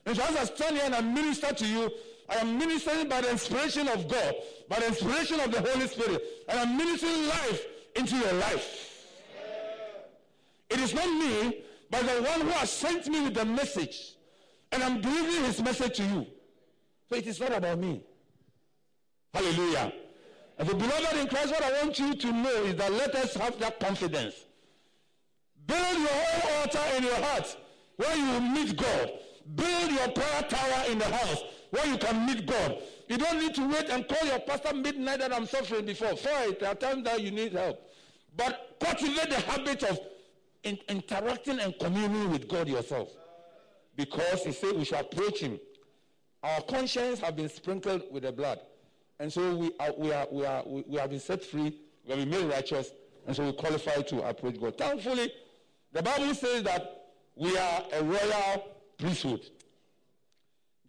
And 0.05 0.15
so 0.15 0.23
as 0.23 0.35
I 0.35 0.43
stand 0.45 0.77
here 0.77 0.85
and 0.85 0.95
I 0.95 1.01
minister 1.01 1.53
to 1.53 1.67
you, 1.67 1.91
I 2.29 2.35
am 2.35 2.57
ministering 2.57 3.09
by 3.09 3.21
the 3.21 3.31
inspiration 3.31 3.87
of 3.87 4.07
God, 4.07 4.33
by 4.69 4.79
the 4.79 4.87
inspiration 4.87 5.39
of 5.39 5.51
the 5.51 5.61
Holy 5.61 5.87
Spirit. 5.87 6.23
And 6.47 6.59
I'm 6.59 6.77
ministering 6.77 7.27
life 7.27 7.65
into 7.95 8.15
your 8.15 8.33
life. 8.33 8.88
It 10.69 10.79
is 10.79 10.93
not 10.93 11.07
me, 11.07 11.63
but 11.89 12.01
the 12.01 12.21
one 12.21 12.41
who 12.41 12.49
has 12.49 12.71
sent 12.71 13.07
me 13.07 13.21
with 13.21 13.33
the 13.33 13.45
message. 13.45 14.15
And 14.71 14.83
I'm 14.83 15.01
delivering 15.01 15.45
his 15.45 15.61
message 15.61 15.97
to 15.97 16.03
you. 16.03 16.27
So 17.09 17.15
it 17.15 17.25
is 17.25 17.39
not 17.39 17.55
about 17.55 17.79
me. 17.79 18.03
Hallelujah. 19.33 19.91
And 20.57 20.67
the 20.67 20.75
beloved 20.75 21.17
in 21.17 21.27
Christ, 21.27 21.51
what 21.51 21.63
I 21.63 21.83
want 21.83 21.97
you 21.97 22.13
to 22.13 22.31
know 22.31 22.63
is 22.63 22.75
that 22.75 22.91
let 22.91 23.15
us 23.15 23.33
have 23.35 23.57
that 23.59 23.79
confidence. 23.79 24.35
Build 25.65 25.97
your 25.97 26.09
own 26.09 26.61
altar 26.61 26.95
in 26.97 27.03
your 27.03 27.15
heart 27.15 27.57
where 27.95 28.15
you 28.15 28.41
meet 28.41 28.75
God. 28.75 29.11
Build 29.55 29.91
your 29.91 30.07
prayer 30.09 30.41
tower 30.49 30.91
in 30.91 30.99
the 30.99 31.05
house 31.05 31.43
where 31.71 31.85
you 31.87 31.97
can 31.97 32.25
meet 32.25 32.45
God. 32.45 32.81
You 33.07 33.17
don't 33.17 33.39
need 33.39 33.55
to 33.55 33.67
wait 33.67 33.89
and 33.89 34.07
call 34.07 34.27
your 34.27 34.39
pastor 34.39 34.75
midnight 34.75 35.19
that 35.19 35.33
I'm 35.33 35.45
suffering 35.45 35.85
before. 35.85 36.15
Fine, 36.15 36.55
there 36.59 36.69
are 36.69 36.75
times 36.75 37.03
that 37.05 37.21
you 37.21 37.31
need 37.31 37.53
help. 37.53 37.81
But 38.35 38.77
cultivate 38.79 39.29
the 39.29 39.39
habit 39.39 39.83
of 39.83 39.99
in, 40.63 40.77
interacting 40.87 41.59
and 41.59 41.77
communing 41.79 42.31
with 42.31 42.47
God 42.47 42.67
yourself. 42.67 43.09
Because 43.95 44.43
he 44.43 44.51
said 44.51 44.75
we 44.75 44.85
shall 44.85 45.01
approach 45.01 45.39
him. 45.39 45.59
Our 46.41 46.61
conscience 46.61 47.19
have 47.19 47.35
been 47.35 47.49
sprinkled 47.49 48.03
with 48.11 48.23
the 48.23 48.31
blood. 48.31 48.59
And 49.19 49.31
so 49.31 49.55
we 49.55 49.71
are, 49.79 49.93
we, 49.97 50.13
are, 50.13 50.27
we, 50.31 50.45
are, 50.45 50.63
we 50.65 50.97
have 50.97 51.09
been 51.09 51.19
set 51.19 51.43
free, 51.43 51.77
we 52.05 52.09
have 52.15 52.19
been 52.19 52.29
made 52.29 52.49
righteous, 52.49 52.91
and 53.27 53.35
so 53.35 53.45
we 53.45 53.51
qualify 53.53 54.01
to 54.01 54.21
approach 54.29 54.59
God. 54.59 54.77
Thankfully, 54.77 55.33
the 55.91 56.01
Bible 56.01 56.33
says 56.33 56.63
that 56.63 57.07
we 57.35 57.57
are 57.57 57.83
a 57.93 58.03
royal 58.03 58.67
priesthood. 58.97 59.41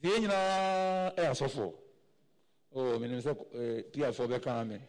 The 0.03 0.09
nyinaa 0.09 1.15
ɛ 1.17 1.31
asɔfo 1.31 1.75
oh 2.75 2.99
menim 2.99 3.21
sɛ 3.21 3.31
eh, 3.55 3.83
piafoɔ 3.93 4.27
bɛka 4.29 4.47
amen 4.47 4.81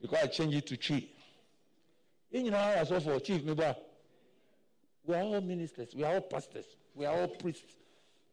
because 0.00 0.18
i 0.22 0.26
change 0.26 0.54
it 0.54 0.66
to 0.66 0.76
tree 0.76 1.08
yɛn 2.32 2.44
nyinaa 2.44 2.76
ɛ 2.76 2.86
asɔfo 2.86 3.24
chief 3.24 3.42
meba 3.42 3.76
we 5.04 5.14
are 5.14 5.22
all 5.22 5.40
ministers 5.40 5.94
we 5.94 6.04
are 6.04 6.14
all 6.14 6.20
pastors 6.20 6.66
we 6.94 7.06
are 7.06 7.20
all 7.20 7.28
priests. 7.28 7.76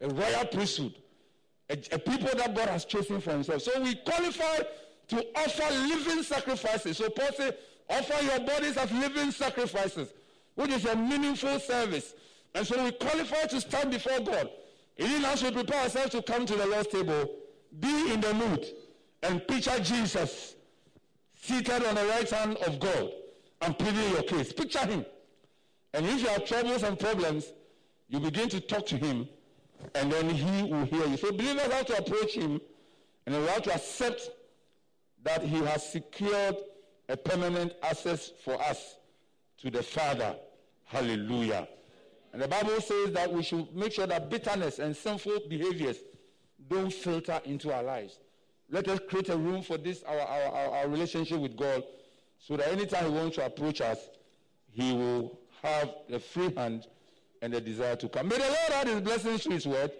A 0.01 0.09
royal 0.09 0.45
priesthood 0.45 0.95
a, 1.69 1.73
a 1.91 1.99
people 1.99 2.37
that 2.37 2.53
God 2.55 2.69
has 2.69 2.85
chosen 2.85 3.19
for 3.21 3.31
himself. 3.31 3.61
So 3.61 3.81
we 3.81 3.95
qualify 3.95 4.59
to 5.07 5.25
offer 5.35 5.73
living 5.73 6.23
sacrifices. 6.23 6.97
So 6.97 7.09
Paul 7.09 7.31
says 7.35 7.53
offer 7.89 8.23
your 8.23 8.39
bodies 8.41 8.77
as 8.77 8.91
living 8.91 9.31
sacrifices 9.31 10.13
which 10.55 10.71
is 10.71 10.85
a 10.85 10.95
meaningful 10.95 11.59
service. 11.59 12.13
And 12.53 12.65
so 12.65 12.81
we 12.83 12.91
qualify 12.91 13.43
to 13.47 13.59
stand 13.59 13.91
before 13.91 14.19
God. 14.21 14.49
Even 14.97 15.25
as 15.25 15.43
we 15.43 15.51
prepare 15.51 15.83
ourselves 15.83 16.11
to 16.11 16.21
come 16.21 16.45
to 16.45 16.55
the 16.55 16.65
Lord's 16.65 16.87
table, 16.87 17.29
be 17.77 18.13
in 18.13 18.21
the 18.21 18.33
mood 18.33 18.65
and 19.21 19.45
picture 19.45 19.77
Jesus 19.81 20.55
seated 21.41 21.83
on 21.83 21.95
the 21.95 22.05
right 22.05 22.29
hand 22.29 22.57
of 22.65 22.79
God 22.79 23.11
and 23.61 23.77
pleading 23.77 24.11
your 24.11 24.23
case. 24.23 24.53
Picture 24.53 24.85
him. 24.85 25.05
And 25.93 26.05
if 26.05 26.21
you 26.21 26.27
have 26.27 26.45
troubles 26.45 26.83
and 26.83 26.99
problems, 26.99 27.51
you 28.09 28.19
begin 28.19 28.49
to 28.49 28.59
talk 28.59 28.85
to 28.87 28.97
him 28.97 29.27
and 29.93 30.11
then 30.11 30.29
he 30.29 30.63
will 30.63 30.85
hear 30.85 31.05
you. 31.05 31.17
So 31.17 31.31
believers 31.31 31.71
have 31.71 31.85
to 31.87 31.97
approach 31.97 32.33
him 32.33 32.59
and 33.25 33.35
we 33.35 33.47
have 33.47 33.63
to 33.63 33.73
accept 33.73 34.29
that 35.23 35.41
he 35.41 35.57
has 35.57 35.91
secured 35.91 36.55
a 37.09 37.17
permanent 37.17 37.73
access 37.83 38.31
for 38.43 38.61
us 38.61 38.97
to 39.61 39.71
the 39.71 39.81
Father. 39.81 40.35
Hallelujah. 40.85 41.67
And 42.33 42.41
the 42.41 42.47
Bible 42.47 42.79
says 42.81 43.11
that 43.13 43.31
we 43.31 43.43
should 43.43 43.73
make 43.75 43.93
sure 43.93 44.05
that 44.07 44.29
bitterness 44.29 44.79
and 44.79 44.95
sinful 44.95 45.39
behaviors 45.49 45.97
don't 46.69 46.91
filter 46.91 47.39
into 47.45 47.73
our 47.73 47.83
lives. 47.83 48.19
Let 48.69 48.87
us 48.87 48.99
create 49.07 49.29
a 49.29 49.37
room 49.37 49.61
for 49.61 49.77
this, 49.77 50.03
our, 50.03 50.19
our, 50.19 50.43
our, 50.43 50.75
our 50.77 50.87
relationship 50.87 51.39
with 51.39 51.55
God, 51.55 51.83
so 52.39 52.57
that 52.57 52.67
anytime 52.71 53.05
He 53.05 53.11
wants 53.11 53.35
to 53.37 53.45
approach 53.45 53.81
us, 53.81 53.99
He 54.71 54.93
will 54.93 55.39
have 55.61 55.93
the 56.09 56.19
free 56.19 56.53
hand 56.55 56.87
and 57.41 57.53
the 57.53 57.61
desire 57.61 57.95
to 57.95 58.09
come. 58.09 58.27
May 58.27 58.37
the 58.37 58.43
Lord 58.43 58.71
add 58.73 58.87
His 58.87 59.01
blessings 59.01 59.43
to 59.43 59.51
His 59.51 59.67
word. 59.67 59.91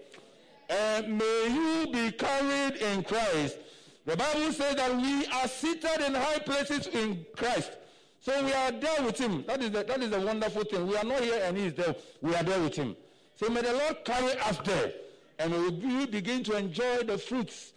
And 0.70 1.18
may 1.18 1.48
you 1.50 1.88
be 1.92 2.12
carried 2.12 2.78
in 2.78 3.04
Christ. 3.04 3.58
The 4.06 4.18
Bible 4.18 4.52
says 4.52 4.76
that 4.76 4.96
we 4.96 5.26
are 5.28 5.48
seated 5.48 6.06
in 6.06 6.14
high 6.14 6.40
places 6.40 6.88
in 6.88 7.26
Christ. 7.36 7.72
So 8.20 8.44
we 8.44 8.54
are 8.54 8.72
there 8.72 9.04
with 9.04 9.20
him. 9.20 9.44
That 9.48 9.62
is, 9.62 9.72
the, 9.72 9.84
that 9.84 10.02
is 10.02 10.10
the 10.10 10.20
wonderful 10.20 10.64
thing. 10.64 10.88
We 10.88 10.98
are 10.98 11.04
not 11.04 11.22
here 11.22 11.42
and 11.44 11.56
he 11.56 11.68
is 11.68 11.74
there. 11.76 11.96
We 12.22 12.34
are 12.36 12.42
there 12.42 12.60
with 12.60 12.76
him. 12.76 12.96
So 13.36 13.50
may 13.50 13.62
the 13.62 13.74
Lord 13.74 14.04
carry 14.04 14.32
us 14.40 14.58
there. 14.64 14.94
And 15.38 15.54
we 15.54 16.06
begin 16.08 16.44
to 16.46 16.58
enjoy 16.58 17.04
the 17.04 17.18
fruits 17.18 17.74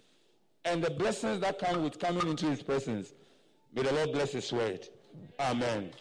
and 0.65 0.83
the 0.83 0.89
blessings 0.89 1.41
that 1.41 1.59
come 1.59 1.83
with 1.83 1.99
coming 1.99 2.27
into 2.27 2.47
his 2.47 2.63
presence. 2.63 3.13
May 3.73 3.83
the 3.83 3.93
Lord 3.93 4.11
bless 4.11 4.31
his 4.31 4.51
word. 4.51 4.87
Amen. 5.39 5.91